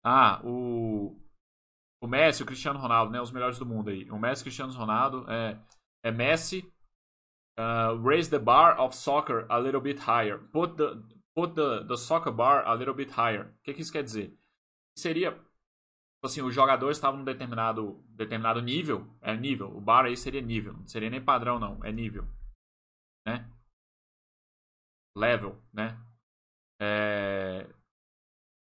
Ah, 0.03 0.41
o. 0.43 1.15
O 1.99 2.07
Messi, 2.07 2.43
o 2.43 2.45
Cristiano 2.45 2.79
Ronaldo, 2.79 3.11
né? 3.11 3.19
Os 3.19 3.31
melhores 3.31 3.57
do 3.57 3.65
mundo 3.65 3.89
aí. 3.89 4.09
O 4.11 4.19
Messi, 4.19 4.41
o 4.41 4.45
Cristiano 4.45 4.71
Ronaldo 4.71 5.25
é, 5.31 5.59
é 6.03 6.11
Messi. 6.11 6.71
Uh, 7.57 7.97
raise 8.03 8.29
the 8.29 8.39
bar 8.39 8.77
of 8.79 8.95
soccer 8.95 9.45
a 9.49 9.59
little 9.59 9.81
bit 9.81 9.99
higher. 9.99 10.37
Put 10.37 10.77
the, 10.77 11.01
put 11.35 11.55
the, 11.55 11.83
the 11.87 11.97
soccer 11.97 12.31
bar 12.31 12.63
a 12.65 12.75
little 12.75 12.93
bit 12.93 13.11
higher. 13.11 13.47
O 13.47 13.63
que, 13.63 13.73
que 13.73 13.81
isso 13.81 13.91
quer 13.91 14.03
dizer? 14.03 14.37
Seria 14.95 15.31
tipo 16.17 16.25
assim, 16.25 16.41
os 16.41 16.53
jogadores 16.53 16.97
estavam 16.97 17.19
num 17.19 17.25
determinado, 17.25 18.03
determinado 18.09 18.61
nível, 18.61 19.07
é 19.21 19.35
nível, 19.35 19.75
o 19.75 19.79
bar 19.79 20.05
aí 20.05 20.17
seria 20.17 20.41
nível, 20.41 20.73
não 20.73 20.87
seria 20.87 21.09
nem 21.09 21.23
padrão 21.23 21.59
não, 21.59 21.83
é 21.85 21.91
nível, 21.91 22.27
né? 23.25 23.49
Level, 25.15 25.61
né? 25.71 25.97
É... 26.81 27.67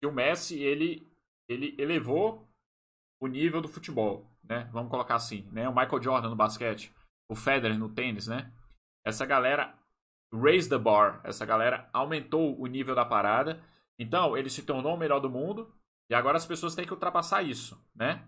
E 0.02 0.06
o 0.06 0.12
Messi, 0.12 0.62
ele, 0.62 1.10
ele 1.48 1.74
elevou 1.80 2.46
o 3.20 3.26
nível 3.26 3.62
do 3.62 3.68
futebol, 3.68 4.30
né? 4.42 4.64
Vamos 4.72 4.90
colocar 4.90 5.14
assim, 5.14 5.42
né? 5.50 5.68
O 5.68 5.74
Michael 5.74 6.02
Jordan 6.02 6.30
no 6.30 6.36
basquete, 6.36 6.94
o 7.28 7.34
Federer 7.34 7.78
no 7.78 7.92
tênis, 7.92 8.26
né? 8.26 8.52
Essa 9.06 9.24
galera 9.24 9.72
raised 10.32 10.68
the 10.68 10.76
bar, 10.76 11.20
essa 11.22 11.46
galera 11.46 11.88
aumentou 11.92 12.60
o 12.60 12.66
nível 12.66 12.92
da 12.92 13.04
parada. 13.04 13.62
Então, 13.96 14.36
ele 14.36 14.50
se 14.50 14.64
tornou 14.64 14.94
o 14.94 14.98
melhor 14.98 15.20
do 15.20 15.30
mundo 15.30 15.72
e 16.10 16.14
agora 16.14 16.36
as 16.36 16.44
pessoas 16.44 16.74
têm 16.74 16.84
que 16.84 16.92
ultrapassar 16.92 17.40
isso, 17.42 17.80
né? 17.94 18.26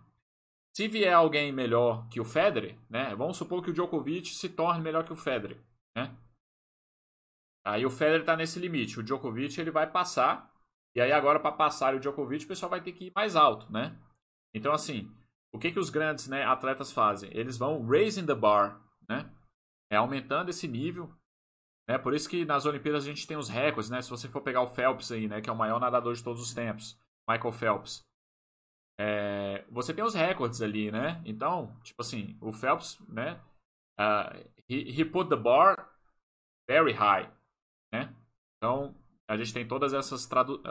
Se 0.72 0.87
vier 0.87 1.12
alguém 1.12 1.51
melhor 1.51 2.09
que 2.09 2.20
o 2.20 2.24
Federer, 2.24 2.79
né? 2.89 3.12
Vamos 3.16 3.37
supor 3.37 3.61
que 3.61 3.70
o 3.70 3.72
Djokovic 3.72 4.29
se 4.29 4.49
torne 4.49 4.81
melhor 4.81 5.05
que 5.05 5.12
o 5.12 5.16
Federer, 5.16 5.59
né? 5.97 6.16
Aí 7.66 7.85
o 7.85 7.91
Federer 7.91 8.20
está 8.20 8.37
nesse 8.37 8.61
limite, 8.61 9.01
o 9.01 9.03
Djokovic 9.03 9.61
ele 9.61 9.72
vai 9.72 9.91
passar 9.91 10.55
e 10.95 11.01
aí 11.01 11.11
agora 11.11 11.41
para 11.41 11.51
passar 11.51 11.95
o 11.97 11.99
Djokovic 11.99 12.45
o 12.45 12.49
pessoal 12.49 12.70
vai 12.70 12.81
ter 12.81 12.93
que 12.93 13.07
ir 13.07 13.12
mais 13.16 13.35
alto, 13.35 13.70
né? 13.72 13.99
Então, 14.55 14.72
assim, 14.72 15.12
o 15.53 15.59
que, 15.59 15.72
que 15.72 15.81
os 15.81 15.91
grandes 15.91 16.29
né, 16.29 16.45
atletas 16.45 16.93
fazem? 16.93 17.29
Eles 17.33 17.59
vão 17.59 17.85
raising 17.85 18.24
the 18.24 18.35
bar, 18.35 18.81
né? 19.09 19.29
É 19.91 19.97
aumentando 19.97 20.51
esse 20.51 20.68
nível. 20.68 21.12
Né? 21.89 21.99
Por 21.99 22.14
isso 22.14 22.28
que 22.28 22.45
nas 22.45 22.66
Olimpíadas 22.66 23.05
a 23.05 23.07
gente 23.07 23.26
tem 23.26 23.36
os 23.36 23.49
recordes, 23.49 23.91
né? 23.91 24.03
Se 24.03 24.11
você 24.11 24.28
for 24.28 24.43
pegar 24.43 24.61
o 24.61 24.68
Phelps 24.68 25.11
aí, 25.11 25.26
né? 25.26 25.41
Que 25.41 25.49
é 25.49 25.53
o 25.53 25.57
maior 25.57 25.80
nadador 25.80 26.14
de 26.14 26.22
todos 26.22 26.43
os 26.43 26.55
tempos. 26.55 26.99
Michael 27.28 27.53
Phelps. 27.53 28.05
É, 29.01 29.64
você 29.70 29.95
tem 29.95 30.05
os 30.05 30.14
recordes 30.14 30.61
ali, 30.61 30.91
né? 30.91 31.22
Então, 31.24 31.74
tipo 31.82 32.03
assim, 32.03 32.36
o 32.41 32.53
Phelps, 32.53 32.99
né? 33.09 33.41
Uh, 33.99 34.51
he, 34.68 35.01
he 35.01 35.05
put 35.05 35.28
the 35.28 35.36
bar 35.36 35.89
very 36.68 36.93
high, 36.93 37.30
né? 37.93 38.14
Então, 38.57 38.95
a 39.28 39.36
gente 39.36 39.55
tem 39.55 39.66
todas 39.66 39.93
essas, 39.93 40.26
tradu 40.26 40.62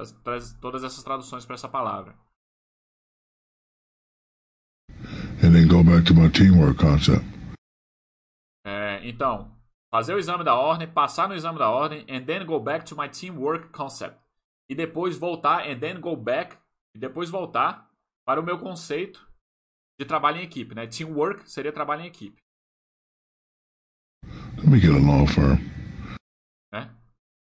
todas 0.61 0.83
essas 0.83 1.03
traduções 1.03 1.45
para 1.45 1.55
essa 1.55 1.69
palavra. 1.69 2.15
and 5.41 5.53
then 5.53 5.67
go 5.67 5.83
back 5.83 6.03
to 6.05 6.13
my 6.13 6.27
teamwork 6.27 6.77
concept. 6.77 7.36
Então, 9.07 9.55
fazer 9.89 10.13
o 10.13 10.19
exame 10.19 10.43
da 10.43 10.53
ordem, 10.53 10.85
passar 10.85 11.29
no 11.29 11.33
exame 11.33 11.57
da 11.57 11.69
ordem, 11.69 12.05
and 12.09 12.25
then 12.25 12.45
go 12.45 12.59
back 12.59 12.85
to 12.85 12.93
my 12.93 13.07
teamwork 13.07 13.69
concept. 13.69 14.19
E 14.69 14.75
depois 14.75 15.17
voltar, 15.17 15.65
and 15.65 15.79
then 15.79 16.01
go 16.01 16.13
back, 16.13 16.57
e 16.93 16.99
depois 16.99 17.29
voltar 17.29 17.89
para 18.25 18.41
o 18.41 18.43
meu 18.43 18.59
conceito 18.59 19.25
de 19.97 20.05
trabalho 20.05 20.39
em 20.39 20.43
equipe, 20.43 20.75
né? 20.75 20.85
Teamwork 20.87 21.49
seria 21.49 21.71
trabalho 21.71 22.01
em 22.01 22.07
equipe. 22.07 22.37
Let 24.57 24.67
me 24.67 24.77
get 24.77 24.91
a 24.91 24.99
law 24.99 25.25
firm. 25.25 25.57
É? 26.73 26.89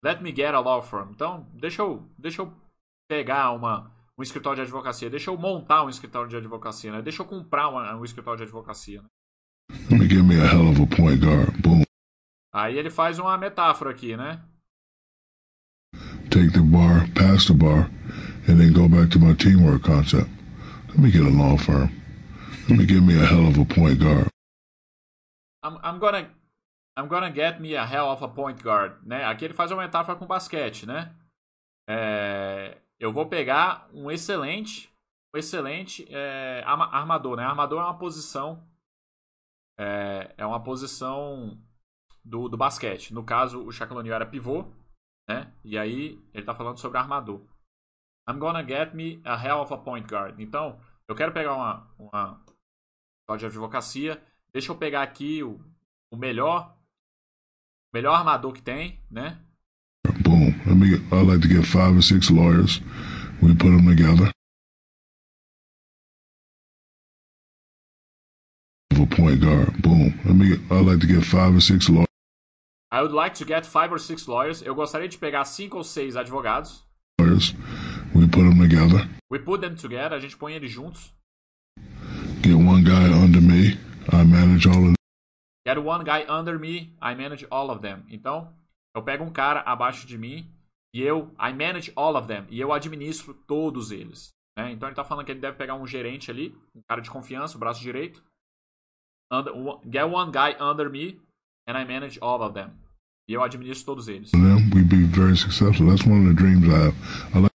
Let 0.03 0.23
me 0.23 0.35
get 0.35 0.55
a 0.55 0.61
law 0.61 0.81
firm. 0.81 1.11
Então, 1.11 1.47
deixa 1.53 1.83
eu, 1.83 2.09
deixa 2.17 2.41
eu 2.41 2.51
pegar 3.07 3.51
uma, 3.53 3.95
um 4.17 4.23
escritório 4.23 4.57
de 4.57 4.63
advocacia. 4.63 5.11
Deixa 5.11 5.31
eu 5.31 5.37
montar 5.37 5.85
um 5.85 5.91
escritório 5.91 6.31
de 6.31 6.37
advocacia, 6.39 6.91
né? 6.91 7.03
Deixa 7.03 7.21
eu 7.21 7.27
comprar 7.27 7.69
uma, 7.69 7.95
um 7.97 8.05
escritório 8.05 8.39
de 8.39 8.45
advocacia. 8.45 9.03
Né? 9.03 9.09
Let 9.91 10.01
me 10.01 10.07
give 10.07 10.25
me 10.25 10.37
a 10.37 10.47
hell 10.47 10.69
of 10.69 10.81
a 10.81 10.87
point 10.87 11.21
guard. 11.21 11.61
Boom. 11.63 11.83
Aí 12.53 12.79
ele 12.79 12.91
faz 12.91 13.19
uma 13.19 13.37
metáfora 13.39 13.91
aqui, 13.91 14.17
né? 14.17 14.41
Take 16.31 16.53
the 16.53 16.61
bar, 16.61 17.09
pass 17.15 17.47
the 17.47 17.55
bar, 17.55 17.91
and 18.49 18.59
then 18.59 18.73
go 18.73 18.89
back 18.89 19.11
to 19.11 19.19
my 19.19 19.35
teamwork 19.35 19.83
concept. 19.83 20.31
Let 20.89 20.99
me 20.99 21.11
get 21.11 21.23
a 21.23 21.29
law 21.29 21.57
firm. 21.57 21.91
Let 22.69 22.79
me 22.79 22.87
give 22.87 23.03
me 23.03 23.15
a 23.15 23.27
hell 23.27 23.49
of 23.49 23.59
a 23.59 23.65
point 23.65 23.99
guard. 23.99 24.29
I'm, 25.65 25.79
I'm 25.83 25.99
gonna 25.99 26.31
I'm 26.97 27.09
gonna 27.09 27.31
get 27.31 27.61
me 27.61 27.75
a 27.75 27.85
hell 27.85 28.11
of 28.11 28.23
a 28.23 28.29
point 28.29 28.63
guard, 28.63 28.95
né? 29.05 29.25
Aqui 29.25 29.45
ele 29.45 29.55
faz 29.55 29.71
uma 29.71 29.83
metáfora 29.83 30.17
com 30.17 30.27
basquete, 30.27 30.87
né? 30.87 31.15
É, 31.89 32.79
eu 32.99 33.13
vou 33.13 33.27
pegar 33.27 33.89
um 33.93 34.11
excelente, 34.11 34.89
um 35.35 35.39
excelente 35.39 36.07
é, 36.11 36.63
armador, 36.65 37.37
né? 37.37 37.45
Armador 37.45 37.81
é 37.81 37.85
uma 37.85 37.99
posição, 37.99 38.63
é, 39.81 40.35
é 40.37 40.45
uma 40.47 40.63
posição 40.63 41.59
do, 42.23 42.49
do 42.49 42.57
basquete. 42.57 43.15
No 43.15 43.25
caso, 43.25 43.65
o 43.65 43.73
Shaquille 43.73 43.99
O'Neal 43.99 44.17
era 44.17 44.27
pivô, 44.27 44.67
né? 45.27 45.51
E 45.65 45.79
aí 45.79 46.23
ele 46.35 46.45
tá 46.45 46.55
falando 46.55 46.79
sobre 46.79 46.99
armador. 46.99 47.41
I'm 48.29 48.39
gonna 48.39 48.63
get 48.63 48.93
me 48.95 49.23
a 49.25 49.35
hell 49.43 49.63
of 49.63 49.73
a 49.73 49.79
point 49.79 50.07
guard. 50.07 50.39
Então, 50.39 50.79
eu 51.09 51.15
quero 51.15 51.33
pegar 51.33 51.55
uma, 51.55 51.89
uma 51.99 53.37
de 53.39 53.47
advocacia. 53.47 54.23
Deixa 54.53 54.71
eu 54.71 54.77
pegar 54.77 55.03
aqui 55.03 55.43
o, 55.43 55.59
o 56.11 56.17
melhor, 56.17 56.77
o 57.91 57.97
melhor 57.97 58.15
armador 58.15 58.53
que 58.53 58.61
tem, 58.61 59.01
né? 59.11 59.43
Boom. 60.23 60.53
Get, 60.85 61.01
I 61.11 61.23
like 61.25 61.41
to 61.41 61.49
get 61.49 61.65
five 61.65 61.97
or 61.97 62.03
six 62.03 62.29
lawyers. 62.31 62.83
We 63.43 63.55
put 63.55 63.71
them 63.71 63.87
together. 63.87 64.31
A 69.01 69.07
point 69.07 69.41
guard. 69.41 69.81
Boom. 69.81 70.13
Let 70.27 70.37
me. 70.37 70.49
Get, 70.49 70.61
I 70.71 70.81
like 70.83 71.01
to 71.01 71.07
get 71.07 71.25
five 71.25 71.55
or 71.55 71.61
six 71.61 71.89
lawyers. 71.89 72.07
I 72.93 73.01
would 73.01 73.13
like 73.13 73.33
to 73.37 73.47
get 73.47 73.65
five 73.65 73.91
or 73.91 73.99
six 73.99 74.29
lawyers. 74.29 74.61
Eu 74.61 74.75
gostaria 74.75 75.09
de 75.09 75.17
pegar 75.17 75.47
cinco 75.47 75.79
ou 75.79 75.85
seis 75.85 76.17
advogados. 76.17 76.85
Lawyers. 77.19 77.55
We 78.15 78.29
put 78.29 78.43
them 78.43 78.59
together. 78.59 79.09
We 79.31 79.39
put 79.39 79.63
them 79.63 79.75
together. 79.75 80.15
A 80.15 80.21
gente 80.21 80.37
põe 80.37 80.53
eles 80.53 80.71
juntos. 80.71 81.15
Get 82.45 82.55
one 82.55 82.85
guy 82.85 83.11
under 83.11 83.41
me. 83.41 83.79
I 84.13 84.23
manage 84.23 84.69
all 84.69 84.89
of. 84.89 84.95
Get 85.67 85.79
one 85.79 86.05
guy 86.05 86.27
under 86.29 86.59
me. 86.59 86.95
I 87.01 87.15
manage 87.15 87.47
all 87.51 87.71
of 87.71 87.81
them. 87.81 88.05
Então, 88.11 88.53
eu 88.95 89.03
pego 89.03 89.25
um 89.25 89.31
cara 89.31 89.61
abaixo 89.61 90.07
de 90.07 90.19
mim 90.19 90.47
e 90.93 91.01
eu 91.01 91.35
I 91.41 91.55
manage 91.55 91.91
all 91.97 92.17
of 92.17 92.29
them 92.29 92.45
e 92.51 92.61
eu 92.61 92.71
administro 92.71 93.33
todos 93.33 93.93
eles. 93.93 94.29
Né? 94.59 94.73
Então 94.73 94.89
ele 94.89 94.93
está 94.93 95.05
falando 95.05 95.25
que 95.25 95.33
ele 95.33 95.41
deve 95.41 95.57
pegar 95.57 95.75
um 95.75 95.87
gerente 95.87 96.31
ali, 96.31 96.55
um 96.75 96.83
cara 96.83 97.01
de 97.01 97.11
confiança, 97.11 97.57
o 97.57 97.61
braço 97.61 97.81
direito. 97.81 98.23
Under, 99.31 99.53
get 99.89 100.11
one 100.11 100.33
guy 100.33 100.57
under 100.59 100.89
me 100.89 101.17
and 101.67 101.79
I 101.79 101.85
manage 101.85 102.19
all 102.21 102.43
of 102.43 102.55
them. 102.55 102.73
E 103.29 103.33
eu 103.33 103.43
administro 103.43 103.85
todos 103.85 104.09
eles. 104.09 104.33
Them, 104.33 104.71
we 104.75 104.83
be 104.83 105.05
very 105.05 105.37
successful. 105.37 105.87
That's 105.87 106.05
one 106.05 106.23
of 106.23 106.27
the 106.27 106.35
dreams 106.35 106.69
I 106.69 106.79
have. 106.87 106.95
I 107.35 107.39
like 107.39 107.51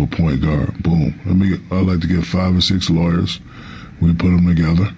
a 0.00 0.06
point 0.16 0.42
guard. 0.42 0.80
Boom. 0.82 1.20
Let 1.26 1.36
me. 1.36 1.58
I 1.72 1.80
like 1.80 2.00
to 2.02 2.06
get 2.06 2.24
five 2.24 2.56
or 2.56 2.60
six 2.60 2.88
lawyers. 2.88 3.40
We 4.00 4.14
put 4.14 4.30
them 4.30 4.46
together. 4.46 4.94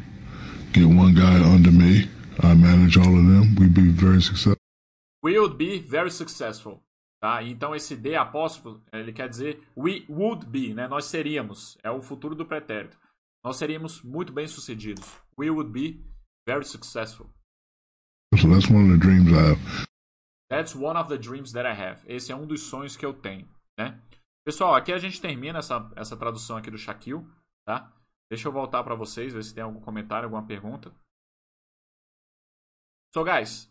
Get 0.74 0.86
one 0.86 1.14
guy 1.14 1.40
under 1.42 1.70
me. 1.70 2.10
I 2.40 2.52
manage 2.52 2.98
all 2.98 3.18
of 3.18 3.26
them. 3.26 3.54
we'd 3.54 3.72
be 3.72 3.88
very 3.88 4.20
successful. 4.20 4.60
We 5.22 5.38
would 5.38 5.56
be 5.56 5.78
very 5.78 6.10
successful. 6.10 6.82
Tá? 7.26 7.42
Então 7.42 7.74
esse 7.74 7.96
D 7.96 8.14
apóstrofo, 8.14 8.80
ele 8.92 9.12
quer 9.12 9.28
dizer 9.28 9.60
we 9.76 10.06
would 10.08 10.46
be, 10.46 10.72
né? 10.72 10.86
Nós 10.86 11.06
seríamos. 11.06 11.76
É 11.82 11.90
o 11.90 12.00
futuro 12.00 12.36
do 12.36 12.46
pretérito. 12.46 12.96
Nós 13.44 13.56
seríamos 13.56 14.00
muito 14.00 14.32
bem 14.32 14.46
sucedidos. 14.46 15.04
We 15.36 15.50
would 15.50 15.72
be 15.72 16.00
very 16.46 16.64
successful. 16.64 17.28
So 18.40 18.48
that's 18.48 18.70
one 18.70 18.84
of 18.84 18.92
the 18.92 19.04
dreams 19.04 19.32
I 19.32 19.50
have. 19.50 19.86
That's 20.48 20.76
one 20.76 20.96
of 20.96 21.08
the 21.08 21.18
dreams 21.18 21.50
that 21.54 21.66
I 21.66 21.72
have. 21.72 22.00
Esse 22.06 22.30
é 22.30 22.36
um 22.36 22.46
dos 22.46 22.62
sonhos 22.62 22.96
que 22.96 23.04
eu 23.04 23.12
tenho, 23.12 23.48
né? 23.76 24.00
Pessoal, 24.44 24.76
aqui 24.76 24.92
a 24.92 24.98
gente 24.98 25.20
termina 25.20 25.58
essa, 25.58 25.90
essa 25.96 26.16
tradução 26.16 26.56
aqui 26.56 26.70
do 26.70 26.78
Shaquille, 26.78 27.26
tá? 27.66 27.92
Deixa 28.30 28.46
eu 28.46 28.52
voltar 28.52 28.84
para 28.84 28.94
vocês, 28.94 29.32
ver 29.32 29.42
se 29.42 29.52
tem 29.52 29.64
algum 29.64 29.80
comentário, 29.80 30.26
alguma 30.26 30.46
pergunta. 30.46 30.94
So 33.12 33.24
guys, 33.24 33.68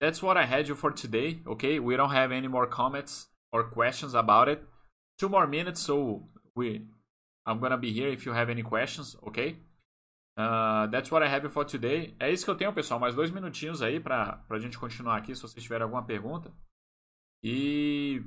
that's 0.00 0.22
what 0.22 0.36
I 0.36 0.46
had 0.46 0.68
you 0.68 0.74
for 0.74 0.90
today, 0.90 1.40
okay? 1.46 1.78
We 1.78 1.96
don't 1.96 2.12
have 2.12 2.32
any 2.32 2.48
more 2.48 2.66
comments 2.66 3.28
or 3.52 3.64
questions 3.64 4.14
about 4.14 4.48
it. 4.48 4.62
Two 5.18 5.28
more 5.28 5.46
minutes, 5.46 5.80
so 5.80 6.28
we 6.56 6.86
I'm 7.46 7.58
gonna 7.60 7.76
be 7.76 7.92
here 7.92 8.08
if 8.08 8.24
you 8.26 8.32
have 8.32 8.50
any 8.50 8.62
questions, 8.62 9.16
ok? 9.22 9.56
Uh, 10.36 10.86
that's 10.86 11.10
what 11.10 11.22
I 11.22 11.28
have 11.28 11.46
for 11.50 11.64
today. 11.64 12.14
É 12.18 12.30
isso 12.30 12.44
que 12.44 12.50
eu 12.50 12.56
tenho, 12.56 12.72
pessoal. 12.72 12.98
Mais 12.98 13.14
dois 13.14 13.30
minutinhos 13.30 13.82
aí 13.82 14.00
pra, 14.00 14.38
pra 14.48 14.58
gente 14.58 14.78
continuar 14.78 15.16
aqui, 15.16 15.34
se 15.34 15.42
vocês 15.42 15.62
tiverem 15.62 15.82
alguma 15.82 16.04
pergunta. 16.04 16.52
E 17.42 18.22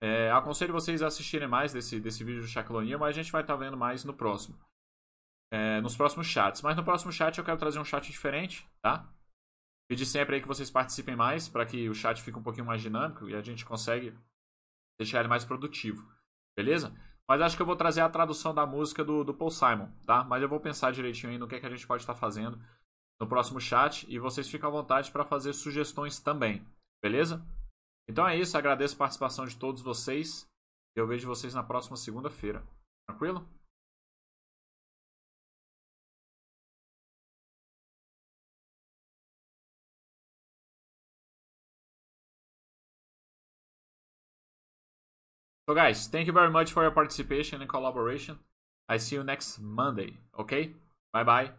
é, 0.00 0.30
aconselho 0.30 0.72
vocês 0.72 1.02
a 1.02 1.08
assistirem 1.08 1.48
mais 1.48 1.72
desse, 1.72 1.98
desse 1.98 2.22
vídeo 2.22 2.42
do 2.42 2.46
Shackle 2.46 2.96
mas 2.96 3.08
a 3.08 3.12
gente 3.12 3.32
vai 3.32 3.42
estar 3.42 3.54
tá 3.54 3.58
vendo 3.58 3.76
mais 3.76 4.04
no 4.04 4.14
próximo. 4.14 4.56
É, 5.50 5.80
nos 5.80 5.96
próximos 5.96 6.26
chats. 6.26 6.62
Mas 6.62 6.76
no 6.76 6.84
próximo 6.84 7.10
chat 7.10 7.36
eu 7.38 7.44
quero 7.44 7.58
trazer 7.58 7.78
um 7.78 7.84
chat 7.84 8.04
diferente, 8.10 8.68
tá? 8.80 9.08
Pedir 9.88 10.04
sempre 10.04 10.36
aí 10.36 10.42
que 10.42 10.48
vocês 10.48 10.70
participem 10.70 11.16
mais, 11.16 11.48
para 11.48 11.64
que 11.64 11.88
o 11.88 11.94
chat 11.94 12.22
fique 12.22 12.38
um 12.38 12.42
pouquinho 12.42 12.66
mais 12.66 12.82
dinâmico 12.82 13.28
e 13.28 13.34
a 13.34 13.40
gente 13.40 13.64
consegue 13.64 14.14
deixar 14.98 15.20
ele 15.20 15.28
mais 15.28 15.44
produtivo. 15.44 16.06
Beleza? 16.56 16.94
Mas 17.26 17.40
acho 17.40 17.56
que 17.56 17.62
eu 17.62 17.66
vou 17.66 17.76
trazer 17.76 18.00
a 18.00 18.08
tradução 18.08 18.54
da 18.54 18.66
música 18.66 19.04
do, 19.04 19.24
do 19.24 19.34
Paul 19.34 19.50
Simon, 19.50 19.88
tá? 20.06 20.24
Mas 20.24 20.42
eu 20.42 20.48
vou 20.48 20.60
pensar 20.60 20.92
direitinho 20.92 21.32
aí 21.32 21.38
no 21.38 21.46
que, 21.46 21.54
é 21.54 21.60
que 21.60 21.66
a 21.66 21.70
gente 21.70 21.86
pode 21.86 22.02
estar 22.02 22.14
fazendo 22.14 22.58
no 23.20 23.26
próximo 23.26 23.60
chat 23.60 24.06
e 24.08 24.18
vocês 24.18 24.48
ficam 24.48 24.68
à 24.68 24.72
vontade 24.72 25.10
para 25.10 25.24
fazer 25.24 25.52
sugestões 25.52 26.20
também, 26.20 26.66
beleza? 27.02 27.44
Então 28.08 28.26
é 28.26 28.36
isso, 28.36 28.56
agradeço 28.56 28.94
a 28.94 28.98
participação 28.98 29.44
de 29.44 29.56
todos 29.56 29.82
vocês 29.82 30.48
e 30.96 31.00
eu 31.00 31.06
vejo 31.06 31.26
vocês 31.26 31.54
na 31.54 31.62
próxima 31.62 31.96
segunda-feira. 31.96 32.62
Tranquilo? 33.06 33.46
So 45.68 45.74
guys, 45.74 46.06
thank 46.06 46.26
you 46.26 46.32
very 46.32 46.48
much 46.48 46.72
for 46.72 46.82
your 46.82 46.92
participation 46.92 47.60
and 47.60 47.68
collaboration. 47.68 48.38
I 48.88 48.96
see 48.96 49.16
you 49.16 49.22
next 49.22 49.60
Monday, 49.60 50.16
okay? 50.40 50.72
Bye 51.12 51.24
bye. 51.24 51.50